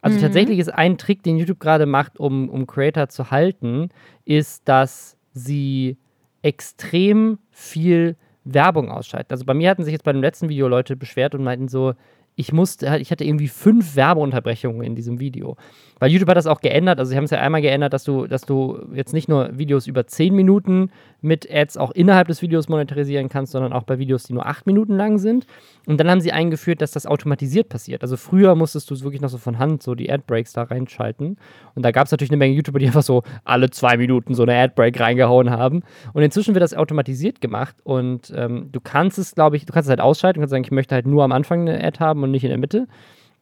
Also 0.00 0.18
mhm. 0.18 0.22
tatsächlich 0.22 0.58
ist 0.58 0.72
ein 0.72 0.98
Trick, 0.98 1.22
den 1.22 1.36
YouTube 1.36 1.60
gerade 1.60 1.84
macht, 1.84 2.18
um, 2.18 2.48
um 2.48 2.66
Creator 2.66 3.08
zu 3.08 3.30
halten, 3.30 3.90
ist, 4.24 4.68
dass 4.68 5.16
sie 5.32 5.98
extrem 6.42 7.38
viel 7.50 8.16
Werbung 8.44 8.90
ausschalten. 8.90 9.32
Also 9.32 9.44
bei 9.44 9.54
mir 9.54 9.68
hatten 9.68 9.84
sich 9.84 9.92
jetzt 9.92 10.04
bei 10.04 10.12
dem 10.12 10.22
letzten 10.22 10.48
Video 10.48 10.68
Leute 10.68 10.96
beschwert 10.96 11.34
und 11.34 11.42
meinten 11.42 11.68
so, 11.68 11.94
ich 12.36 12.52
musste, 12.52 12.98
ich 12.98 13.10
hatte 13.10 13.24
irgendwie 13.24 13.48
fünf 13.48 13.96
Werbeunterbrechungen 13.96 14.82
in 14.82 14.94
diesem 14.94 15.18
Video. 15.18 15.56
Weil 15.98 16.10
YouTube 16.10 16.28
hat 16.28 16.36
das 16.36 16.46
auch 16.46 16.60
geändert. 16.60 16.98
Also 16.98 17.10
sie 17.10 17.16
haben 17.16 17.24
es 17.24 17.30
ja 17.30 17.40
einmal 17.40 17.62
geändert, 17.62 17.94
dass 17.94 18.04
du, 18.04 18.26
dass 18.26 18.42
du 18.42 18.78
jetzt 18.92 19.14
nicht 19.14 19.28
nur 19.28 19.56
Videos 19.56 19.86
über 19.86 20.06
zehn 20.06 20.34
Minuten 20.34 20.90
mit 21.22 21.50
Ads 21.50 21.78
auch 21.78 21.90
innerhalb 21.92 22.28
des 22.28 22.42
Videos 22.42 22.68
monetarisieren 22.68 23.30
kannst, 23.30 23.52
sondern 23.52 23.72
auch 23.72 23.84
bei 23.84 23.98
Videos, 23.98 24.24
die 24.24 24.34
nur 24.34 24.44
acht 24.44 24.66
Minuten 24.66 24.94
lang 24.94 25.16
sind. 25.16 25.46
Und 25.86 25.98
dann 25.98 26.10
haben 26.10 26.20
sie 26.20 26.32
eingeführt, 26.32 26.82
dass 26.82 26.90
das 26.90 27.06
automatisiert 27.06 27.70
passiert. 27.70 28.02
Also 28.02 28.18
früher 28.18 28.54
musstest 28.54 28.90
du 28.90 28.94
es 28.94 29.02
wirklich 29.02 29.22
noch 29.22 29.30
so 29.30 29.38
von 29.38 29.58
Hand 29.58 29.82
so 29.82 29.94
die 29.94 30.12
Adbreaks 30.12 30.52
da 30.52 30.64
reinschalten. 30.64 31.38
Und 31.74 31.82
da 31.82 31.90
gab 31.90 32.04
es 32.04 32.10
natürlich 32.10 32.30
eine 32.30 32.36
Menge 32.36 32.54
YouTuber, 32.54 32.78
die 32.78 32.86
einfach 32.86 33.02
so 33.02 33.22
alle 33.44 33.70
zwei 33.70 33.96
Minuten 33.96 34.34
so 34.34 34.42
eine 34.42 34.58
Adbreak 34.58 35.00
reingehauen 35.00 35.48
haben. 35.48 35.82
Und 36.12 36.22
inzwischen 36.22 36.54
wird 36.54 36.62
das 36.62 36.74
automatisiert 36.74 37.40
gemacht 37.40 37.76
und 37.84 38.32
ähm, 38.36 38.68
du 38.72 38.80
kannst 38.80 39.18
es, 39.18 39.34
glaube 39.34 39.56
ich, 39.56 39.64
du 39.64 39.72
kannst 39.72 39.86
es 39.86 39.90
halt 39.90 40.00
ausschalten, 40.00 40.40
du 40.40 40.42
kannst 40.42 40.50
sagen, 40.50 40.64
ich 40.64 40.70
möchte 40.70 40.94
halt 40.94 41.06
nur 41.06 41.24
am 41.24 41.32
Anfang 41.32 41.62
eine 41.62 41.82
Ad 41.82 41.98
haben 42.00 42.25
und 42.26 42.32
nicht 42.32 42.44
in 42.44 42.50
der 42.50 42.58
Mitte. 42.58 42.86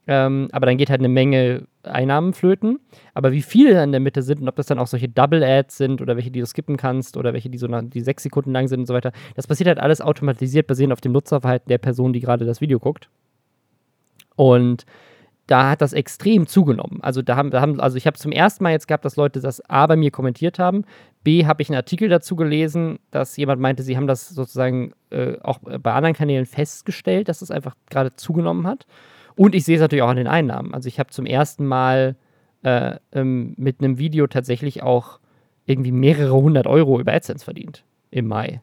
Ähm, 0.06 0.48
aber 0.52 0.66
dann 0.66 0.76
geht 0.76 0.90
halt 0.90 1.00
eine 1.00 1.08
Menge 1.08 1.66
Einnahmen 1.82 2.34
flöten. 2.34 2.78
Aber 3.14 3.32
wie 3.32 3.42
viele 3.42 3.82
in 3.82 3.92
der 3.92 4.00
Mitte 4.00 4.22
sind 4.22 4.40
und 4.40 4.48
ob 4.48 4.56
das 4.56 4.66
dann 4.66 4.78
auch 4.78 4.86
solche 4.86 5.08
Double-Ads 5.08 5.76
sind 5.76 6.02
oder 6.02 6.16
welche, 6.16 6.30
die 6.30 6.40
du 6.40 6.46
skippen 6.46 6.76
kannst 6.76 7.16
oder 7.16 7.32
welche, 7.32 7.48
die 7.48 7.58
so 7.58 7.66
die 7.66 8.00
sechs 8.00 8.22
Sekunden 8.22 8.52
lang 8.52 8.68
sind 8.68 8.80
und 8.80 8.86
so 8.86 8.94
weiter, 8.94 9.12
das 9.34 9.46
passiert 9.46 9.68
halt 9.68 9.78
alles 9.78 10.00
automatisiert, 10.00 10.66
basierend 10.66 10.92
auf 10.92 11.00
dem 11.00 11.12
Nutzerverhalten 11.12 11.68
der 11.68 11.78
Person, 11.78 12.12
die 12.12 12.20
gerade 12.20 12.44
das 12.44 12.60
Video 12.60 12.78
guckt. 12.78 13.08
Und 14.36 14.84
da 15.46 15.70
hat 15.70 15.82
das 15.82 15.92
extrem 15.92 16.46
zugenommen. 16.46 17.00
Also 17.02 17.20
da 17.22 17.36
haben, 17.36 17.50
da 17.50 17.60
haben 17.60 17.80
also 17.80 17.96
ich 17.96 18.06
habe 18.06 18.18
zum 18.18 18.32
ersten 18.32 18.64
Mal 18.64 18.70
jetzt 18.70 18.88
gehabt, 18.88 19.04
dass 19.04 19.16
Leute 19.16 19.40
das 19.40 19.60
A 19.68 19.86
bei 19.86 19.96
mir 19.96 20.10
kommentiert 20.10 20.58
haben, 20.58 20.84
B 21.22 21.46
habe 21.46 21.62
ich 21.62 21.70
einen 21.70 21.76
Artikel 21.76 22.08
dazu 22.08 22.36
gelesen, 22.36 22.98
dass 23.10 23.36
jemand 23.36 23.60
meinte, 23.60 23.82
sie 23.82 23.96
haben 23.96 24.06
das 24.06 24.28
sozusagen 24.28 24.92
äh, 25.10 25.38
auch 25.40 25.58
bei 25.58 25.92
anderen 25.92 26.14
Kanälen 26.14 26.46
festgestellt, 26.46 27.28
dass 27.28 27.42
es 27.42 27.48
das 27.48 27.56
einfach 27.56 27.74
gerade 27.90 28.14
zugenommen 28.16 28.66
hat. 28.66 28.86
Und 29.34 29.54
ich 29.54 29.64
sehe 29.64 29.76
es 29.76 29.80
natürlich 29.80 30.02
auch 30.02 30.10
an 30.10 30.16
den 30.16 30.28
Einnahmen. 30.28 30.74
Also 30.74 30.86
ich 30.86 30.98
habe 30.98 31.10
zum 31.10 31.26
ersten 31.26 31.66
Mal 31.66 32.16
äh, 32.62 32.96
ähm, 33.12 33.54
mit 33.56 33.80
einem 33.80 33.98
Video 33.98 34.26
tatsächlich 34.26 34.82
auch 34.82 35.18
irgendwie 35.66 35.92
mehrere 35.92 36.34
hundert 36.34 36.66
Euro 36.66 37.00
über 37.00 37.12
AdSense 37.12 37.44
verdient 37.44 37.84
im 38.10 38.28
Mai. 38.28 38.60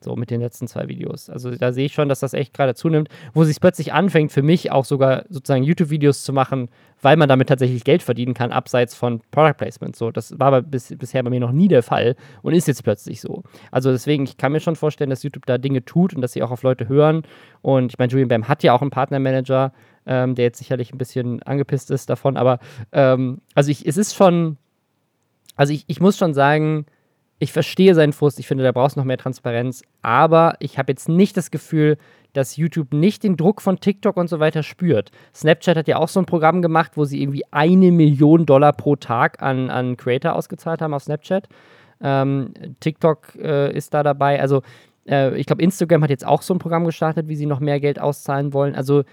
So 0.00 0.14
mit 0.14 0.30
den 0.30 0.40
letzten 0.42 0.68
zwei 0.68 0.88
Videos. 0.88 1.30
Also 1.30 1.50
da 1.52 1.72
sehe 1.72 1.86
ich 1.86 1.94
schon, 1.94 2.08
dass 2.08 2.20
das 2.20 2.34
echt 2.34 2.52
gerade 2.52 2.74
zunimmt, 2.74 3.08
wo 3.32 3.44
sich 3.44 3.58
plötzlich 3.60 3.94
anfängt, 3.94 4.30
für 4.30 4.42
mich 4.42 4.70
auch 4.70 4.84
sogar 4.84 5.24
sozusagen 5.30 5.64
YouTube-Videos 5.64 6.22
zu 6.22 6.34
machen, 6.34 6.68
weil 7.00 7.16
man 7.16 7.28
damit 7.28 7.48
tatsächlich 7.48 7.82
Geld 7.82 8.02
verdienen 8.02 8.34
kann, 8.34 8.52
abseits 8.52 8.94
von 8.94 9.20
Product 9.30 9.54
Placement. 9.56 9.96
So, 9.96 10.10
das 10.10 10.38
war 10.38 10.48
aber 10.48 10.62
bis, 10.62 10.94
bisher 10.96 11.22
bei 11.22 11.30
mir 11.30 11.40
noch 11.40 11.52
nie 11.52 11.68
der 11.68 11.82
Fall 11.82 12.14
und 12.42 12.52
ist 12.52 12.68
jetzt 12.68 12.84
plötzlich 12.84 13.22
so. 13.22 13.42
Also 13.70 13.90
deswegen, 13.90 14.24
ich 14.24 14.36
kann 14.36 14.52
mir 14.52 14.60
schon 14.60 14.76
vorstellen, 14.76 15.10
dass 15.10 15.22
YouTube 15.22 15.46
da 15.46 15.56
Dinge 15.56 15.84
tut 15.84 16.14
und 16.14 16.20
dass 16.20 16.32
sie 16.32 16.42
auch 16.42 16.50
auf 16.50 16.62
Leute 16.62 16.88
hören. 16.88 17.22
Und 17.62 17.92
ich 17.92 17.98
meine, 17.98 18.12
Julian 18.12 18.28
Bam 18.28 18.48
hat 18.48 18.62
ja 18.62 18.74
auch 18.74 18.82
einen 18.82 18.90
Partnermanager, 18.90 19.72
ähm, 20.04 20.34
der 20.34 20.44
jetzt 20.44 20.58
sicherlich 20.58 20.92
ein 20.92 20.98
bisschen 20.98 21.42
angepisst 21.42 21.90
ist 21.90 22.10
davon, 22.10 22.36
aber 22.36 22.58
ähm, 22.92 23.40
also 23.54 23.70
ich, 23.70 23.86
es 23.86 23.96
ist 23.96 24.14
schon, 24.14 24.56
also 25.56 25.72
ich, 25.72 25.84
ich 25.88 26.00
muss 26.00 26.16
schon 26.18 26.34
sagen, 26.34 26.86
ich 27.38 27.52
verstehe 27.52 27.94
seinen 27.94 28.12
Frust, 28.12 28.38
ich 28.38 28.46
finde, 28.46 28.64
da 28.64 28.72
brauchst 28.72 28.96
du 28.96 29.00
noch 29.00 29.06
mehr 29.06 29.18
Transparenz, 29.18 29.82
aber 30.02 30.56
ich 30.60 30.78
habe 30.78 30.92
jetzt 30.92 31.08
nicht 31.08 31.36
das 31.36 31.50
Gefühl, 31.50 31.98
dass 32.32 32.56
YouTube 32.56 32.92
nicht 32.92 33.24
den 33.24 33.36
Druck 33.36 33.62
von 33.62 33.80
TikTok 33.80 34.16
und 34.16 34.28
so 34.28 34.40
weiter 34.40 34.62
spürt. 34.62 35.10
Snapchat 35.34 35.76
hat 35.76 35.88
ja 35.88 35.96
auch 35.96 36.08
so 36.08 36.20
ein 36.20 36.26
Programm 36.26 36.62
gemacht, 36.62 36.92
wo 36.94 37.04
sie 37.04 37.22
irgendwie 37.22 37.44
eine 37.50 37.92
Million 37.92 38.46
Dollar 38.46 38.72
pro 38.72 38.96
Tag 38.96 39.42
an, 39.42 39.70
an 39.70 39.96
Creator 39.96 40.34
ausgezahlt 40.34 40.82
haben 40.82 40.94
auf 40.94 41.04
Snapchat. 41.04 41.48
Ähm, 42.00 42.52
TikTok 42.80 43.34
äh, 43.36 43.74
ist 43.74 43.94
da 43.94 44.02
dabei. 44.02 44.40
Also 44.40 44.62
äh, 45.08 45.34
ich 45.38 45.46
glaube, 45.46 45.62
Instagram 45.62 46.02
hat 46.02 46.10
jetzt 46.10 46.26
auch 46.26 46.42
so 46.42 46.54
ein 46.54 46.58
Programm 46.58 46.84
gestartet, 46.84 47.28
wie 47.28 47.36
sie 47.36 47.46
noch 47.46 47.60
mehr 47.60 47.80
Geld 47.80 47.98
auszahlen 47.98 48.52
wollen. 48.52 48.74
Also 48.74 49.04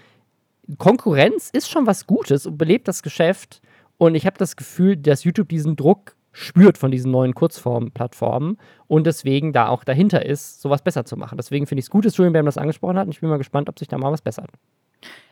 Konkurrenz 0.78 1.50
ist 1.50 1.70
schon 1.70 1.86
was 1.86 2.06
Gutes 2.06 2.46
und 2.46 2.58
belebt 2.58 2.88
das 2.88 3.02
Geschäft. 3.02 3.62
Und 3.96 4.14
ich 4.14 4.26
habe 4.26 4.36
das 4.38 4.56
Gefühl, 4.56 4.96
dass 4.96 5.24
YouTube 5.24 5.48
diesen 5.48 5.76
Druck 5.76 6.14
spürt 6.34 6.76
von 6.76 6.90
diesen 6.90 7.12
neuen 7.12 7.34
Kurzform-Plattformen 7.34 8.58
und 8.88 9.06
deswegen 9.06 9.52
da 9.52 9.68
auch 9.68 9.84
dahinter 9.84 10.26
ist, 10.26 10.60
sowas 10.60 10.82
besser 10.82 11.04
zu 11.04 11.16
machen. 11.16 11.36
Deswegen 11.36 11.66
finde 11.66 11.78
ich 11.78 11.86
es 11.86 11.90
gut, 11.90 12.04
dass 12.04 12.16
Julian 12.16 12.32
Bam 12.32 12.44
das 12.44 12.58
angesprochen 12.58 12.98
hat 12.98 13.06
und 13.06 13.12
ich 13.12 13.20
bin 13.20 13.30
mal 13.30 13.38
gespannt, 13.38 13.68
ob 13.68 13.78
sich 13.78 13.88
da 13.88 13.96
mal 13.96 14.12
was 14.12 14.20
bessert. 14.20 14.50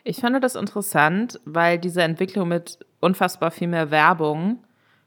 Ich 0.04 0.20
fand 0.20 0.42
das 0.42 0.54
interessant, 0.54 1.40
weil 1.44 1.78
diese 1.78 2.02
Entwicklung 2.02 2.48
mit 2.48 2.78
unfassbar 3.00 3.50
viel 3.50 3.68
mehr 3.68 3.90
Werbung, 3.90 4.62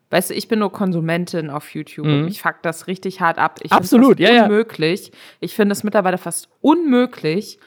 weißt 0.09 0.31
du, 0.31 0.33
ich 0.33 0.49
bin 0.49 0.59
nur 0.59 0.71
Konsumentin 0.71 1.49
auf 1.49 1.73
YouTube 1.73 2.05
mhm. 2.05 2.13
und 2.13 2.25
mich 2.25 2.41
fuckt 2.41 2.65
das 2.65 2.87
richtig 2.87 3.21
hart 3.21 3.37
ab. 3.37 3.59
Ich 3.63 3.71
Absolut, 3.71 4.19
ja, 4.19 4.43
unmöglich. 4.43 5.07
Ja. 5.07 5.13
Ich 5.39 5.55
finde 5.55 5.73
es 5.73 5.83
mittlerweile 5.83 6.17
fast 6.17 6.49
unmöglich, 6.61 7.57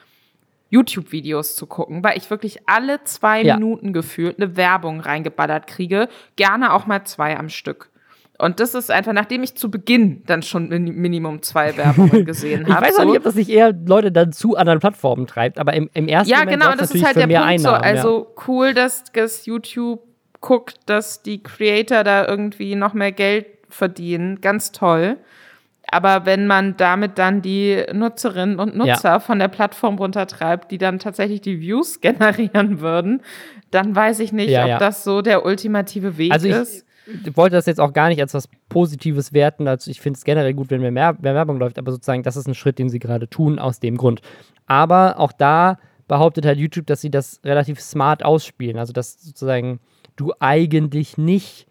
YouTube-Videos 0.70 1.56
zu 1.56 1.66
gucken, 1.66 2.04
weil 2.04 2.18
ich 2.18 2.28
wirklich 2.28 2.68
alle 2.68 3.02
zwei 3.04 3.42
ja. 3.42 3.54
Minuten 3.56 3.94
gefühlt 3.94 4.38
eine 4.38 4.56
Werbung 4.58 5.00
reingeballert 5.00 5.66
kriege. 5.66 6.08
Gerne 6.36 6.74
auch 6.74 6.86
mal 6.86 7.04
zwei 7.04 7.38
am 7.38 7.48
Stück. 7.48 7.90
Und 8.41 8.61
das 8.61 8.74
ist 8.74 8.91
einfach, 8.91 9.12
nachdem 9.12 9.43
ich 9.43 9.57
zu 9.57 9.68
Beginn 9.68 10.22
dann 10.26 10.43
schon 10.43 10.68
Minimum 10.68 11.43
zwei 11.43 11.76
Werbungen 11.76 12.24
gesehen 12.24 12.72
habe. 12.72 12.86
ich 12.86 12.91
weiß 12.93 12.99
auch 12.99 13.03
so. 13.03 13.09
nicht, 13.09 13.18
ob 13.18 13.24
das 13.24 13.34
nicht 13.34 13.51
eher 13.51 13.72
Leute 13.72 14.12
dann 14.12 14.32
zu 14.32 14.57
anderen 14.57 14.78
Plattformen 14.78 15.26
treibt, 15.26 15.59
aber 15.59 15.72
im, 15.72 15.91
im 15.93 16.07
ersten 16.07 16.30
ja, 16.30 16.39
Moment 16.39 16.61
genau, 16.61 16.76
das 16.76 16.93
ist 16.93 17.05
halt 17.05 17.16
der 17.16 17.22
Punkt 17.22 17.36
Einnahmen, 17.36 17.59
so. 17.59 17.70
Also 17.70 18.18
ja. 18.20 18.43
cool, 18.47 18.74
dass, 18.74 19.05
dass 19.12 19.45
YouTube 19.47 20.01
guckt, 20.41 20.76
dass 20.86 21.22
die 21.22 21.43
Creator 21.43 22.05
da 22.05 22.26
irgendwie 22.26 22.76
noch 22.76 22.95
mehr 22.95 23.11
Geld 23.11 23.47
verdienen. 23.68 24.41
Ganz 24.41 24.70
toll. 24.70 25.16
Aber 25.91 26.26
wenn 26.26 26.47
man 26.47 26.76
damit 26.76 27.18
dann 27.18 27.41
die 27.41 27.82
Nutzerinnen 27.93 28.59
und 28.59 28.76
Nutzer 28.76 29.11
ja. 29.11 29.20
von 29.20 29.39
der 29.39 29.49
Plattform 29.49 29.97
runtertreibt, 29.97 30.70
die 30.70 30.78
dann 30.78 30.99
tatsächlich 30.99 31.41
die 31.41 31.61
Views 31.61 32.01
generieren 32.01 32.80
würden, 32.80 33.22
dann 33.70 33.97
weiß 33.97 34.20
ich 34.20 34.32
nicht, 34.32 34.51
ja, 34.51 34.62
ob 34.62 34.68
ja. 34.68 34.78
das 34.78 35.03
so 35.03 35.22
der 35.22 35.45
ultimative 35.45 36.18
Weg 36.18 36.32
also 36.32 36.47
ich, 36.47 36.55
ist. 36.55 36.88
Ich 37.24 37.36
wollte 37.36 37.56
das 37.56 37.66
jetzt 37.66 37.80
auch 37.80 37.92
gar 37.92 38.09
nicht 38.09 38.20
als 38.20 38.34
was 38.34 38.48
Positives 38.68 39.32
werten. 39.32 39.66
Also 39.66 39.90
ich 39.90 40.00
finde 40.00 40.18
es 40.18 40.24
generell 40.24 40.54
gut, 40.54 40.70
wenn 40.70 40.80
mehr, 40.80 40.92
mehr 40.92 41.16
Werbung 41.22 41.59
läuft, 41.59 41.78
aber 41.78 41.92
sozusagen, 41.92 42.22
das 42.22 42.36
ist 42.36 42.46
ein 42.46 42.54
Schritt, 42.54 42.78
den 42.78 42.88
sie 42.88 42.98
gerade 42.98 43.28
tun, 43.28 43.59
aus 43.59 43.80
dem 43.80 43.96
Grund. 43.96 44.20
Aber 44.66 45.18
auch 45.18 45.32
da 45.32 45.78
behauptet 46.06 46.44
halt 46.46 46.59
YouTube, 46.59 46.86
dass 46.86 47.00
sie 47.00 47.11
das 47.11 47.40
relativ 47.44 47.80
smart 47.80 48.24
ausspielen. 48.24 48.78
Also, 48.78 48.92
dass 48.92 49.20
sozusagen 49.22 49.80
du 50.16 50.32
eigentlich 50.38 51.16
nicht 51.18 51.68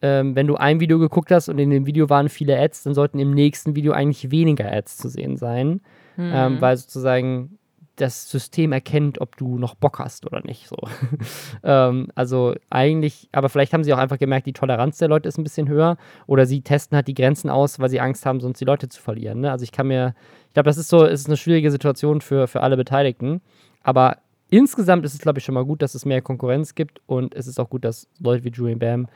ähm, 0.00 0.36
wenn 0.36 0.46
du 0.46 0.56
ein 0.56 0.80
Video 0.80 0.98
geguckt 0.98 1.30
hast 1.30 1.48
und 1.48 1.58
in 1.58 1.70
dem 1.70 1.86
Video 1.86 2.08
waren 2.08 2.28
viele 2.28 2.58
Ads, 2.58 2.84
dann 2.84 2.94
sollten 2.94 3.18
im 3.18 3.32
nächsten 3.32 3.74
Video 3.74 3.92
eigentlich 3.92 4.30
weniger 4.30 4.70
Ads 4.70 4.96
zu 4.96 5.08
sehen 5.08 5.36
sein, 5.36 5.80
mhm. 6.16 6.32
ähm, 6.32 6.60
weil 6.60 6.76
sozusagen 6.76 7.57
das 8.00 8.30
System 8.30 8.72
erkennt, 8.72 9.20
ob 9.20 9.36
du 9.36 9.58
noch 9.58 9.74
Bock 9.74 9.98
hast 9.98 10.26
oder 10.26 10.40
nicht. 10.44 10.68
So. 10.68 10.76
ähm, 11.62 12.08
also 12.14 12.54
eigentlich, 12.70 13.28
aber 13.32 13.48
vielleicht 13.48 13.72
haben 13.72 13.84
sie 13.84 13.92
auch 13.92 13.98
einfach 13.98 14.18
gemerkt, 14.18 14.46
die 14.46 14.52
Toleranz 14.52 14.98
der 14.98 15.08
Leute 15.08 15.28
ist 15.28 15.38
ein 15.38 15.44
bisschen 15.44 15.68
höher 15.68 15.96
oder 16.26 16.46
sie 16.46 16.62
testen 16.62 16.96
halt 16.96 17.08
die 17.08 17.14
Grenzen 17.14 17.50
aus, 17.50 17.78
weil 17.78 17.88
sie 17.88 18.00
Angst 18.00 18.24
haben, 18.26 18.40
sonst 18.40 18.60
die 18.60 18.64
Leute 18.64 18.88
zu 18.88 19.02
verlieren. 19.02 19.40
Ne? 19.40 19.50
Also 19.50 19.64
ich 19.64 19.72
kann 19.72 19.88
mir, 19.88 20.14
ich 20.46 20.54
glaube, 20.54 20.68
das 20.68 20.78
ist 20.78 20.88
so, 20.88 21.04
ist 21.04 21.26
eine 21.26 21.36
schwierige 21.36 21.70
Situation 21.70 22.20
für, 22.20 22.46
für 22.46 22.60
alle 22.62 22.76
Beteiligten. 22.76 23.40
Aber 23.82 24.18
insgesamt 24.48 25.04
ist 25.04 25.14
es, 25.14 25.20
glaube 25.20 25.38
ich, 25.38 25.44
schon 25.44 25.54
mal 25.54 25.64
gut, 25.64 25.82
dass 25.82 25.94
es 25.94 26.04
mehr 26.04 26.22
Konkurrenz 26.22 26.74
gibt 26.74 27.00
und 27.06 27.34
es 27.34 27.46
ist 27.46 27.58
auch 27.58 27.70
gut, 27.70 27.84
dass 27.84 28.08
Leute 28.18 28.44
wie 28.44 28.50
Julian 28.50 28.78
Bam 28.78 29.08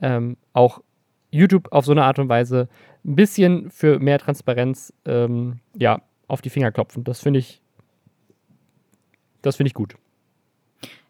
ähm, 0.00 0.36
auch 0.52 0.80
YouTube 1.30 1.68
auf 1.72 1.84
so 1.84 1.92
eine 1.92 2.04
Art 2.04 2.18
und 2.18 2.28
Weise 2.28 2.68
ein 3.04 3.16
bisschen 3.16 3.70
für 3.70 3.98
mehr 3.98 4.18
Transparenz 4.18 4.92
ähm, 5.04 5.60
ja, 5.74 6.02
auf 6.28 6.42
die 6.42 6.50
Finger 6.50 6.72
klopfen. 6.72 7.04
Das 7.04 7.20
finde 7.20 7.40
ich 7.40 7.62
das 9.46 9.56
finde 9.56 9.68
ich 9.68 9.74
gut. 9.74 9.96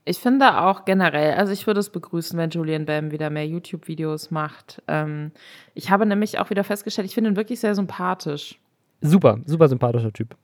Ich 0.04 0.18
finde 0.18 0.60
auch 0.60 0.84
generell, 0.84 1.34
also 1.34 1.52
ich 1.52 1.66
würde 1.66 1.80
es 1.80 1.90
begrüßen, 1.90 2.38
wenn 2.38 2.50
Julian 2.50 2.86
Bam 2.86 3.10
wieder 3.10 3.28
mehr 3.28 3.46
YouTube-Videos 3.46 4.30
macht. 4.30 4.80
Ähm, 4.86 5.32
ich 5.74 5.90
habe 5.90 6.06
nämlich 6.06 6.38
auch 6.38 6.48
wieder 6.50 6.62
festgestellt, 6.62 7.08
ich 7.08 7.14
finde 7.14 7.30
ihn 7.30 7.36
wirklich 7.36 7.58
sehr 7.58 7.74
sympathisch. 7.74 8.60
Super, 9.00 9.40
super 9.46 9.68
sympathischer 9.68 10.12
Typ. 10.12 10.36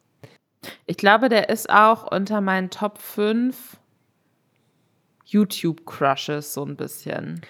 Ich 0.87 0.97
glaube, 0.97 1.29
der 1.29 1.49
ist 1.49 1.71
auch 1.71 2.11
unter 2.11 2.41
meinen 2.41 2.71
Top 2.71 2.99
5 2.99 3.77
YouTube-Crushes 5.27 6.53
so 6.53 6.65
ein 6.65 6.77
bisschen. 6.77 7.41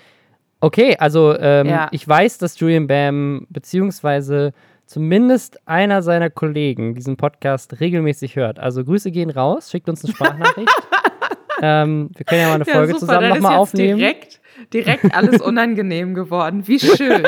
Okay, 0.60 0.96
also 0.98 1.36
ähm, 1.38 1.66
ja. 1.66 1.88
ich 1.92 2.06
weiß, 2.06 2.38
dass 2.38 2.60
Julian 2.60 2.86
Bam 2.86 3.46
beziehungsweise 3.48 4.52
zumindest 4.86 5.66
einer 5.66 6.02
seiner 6.02 6.30
Kollegen 6.30 6.94
diesen 6.94 7.16
Podcast 7.16 7.80
regelmäßig 7.80 8.36
hört. 8.36 8.58
Also 8.58 8.84
Grüße 8.84 9.10
gehen 9.10 9.30
raus, 9.30 9.70
schickt 9.70 9.88
uns 9.88 10.04
eine 10.04 10.14
Sprachnachricht. 10.14 10.72
ähm, 11.62 12.10
wir 12.14 12.24
können 12.24 12.40
ja 12.40 12.48
mal 12.48 12.54
eine 12.54 12.66
ja, 12.66 12.74
Folge 12.74 12.94
super, 12.94 13.00
zusammen 13.00 13.28
nochmal 13.28 13.56
aufnehmen. 13.56 13.98
Direkt, 13.98 14.40
direkt 14.72 15.14
alles 15.14 15.40
unangenehm 15.40 16.14
geworden. 16.14 16.66
Wie 16.66 16.78
schön. 16.78 17.22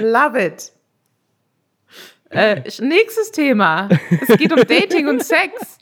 Love 0.00 0.42
it. 0.42 0.72
Äh, 2.30 2.62
nächstes 2.80 3.30
Thema. 3.30 3.88
Es 4.20 4.36
geht 4.36 4.52
um 4.52 4.66
Dating 4.66 5.06
und 5.06 5.22
Sex. 5.22 5.78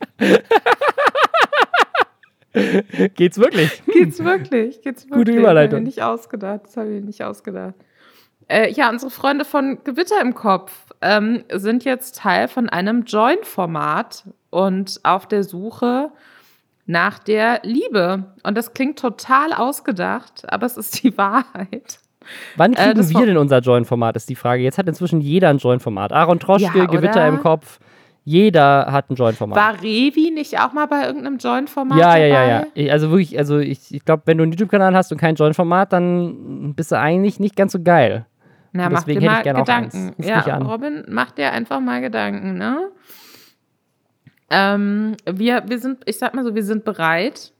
Geht's 3.15 3.39
wirklich? 3.39 3.83
Geht's 3.87 4.23
wirklich? 4.23 4.83
Geht's 4.83 5.05
wirklich? 5.05 5.11
Gute 5.11 5.33
Überleitung. 5.33 5.71
Das 5.71 5.73
habe 5.73 5.79
ich 5.79 5.97
nicht 5.97 6.03
ausgedacht. 6.03 6.61
Das 6.65 6.77
habe 6.77 6.93
ich 6.93 7.05
nicht 7.05 7.25
ausgedacht. 7.25 7.75
Äh, 8.49 8.73
ja, 8.73 8.91
unsere 8.91 9.11
Freunde 9.11 9.45
von 9.45 9.79
Gewitter 9.85 10.21
im 10.21 10.35
Kopf 10.35 10.73
ähm, 11.01 11.45
sind 11.53 11.85
jetzt 11.85 12.17
Teil 12.17 12.49
von 12.49 12.69
einem 12.69 13.05
Join-Format 13.05 14.25
und 14.51 15.01
auf 15.03 15.27
der 15.27 15.45
Suche 15.45 16.11
nach 16.87 17.19
der 17.19 17.61
Liebe. 17.63 18.25
Und 18.43 18.57
das 18.57 18.75
klingt 18.75 18.99
total 18.99 19.53
ausgedacht, 19.53 20.45
aber 20.53 20.67
es 20.67 20.77
ist 20.77 21.03
die 21.03 21.17
Wahrheit. 21.19 21.99
Wann 22.57 22.73
äh, 22.73 22.77
kriegen 22.77 23.01
äh, 23.01 23.19
wir 23.19 23.27
denn 23.27 23.37
unser 23.37 23.59
Join-Format, 23.59 24.17
ist 24.17 24.29
die 24.29 24.35
Frage. 24.35 24.63
Jetzt 24.63 24.79
hat 24.79 24.89
inzwischen 24.89 25.21
jeder 25.21 25.51
ein 25.51 25.59
Join-Format. 25.59 26.13
Aaron 26.13 26.41
Troschke, 26.41 26.79
ja, 26.79 26.87
Gewitter 26.87 27.27
im 27.27 27.41
Kopf. 27.41 27.79
Jeder 28.27 28.87
hat 28.91 29.11
ein 29.11 29.17
Join-Format. 29.17 29.57
War 29.57 29.83
Revi 29.83 30.31
nicht 30.31 30.59
auch 30.59 30.73
mal 30.73 30.87
bei 30.87 31.05
irgendeinem 31.05 31.37
Join-Format? 31.37 31.99
Ja, 31.99 32.17
ja, 32.17 32.27
ja, 32.27 32.67
ja. 32.75 32.93
Also 32.93 33.11
wirklich, 33.11 33.37
also 33.39 33.59
ich, 33.59 33.95
ich 33.95 34.03
glaube, 34.05 34.23
wenn 34.25 34.39
du 34.39 34.45
einen 34.45 34.53
YouTube-Kanal 34.53 34.95
hast 34.95 35.13
und 35.13 35.19
kein 35.19 35.35
Join-Format, 35.35 35.93
dann 35.93 36.73
bist 36.75 36.91
du 36.91 36.99
eigentlich 36.99 37.39
nicht 37.39 37.55
ganz 37.55 37.73
so 37.73 37.83
geil. 37.83 38.25
Na, 38.77 38.91
mach 38.91 39.05
dir 39.05 39.21
mal 39.21 39.43
Gedanken. 39.43 40.15
Ja, 40.19 40.59
Robin, 40.59 41.05
mach 41.09 41.31
dir 41.31 41.53
einfach 41.53 41.79
mal 41.79 42.01
Gedanken, 42.01 42.59
ne? 42.59 42.91
Ähm, 44.51 45.17
wir, 45.25 45.63
wir 45.69 45.79
sind, 45.79 46.03
ich 46.07 46.19
sag 46.19 46.35
mal 46.35 46.43
so, 46.43 46.57
wir 46.57 46.65
sind 46.65 46.85
bereit. 46.85 47.53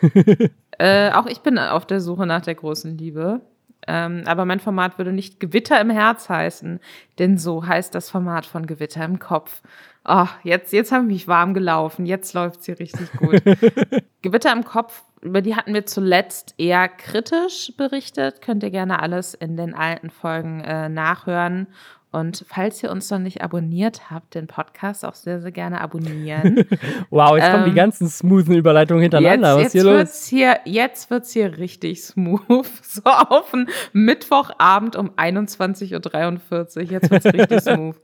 äh, 0.78 1.12
auch 1.12 1.26
ich 1.26 1.40
bin 1.40 1.58
auf 1.58 1.84
der 1.84 2.00
Suche 2.00 2.26
nach 2.26 2.40
der 2.40 2.54
großen 2.54 2.96
Liebe. 2.96 3.42
Ähm, 3.86 4.22
aber 4.24 4.46
mein 4.46 4.58
Format 4.58 4.96
würde 4.96 5.12
nicht 5.12 5.40
Gewitter 5.40 5.78
im 5.78 5.90
Herz 5.90 6.30
heißen, 6.30 6.80
denn 7.18 7.36
so 7.36 7.66
heißt 7.66 7.94
das 7.94 8.08
Format 8.08 8.46
von 8.46 8.66
Gewitter 8.66 9.04
im 9.04 9.18
Kopf. 9.18 9.60
Oh, 10.06 10.26
jetzt, 10.42 10.72
jetzt 10.72 10.90
habe 10.90 11.04
ich 11.04 11.08
mich 11.08 11.28
warm 11.28 11.52
gelaufen. 11.52 12.06
Jetzt 12.06 12.32
läuft 12.32 12.62
sie 12.62 12.72
richtig 12.72 13.12
gut. 13.12 13.42
Gewitter 14.22 14.52
im 14.52 14.64
Kopf 14.64 15.02
über 15.22 15.42
die 15.42 15.56
hatten 15.56 15.74
wir 15.74 15.86
zuletzt 15.86 16.54
eher 16.58 16.88
kritisch 16.88 17.72
berichtet. 17.76 18.42
Könnt 18.42 18.62
ihr 18.62 18.70
gerne 18.70 19.00
alles 19.00 19.34
in 19.34 19.56
den 19.56 19.74
alten 19.74 20.10
Folgen 20.10 20.60
äh, 20.60 20.88
nachhören. 20.88 21.66
Und 22.12 22.46
falls 22.48 22.82
ihr 22.82 22.90
uns 22.90 23.10
noch 23.10 23.18
nicht 23.18 23.42
abonniert 23.42 24.10
habt, 24.10 24.34
den 24.34 24.46
Podcast 24.46 25.04
auch 25.04 25.14
sehr, 25.14 25.42
sehr 25.42 25.52
gerne 25.52 25.82
abonnieren. 25.82 26.64
wow, 27.10 27.36
jetzt 27.36 27.46
ähm, 27.46 27.52
kommen 27.52 27.64
die 27.64 27.70
ähm, 27.70 27.76
ganzen 27.76 28.08
smoothen 28.08 28.54
Überleitungen 28.54 29.02
hintereinander. 29.02 29.48
Jetzt, 29.48 29.56
Was 29.56 29.62
jetzt 29.64 29.72
hier 29.72 29.84
wird's 29.84 30.12
los? 30.12 30.26
Hier, 30.28 30.60
jetzt 30.64 31.10
wird 31.10 31.24
es 31.24 31.32
hier 31.32 31.58
richtig 31.58 32.02
smooth. 32.02 32.40
So 32.82 33.02
auf 33.04 33.52
einen 33.52 33.68
Mittwochabend 33.92 34.96
um 34.96 35.10
21.43 35.10 36.76
Uhr. 36.76 36.82
Jetzt 36.84 37.10
wird 37.10 37.26
es 37.26 37.34
richtig 37.34 37.60
smooth. 37.74 37.96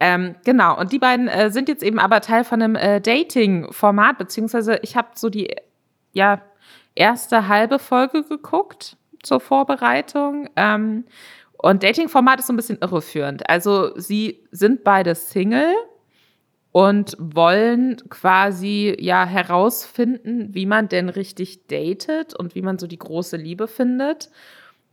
Ähm, 0.00 0.34
genau, 0.44 0.78
und 0.78 0.92
die 0.92 0.98
beiden 0.98 1.28
äh, 1.28 1.50
sind 1.50 1.70
jetzt 1.70 1.82
eben 1.82 1.98
aber 1.98 2.20
Teil 2.20 2.44
von 2.44 2.60
einem 2.60 2.74
äh, 2.76 3.00
Dating-Format, 3.00 4.18
beziehungsweise 4.18 4.78
ich 4.82 4.96
habe 4.96 5.08
so 5.14 5.30
die 5.30 5.56
ja, 6.12 6.42
erste 6.94 7.48
halbe 7.48 7.78
Folge 7.78 8.24
geguckt 8.24 8.96
zur 9.22 9.40
Vorbereitung. 9.40 10.48
Ähm, 10.56 11.04
und 11.58 11.82
Dating-Format 11.82 12.40
ist 12.40 12.46
so 12.46 12.52
ein 12.52 12.56
bisschen 12.56 12.78
irreführend. 12.80 13.48
Also 13.48 13.96
sie 13.98 14.46
sind 14.50 14.82
beide 14.82 15.14
Single 15.14 15.74
und 16.72 17.16
wollen 17.18 17.96
quasi 18.08 18.96
ja 18.98 19.26
herausfinden, 19.26 20.54
wie 20.54 20.66
man 20.66 20.88
denn 20.88 21.08
richtig 21.08 21.66
datet 21.66 22.34
und 22.34 22.54
wie 22.54 22.62
man 22.62 22.78
so 22.78 22.86
die 22.86 22.98
große 22.98 23.36
Liebe 23.36 23.68
findet 23.68 24.30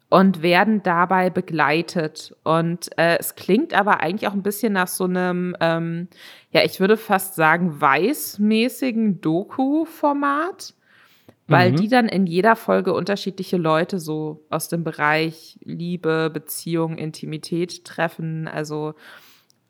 und 0.09 0.41
werden 0.41 0.83
dabei 0.83 1.29
begleitet. 1.29 2.35
Und 2.43 2.97
äh, 2.97 3.17
es 3.19 3.35
klingt 3.35 3.73
aber 3.73 4.01
eigentlich 4.01 4.27
auch 4.27 4.33
ein 4.33 4.43
bisschen 4.43 4.73
nach 4.73 4.87
so 4.87 5.03
einem, 5.03 5.55
ähm, 5.59 6.07
ja, 6.51 6.63
ich 6.63 6.79
würde 6.79 6.97
fast 6.97 7.35
sagen, 7.35 7.79
weißmäßigen 7.79 9.21
Doku-Format 9.21 10.73
weil 11.47 11.71
mhm. 11.71 11.75
die 11.77 11.87
dann 11.87 12.09
in 12.09 12.27
jeder 12.27 12.55
Folge 12.55 12.93
unterschiedliche 12.93 13.57
Leute 13.57 13.99
so 13.99 14.45
aus 14.49 14.67
dem 14.67 14.83
Bereich 14.83 15.57
Liebe, 15.63 16.29
Beziehung, 16.33 16.97
Intimität 16.97 17.85
treffen. 17.85 18.47
Also 18.47 18.95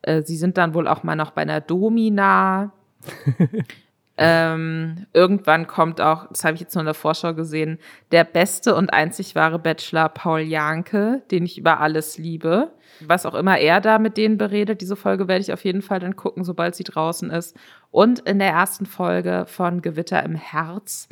äh, 0.01 0.23
sie 0.23 0.37
sind 0.37 0.57
dann 0.57 0.73
wohl 0.73 0.87
auch 0.87 1.03
mal 1.03 1.15
noch 1.15 1.31
bei 1.31 1.43
einer 1.43 1.61
Domina. 1.61 2.73
ähm, 4.17 5.05
irgendwann 5.13 5.67
kommt 5.67 6.01
auch, 6.01 6.27
das 6.29 6.43
habe 6.43 6.55
ich 6.55 6.61
jetzt 6.61 6.73
nur 6.73 6.81
in 6.81 6.87
der 6.87 6.95
Vorschau 6.95 7.35
gesehen, 7.35 7.77
der 8.11 8.23
beste 8.23 8.73
und 8.73 8.91
einzig 8.91 9.35
wahre 9.35 9.59
Bachelor 9.59 10.09
Paul 10.09 10.41
Janke, 10.41 11.21
den 11.29 11.45
ich 11.45 11.59
über 11.59 11.79
alles 11.79 12.17
liebe. 12.17 12.71
Was 13.05 13.27
auch 13.27 13.35
immer 13.35 13.59
er 13.59 13.79
da 13.79 13.99
mit 13.99 14.17
denen 14.17 14.39
beredet, 14.39 14.81
diese 14.81 14.95
Folge 14.95 15.27
werde 15.27 15.41
ich 15.41 15.53
auf 15.53 15.63
jeden 15.63 15.83
Fall 15.83 15.99
dann 15.99 16.15
gucken, 16.15 16.43
sobald 16.43 16.73
sie 16.73 16.83
draußen 16.83 17.29
ist. 17.29 17.55
Und 17.91 18.19
in 18.21 18.39
der 18.39 18.49
ersten 18.49 18.87
Folge 18.87 19.45
von 19.47 19.83
Gewitter 19.83 20.23
im 20.23 20.33
Herz 20.33 21.07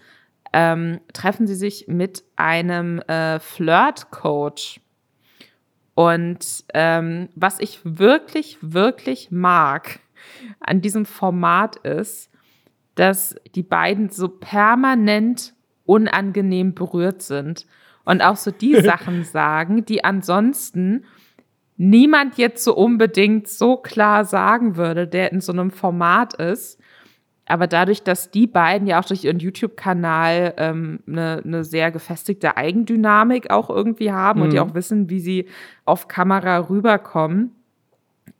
ähm, 0.55 1.01
treffen 1.11 1.47
sie 1.47 1.55
sich 1.55 1.89
mit 1.89 2.23
einem 2.37 2.99
äh, 3.01 3.39
Flirt-Coach. 3.39 4.79
Und 5.95 6.63
ähm, 6.73 7.27
was 7.35 7.59
ich 7.59 7.81
wirklich, 7.83 8.57
wirklich 8.61 9.31
mag 9.31 9.99
an 10.61 10.79
diesem 10.79 11.05
Format 11.05 11.75
ist, 11.75 12.31
dass 12.95 13.35
die 13.53 13.63
beiden 13.63 14.09
so 14.09 14.29
permanent 14.29 15.53
unangenehm 15.83 16.73
berührt 16.73 17.21
sind 17.21 17.67
und 18.05 18.21
auch 18.21 18.37
so 18.37 18.49
die 18.49 18.75
Sachen 18.81 19.25
sagen, 19.25 19.83
die 19.83 20.05
ansonsten 20.05 21.03
niemand 21.75 22.37
jetzt 22.37 22.63
so 22.63 22.73
unbedingt 22.77 23.49
so 23.49 23.75
klar 23.75 24.23
sagen 24.23 24.77
würde, 24.77 25.05
der 25.05 25.33
in 25.33 25.41
so 25.41 25.51
einem 25.51 25.71
Format 25.71 26.35
ist. 26.35 26.79
Aber 27.47 27.67
dadurch, 27.67 28.01
dass 28.01 28.31
die 28.31 28.47
beiden 28.47 28.87
ja 28.87 28.99
auch 28.99 29.05
durch 29.05 29.23
ihren 29.23 29.39
YouTube-Kanal 29.39 30.55
ähm, 30.57 30.99
eine, 31.07 31.41
eine 31.45 31.63
sehr 31.63 31.91
gefestigte 31.91 32.57
Eigendynamik 32.57 33.51
auch 33.51 33.69
irgendwie 33.69 34.11
haben 34.11 34.39
mhm. 34.39 34.45
und 34.45 34.53
die 34.53 34.59
auch 34.59 34.73
wissen, 34.73 35.09
wie 35.09 35.19
sie 35.19 35.47
auf 35.85 36.07
Kamera 36.07 36.57
rüberkommen, 36.69 37.51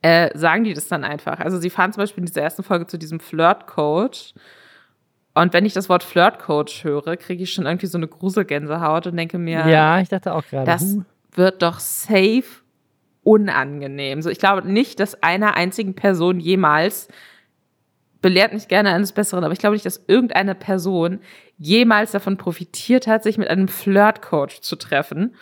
äh, 0.02 0.36
sagen 0.36 0.64
die 0.64 0.74
das 0.74 0.88
dann 0.88 1.04
einfach. 1.04 1.40
Also 1.40 1.60
sie 1.60 1.70
fahren 1.70 1.94
zum 1.94 2.02
Beispiel 2.02 2.22
in 2.22 2.26
dieser 2.26 2.42
ersten 2.42 2.64
Folge 2.64 2.88
zu 2.88 2.98
diesem 2.98 3.20
Flirt-Coach. 3.20 4.34
Und 5.36 5.54
wenn 5.54 5.66
ich 5.66 5.74
das 5.74 5.90
Wort 5.90 6.04
Flirt-Coach 6.04 6.84
höre, 6.84 7.18
kriege 7.18 7.44
ich 7.44 7.54
schon 7.54 7.66
irgendwie 7.66 7.88
so 7.88 7.98
eine 7.98 8.08
Gruselgänsehaut 8.08 9.06
und 9.08 9.18
denke 9.18 9.38
mir, 9.38 9.68
ja, 9.68 10.00
ich 10.00 10.10
dachte 10.10 10.34
auch 10.34 10.46
gerade, 10.46 10.66
das 10.66 10.98
wird 11.34 11.62
doch 11.62 11.80
safe 11.80 12.46
unangenehm. 13.24 14.22
So, 14.22 14.30
ich 14.30 14.40
glaube 14.40 14.68
nicht, 14.68 15.00
dass 15.00 15.22
einer 15.22 15.56
einzigen 15.56 15.94
Person 15.94 16.40
jemals 16.40 17.08
belehrt 18.26 18.54
mich 18.54 18.68
gerne 18.68 18.90
eines 18.92 19.12
Besseren, 19.12 19.44
aber 19.44 19.54
ich 19.54 19.60
glaube 19.60 19.76
nicht, 19.76 19.86
dass 19.86 20.04
irgendeine 20.08 20.56
Person 20.56 21.20
jemals 21.60 22.10
davon 22.10 22.38
profitiert 22.38 23.06
hat, 23.06 23.22
sich 23.22 23.38
mit 23.38 23.50
einem 23.50 23.68
Flirt-Coach 23.68 24.62
zu 24.62 24.78
treffen. 24.78 25.36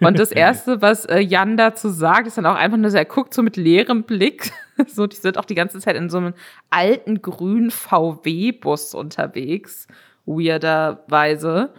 Und 0.00 0.18
das 0.18 0.32
Erste, 0.32 0.80
was 0.80 1.04
äh, 1.04 1.18
Jan 1.18 1.58
dazu 1.58 1.90
sagt, 1.90 2.26
ist 2.26 2.38
dann 2.38 2.46
auch 2.46 2.54
einfach 2.54 2.78
nur 2.78 2.90
so, 2.90 2.96
er 2.96 3.04
guckt 3.04 3.34
so 3.34 3.42
mit 3.42 3.58
leerem 3.58 4.04
Blick. 4.04 4.50
so, 4.86 5.06
die 5.06 5.16
sind 5.16 5.36
auch 5.36 5.44
die 5.44 5.54
ganze 5.54 5.78
Zeit 5.78 5.94
in 5.94 6.08
so 6.08 6.16
einem 6.16 6.32
alten 6.70 7.20
grünen 7.20 7.70
VW-Bus 7.70 8.94
unterwegs, 8.94 9.86
weirderweise. 10.24 11.74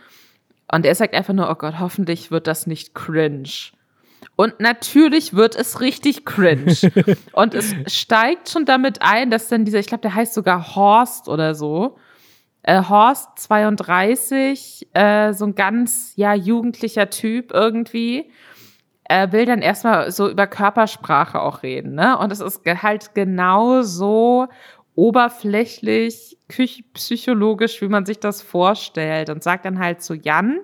Und 0.71 0.85
er 0.85 0.93
sagt 0.93 1.15
einfach 1.15 1.33
nur, 1.33 1.49
oh 1.49 1.55
Gott, 1.55 1.79
hoffentlich 1.79 2.29
wird 2.29 2.45
das 2.45 2.67
nicht 2.67 2.93
cringe. 2.93 3.71
Und 4.35 4.59
natürlich 4.59 5.33
wird 5.33 5.55
es 5.55 5.81
richtig 5.81 6.25
cringe. 6.25 6.75
und 7.33 7.53
es 7.53 7.73
steigt 7.87 8.49
schon 8.49 8.65
damit 8.65 9.01
ein, 9.01 9.31
dass 9.31 9.49
dann 9.49 9.65
dieser, 9.65 9.79
ich 9.79 9.87
glaube, 9.87 10.01
der 10.01 10.15
heißt 10.15 10.33
sogar 10.33 10.75
Horst 10.75 11.27
oder 11.27 11.55
so, 11.55 11.97
äh, 12.63 12.83
Horst 12.83 13.29
32, 13.39 14.89
äh, 14.93 15.33
so 15.33 15.45
ein 15.45 15.55
ganz, 15.55 16.13
ja, 16.15 16.33
jugendlicher 16.33 17.09
Typ 17.09 17.51
irgendwie, 17.51 18.29
äh, 19.05 19.31
will 19.31 19.45
dann 19.45 19.61
erstmal 19.61 20.11
so 20.11 20.29
über 20.29 20.47
Körpersprache 20.47 21.41
auch 21.41 21.63
reden, 21.63 21.95
ne? 21.95 22.17
Und 22.17 22.31
es 22.31 22.41
ist 22.41 22.61
halt 22.65 23.15
genau 23.15 23.81
so 23.83 24.47
oberflächlich, 24.95 26.37
psychologisch, 26.93 27.81
wie 27.81 27.87
man 27.87 28.05
sich 28.05 28.19
das 28.19 28.41
vorstellt 28.41 29.29
und 29.29 29.43
sagt 29.43 29.65
dann 29.65 29.79
halt 29.79 30.01
zu 30.01 30.15
Jan, 30.15 30.59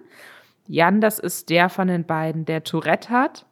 Jan, 0.68 1.02
das 1.02 1.20
ist 1.20 1.50
der 1.50 1.70
von 1.70 1.88
den 1.88 2.06
beiden, 2.06 2.46
der 2.46 2.64
Tourette 2.64 3.10
hat. 3.10 3.46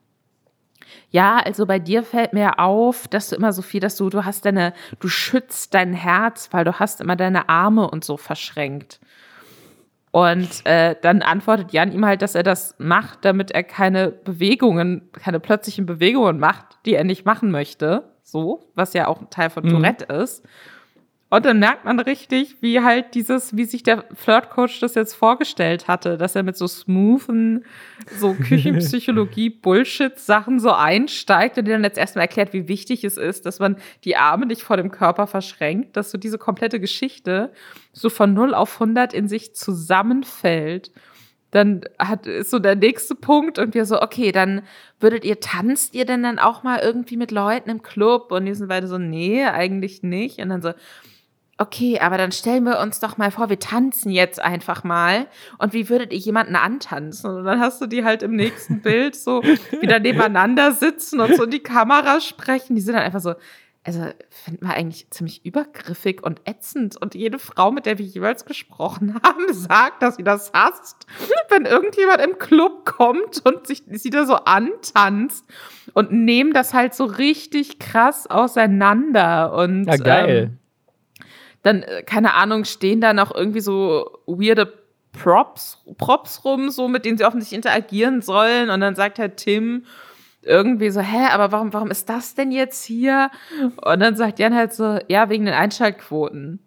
Ja, 1.10 1.38
also 1.38 1.66
bei 1.66 1.80
dir 1.80 2.04
fällt 2.04 2.34
mir 2.34 2.60
auf, 2.60 3.08
dass 3.08 3.30
du 3.30 3.36
immer 3.36 3.54
so 3.54 3.62
viel, 3.62 3.80
dass 3.80 3.96
du, 3.96 4.10
du 4.10 4.26
hast 4.26 4.46
deine, 4.46 4.74
du 5.00 5.08
schützt 5.08 5.74
dein 5.74 5.94
Herz, 5.94 6.50
weil 6.52 6.66
du 6.66 6.80
hast 6.80 7.02
immer 7.02 7.16
deine 7.16 7.50
Arme 7.50 7.90
und 7.90 8.04
so 8.04 8.18
verschränkt. 8.18 9.00
Und 10.12 10.66
äh, 10.66 10.96
dann 11.02 11.22
antwortet 11.22 11.72
Jan 11.72 11.94
ihm 11.94 12.06
halt, 12.06 12.22
dass 12.22 12.36
er 12.36 12.44
das 12.44 12.76
macht, 12.78 13.24
damit 13.24 13.52
er 13.52 13.64
keine 13.64 14.12
Bewegungen, 14.12 15.10
keine 15.14 15.40
plötzlichen 15.40 15.86
Bewegungen 15.86 16.38
macht, 16.38 16.66
die 16.86 16.96
er 16.96 17.06
nicht 17.06 17.26
machen 17.26 17.50
möchte. 17.50 18.12
So, 18.24 18.72
was 18.76 18.94
ja 18.94 19.08
auch 19.08 19.22
ein 19.22 19.30
Teil 19.30 19.50
von 19.50 19.66
mhm. 19.66 19.70
Tourette 19.70 20.06
ist. 20.14 20.46
Und 21.32 21.46
dann 21.46 21.58
merkt 21.60 21.86
man 21.86 22.00
richtig, 22.02 22.58
wie 22.60 22.82
halt 22.82 23.16
dieses, 23.16 23.56
wie 23.56 23.64
sich 23.64 23.84
der 23.84 24.04
Flirtcoach 24.14 24.82
das 24.82 24.96
jetzt 24.96 25.14
vorgestellt 25.14 25.88
hatte, 25.88 26.18
dass 26.18 26.36
er 26.36 26.44
mit 26.44 26.58
so 26.58 26.68
smoothen, 26.68 27.64
so 28.20 28.34
Küchenpsychologie-Bullshit-Sachen 28.50 30.60
so 30.60 30.74
einsteigt 30.74 31.58
und 31.58 31.64
dir 31.64 31.76
dann 31.76 31.86
jetzt 31.86 31.98
erstmal 31.98 32.24
erklärt, 32.24 32.52
wie 32.52 32.68
wichtig 32.68 33.06
es 33.06 33.16
ist, 33.16 33.46
dass 33.46 33.60
man 33.60 33.78
die 34.04 34.18
Arme 34.18 34.46
nicht 34.46 34.64
vor 34.64 34.76
dem 34.76 34.92
Körper 34.92 35.26
verschränkt, 35.26 35.96
dass 35.96 36.12
so 36.12 36.18
diese 36.18 36.38
komplette 36.38 36.82
Geschichte 36.82 37.54
so 37.94 38.10
von 38.10 38.34
0 38.34 38.54
auf 38.54 38.74
100 38.74 39.14
in 39.14 39.30
sich 39.30 39.56
zusammenfällt 39.56 40.92
dann 41.52 41.82
hat, 42.00 42.28
ist 42.28 42.50
so 42.50 42.60
der 42.60 42.76
nächste 42.76 43.16
Punkt 43.16 43.58
und 43.60 43.74
wir 43.74 43.86
so, 43.86 44.02
okay, 44.02 44.34
dann 44.34 44.64
würdet 45.00 45.24
ihr, 45.26 45.40
tanzt 45.40 45.96
ihr 45.96 46.04
denn 46.06 46.24
dann 46.24 46.40
auch 46.40 46.64
mal 46.64 46.80
irgendwie 46.80 47.18
mit 47.18 47.32
Leuten 47.32 47.70
im 47.70 47.82
Club? 47.82 48.32
Und 48.32 48.46
die 48.46 48.54
sind 48.54 48.70
beide 48.70 48.88
so, 48.88 48.98
nee, 48.98 49.44
eigentlich 49.44 50.02
nicht. 50.02 50.40
Und 50.40 50.48
dann 50.48 50.62
so, 50.62 50.72
okay, 51.62 52.00
aber 52.00 52.18
dann 52.18 52.32
stellen 52.32 52.64
wir 52.64 52.80
uns 52.80 53.00
doch 53.00 53.18
mal 53.18 53.30
vor, 53.30 53.50
wir 53.50 53.60
tanzen 53.60 54.10
jetzt 54.12 54.42
einfach 54.42 54.84
mal. 54.84 55.28
Und 55.60 55.74
wie 55.74 55.90
würdet 55.90 56.12
ihr 56.12 56.18
jemanden 56.18 56.56
antanzen? 56.56 57.30
Und 57.30 57.46
dann 57.46 57.60
hast 57.60 57.80
du 57.80 57.86
die 57.86 58.04
halt 58.04 58.24
im 58.24 58.36
nächsten 58.36 58.82
Bild 58.82 59.16
so 59.16 59.44
wieder 59.80 60.00
nebeneinander 60.00 60.72
sitzen 60.72 61.20
und 61.20 61.36
so 61.36 61.44
in 61.44 61.52
die 61.52 61.60
Kamera 61.60 62.20
sprechen. 62.20 62.76
Die 62.76 62.82
sind 62.82 62.96
dann 62.96 63.04
einfach 63.04 63.20
so, 63.20 63.36
also 63.84 64.08
finden 64.30 64.66
wir 64.66 64.74
eigentlich 64.74 65.12
ziemlich 65.12 65.46
übergriffig 65.46 66.24
und 66.24 66.42
ätzend. 66.46 66.98
Und 67.00 67.14
jede 67.14 67.38
Frau, 67.38 67.72
mit 67.72 67.86
der 67.86 68.00
wir 68.00 68.06
jeweils 68.06 68.46
gesprochen 68.46 69.20
haben, 69.24 69.54
sagt, 69.54 70.02
dass 70.02 70.16
sie 70.16 70.24
das 70.24 70.52
hasst, 70.54 71.06
wenn 71.50 71.66
irgendjemand 71.66 72.22
im 72.22 72.40
Club 72.40 72.86
kommt 72.86 73.46
und 73.46 73.68
sich 73.68 73.84
sie 73.88 74.10
da 74.10 74.26
so 74.26 74.34
antanzt 74.34 75.46
und 75.94 76.12
nehmen 76.12 76.54
das 76.54 76.74
halt 76.74 76.96
so 76.96 77.06
richtig 77.06 77.78
krass 77.78 78.26
auseinander. 78.26 79.54
Und, 79.54 79.86
ja, 79.86 79.98
geil. 79.98 80.50
Ähm, 80.54 80.61
dann, 81.64 81.84
äh, 81.84 82.04
keine 82.04 82.34
Ahnung, 82.34 82.66
stehen 82.66 83.02
da 83.02 83.14
noch 83.14 83.34
irgendwie 83.34 83.62
so 83.62 84.20
weirde 84.26 84.74
Props, 85.12 85.78
Props 85.98 86.46
rum, 86.46 86.70
so 86.70 86.88
mit 86.88 87.06
denen 87.06 87.18
sie 87.18 87.26
offensichtlich 87.26 87.58
interagieren 87.58 88.22
sollen. 88.22 88.70
Und 88.70 88.80
dann 88.82 88.96
sagt 88.96 89.20
halt 89.20 89.38
Tim 89.38 89.86
irgendwie 90.42 90.90
so, 90.90 91.02
hä, 91.02 91.28
aber 91.32 91.52
warum, 91.52 91.74
warum 91.74 91.92
ist 91.92 92.10
das 92.10 92.34
denn 92.34 92.52
jetzt 92.52 92.84
hier? 92.84 93.30
Und 93.84 94.00
dann 94.00 94.16
sagt 94.16 94.40
Jan 94.40 94.56
halt 94.56 94.74
so, 94.74 95.00
ja, 95.08 95.30
wegen 95.30 95.46
den 95.46 95.54
Einschaltquoten. 95.54 96.60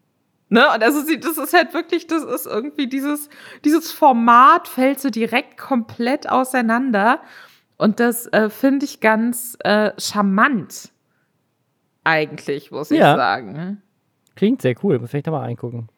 Ne? 0.49 0.65
Und 0.73 0.83
also 0.83 1.03
das 1.17 1.39
ist 1.39 1.53
halt 1.53 1.75
wirklich, 1.75 2.07
das 2.07 2.23
ist 2.23 2.47
irgendwie 2.47 2.87
dieses, 2.87 3.29
dieses 3.65 3.91
Format 3.91 4.69
fällt 4.69 5.01
so 5.01 5.11
direkt 5.11 5.59
komplett 5.59 6.29
auseinander. 6.29 7.21
Und 7.77 7.99
das 7.99 8.27
äh, 8.27 8.51
finde 8.51 8.85
ich 8.85 9.01
ganz 9.01 9.57
äh, 9.65 9.91
charmant. 9.99 10.91
Eigentlich, 12.05 12.71
muss 12.71 12.91
ich 12.91 13.01
ja. 13.01 13.17
sagen. 13.17 13.83
Klingt 14.37 14.62
sehr 14.62 14.74
cool, 14.82 14.99
muss 14.99 15.14
ich 15.14 15.22
da 15.22 15.30
mal 15.30 15.41
reingucken. 15.41 15.89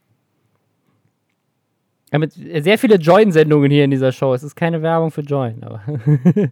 Ja, 2.13 2.19
mit 2.19 2.33
sehr 2.33 2.79
viele 2.79 2.97
Join-Sendungen 2.97 3.71
hier 3.71 3.85
in 3.85 3.91
dieser 3.91 4.13
Show. 4.13 4.33
Es 4.33 4.43
ist 4.43 4.55
keine 4.55 4.81
Werbung 4.83 5.11
für 5.11 5.23
Join, 5.23 5.63
aber. 5.65 5.83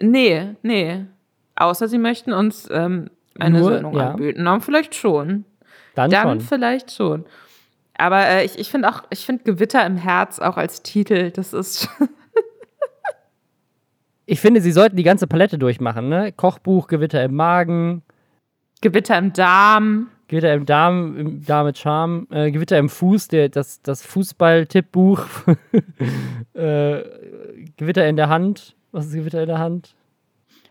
nee, 0.00 0.48
nee. 0.62 1.06
Außer 1.56 1.88
sie 1.88 1.98
möchten 1.98 2.32
uns 2.32 2.68
ähm, 2.70 3.08
eine 3.38 3.60
Nur, 3.60 3.72
Sendung 3.72 3.96
ja. 3.96 4.10
anbieten. 4.10 4.44
Dann 4.44 4.60
vielleicht 4.60 4.94
schon. 4.94 5.44
Dann, 5.94 6.10
Dann 6.10 6.28
schon. 6.28 6.40
vielleicht 6.40 6.92
schon. 6.92 7.24
Aber 7.96 8.26
äh, 8.26 8.44
ich, 8.44 8.58
ich 8.58 8.70
finde 8.70 8.88
auch, 8.88 9.04
ich 9.10 9.24
finde 9.24 9.44
Gewitter 9.44 9.86
im 9.86 9.96
Herz 9.96 10.40
auch 10.40 10.56
als 10.56 10.82
Titel, 10.82 11.30
das 11.30 11.52
ist. 11.52 11.88
ich 14.26 14.40
finde, 14.40 14.60
sie 14.60 14.72
sollten 14.72 14.96
die 14.96 15.04
ganze 15.04 15.26
Palette 15.26 15.58
durchmachen, 15.58 16.08
ne? 16.08 16.32
Kochbuch, 16.32 16.88
Gewitter 16.88 17.22
im 17.22 17.36
Magen. 17.36 18.02
Gewitter 18.80 19.16
im 19.16 19.32
Darm. 19.32 20.10
Gewitter 20.28 20.54
im 20.54 20.66
Darm, 20.66 21.18
im 21.18 21.44
Darm 21.44 21.66
mit 21.66 21.78
Charme, 21.78 22.26
äh, 22.30 22.50
Gewitter 22.50 22.78
im 22.78 22.88
Fuß, 22.88 23.28
der, 23.28 23.48
das, 23.48 23.82
das 23.82 24.02
Fußball-Tippbuch, 24.04 25.26
äh, 26.54 27.02
Gewitter 27.76 28.08
in 28.08 28.16
der 28.16 28.28
Hand. 28.28 28.74
Was 28.92 29.06
ist 29.06 29.14
Gewitter 29.14 29.42
in 29.42 29.48
der 29.48 29.58
Hand? 29.58 29.94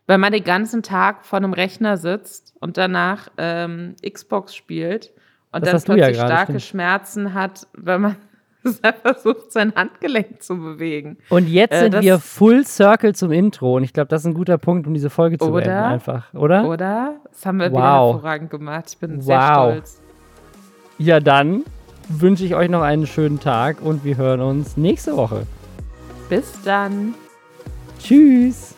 Weil 0.08 0.18
man 0.18 0.34
den 0.34 0.44
ganzen 0.44 0.84
Tag 0.84 1.26
vor 1.26 1.38
einem 1.38 1.54
Rechner 1.54 1.98
sitzt 1.98 2.54
und 2.60 2.78
danach 2.78 3.30
ähm, 3.38 3.96
Xbox 4.08 4.56
spielt 4.56 5.14
und 5.52 5.66
das 5.66 5.86
dann 5.86 5.96
plötzlich 5.96 6.18
ja 6.18 6.26
starke 6.26 6.52
stimmt. 6.54 6.62
Schmerzen 6.64 7.34
hat, 7.34 7.68
wenn 7.74 8.02
man 8.02 8.16
er 8.82 8.94
versucht, 8.94 9.52
sein 9.52 9.74
Handgelenk 9.76 10.42
zu 10.42 10.58
bewegen. 10.58 11.18
Und 11.30 11.48
jetzt 11.48 11.74
äh, 11.74 11.80
sind 11.82 12.02
wir 12.02 12.20
Full 12.20 12.66
Circle 12.66 13.16
zum 13.16 13.32
Intro. 13.32 13.78
Und 13.78 13.84
ich 13.84 13.94
glaube, 13.94 14.08
das 14.08 14.22
ist 14.22 14.28
ein 14.28 14.34
guter 14.34 14.58
Punkt, 14.58 14.88
um 14.88 14.94
diese 14.94 15.10
Folge 15.10 15.38
zu 15.38 15.46
oder, 15.46 15.66
beenden, 15.66 15.84
einfach, 15.84 16.34
oder? 16.34 16.68
Oder? 16.68 17.16
Das 17.32 17.46
haben 17.46 17.60
wir 17.60 17.72
wow. 17.72 17.78
wieder 17.78 17.84
hervorragend 17.84 18.50
gemacht. 18.50 18.86
Ich 18.90 18.98
bin 18.98 19.18
wow. 19.18 19.24
sehr 19.24 19.42
stolz. 19.42 20.02
Ja, 20.98 21.20
dann 21.20 21.64
wünsche 22.10 22.46
ich 22.46 22.56
euch 22.56 22.70
noch 22.70 22.82
einen 22.82 23.08
schönen 23.08 23.40
Tag 23.40 23.82
und 23.82 24.04
wir 24.04 24.18
hören 24.18 24.42
uns 24.42 24.78
nächste 24.78 25.16
Woche. 25.16 25.48
Bis 26.30 26.62
dann. 26.64 27.16
Tschüss. 28.00 28.76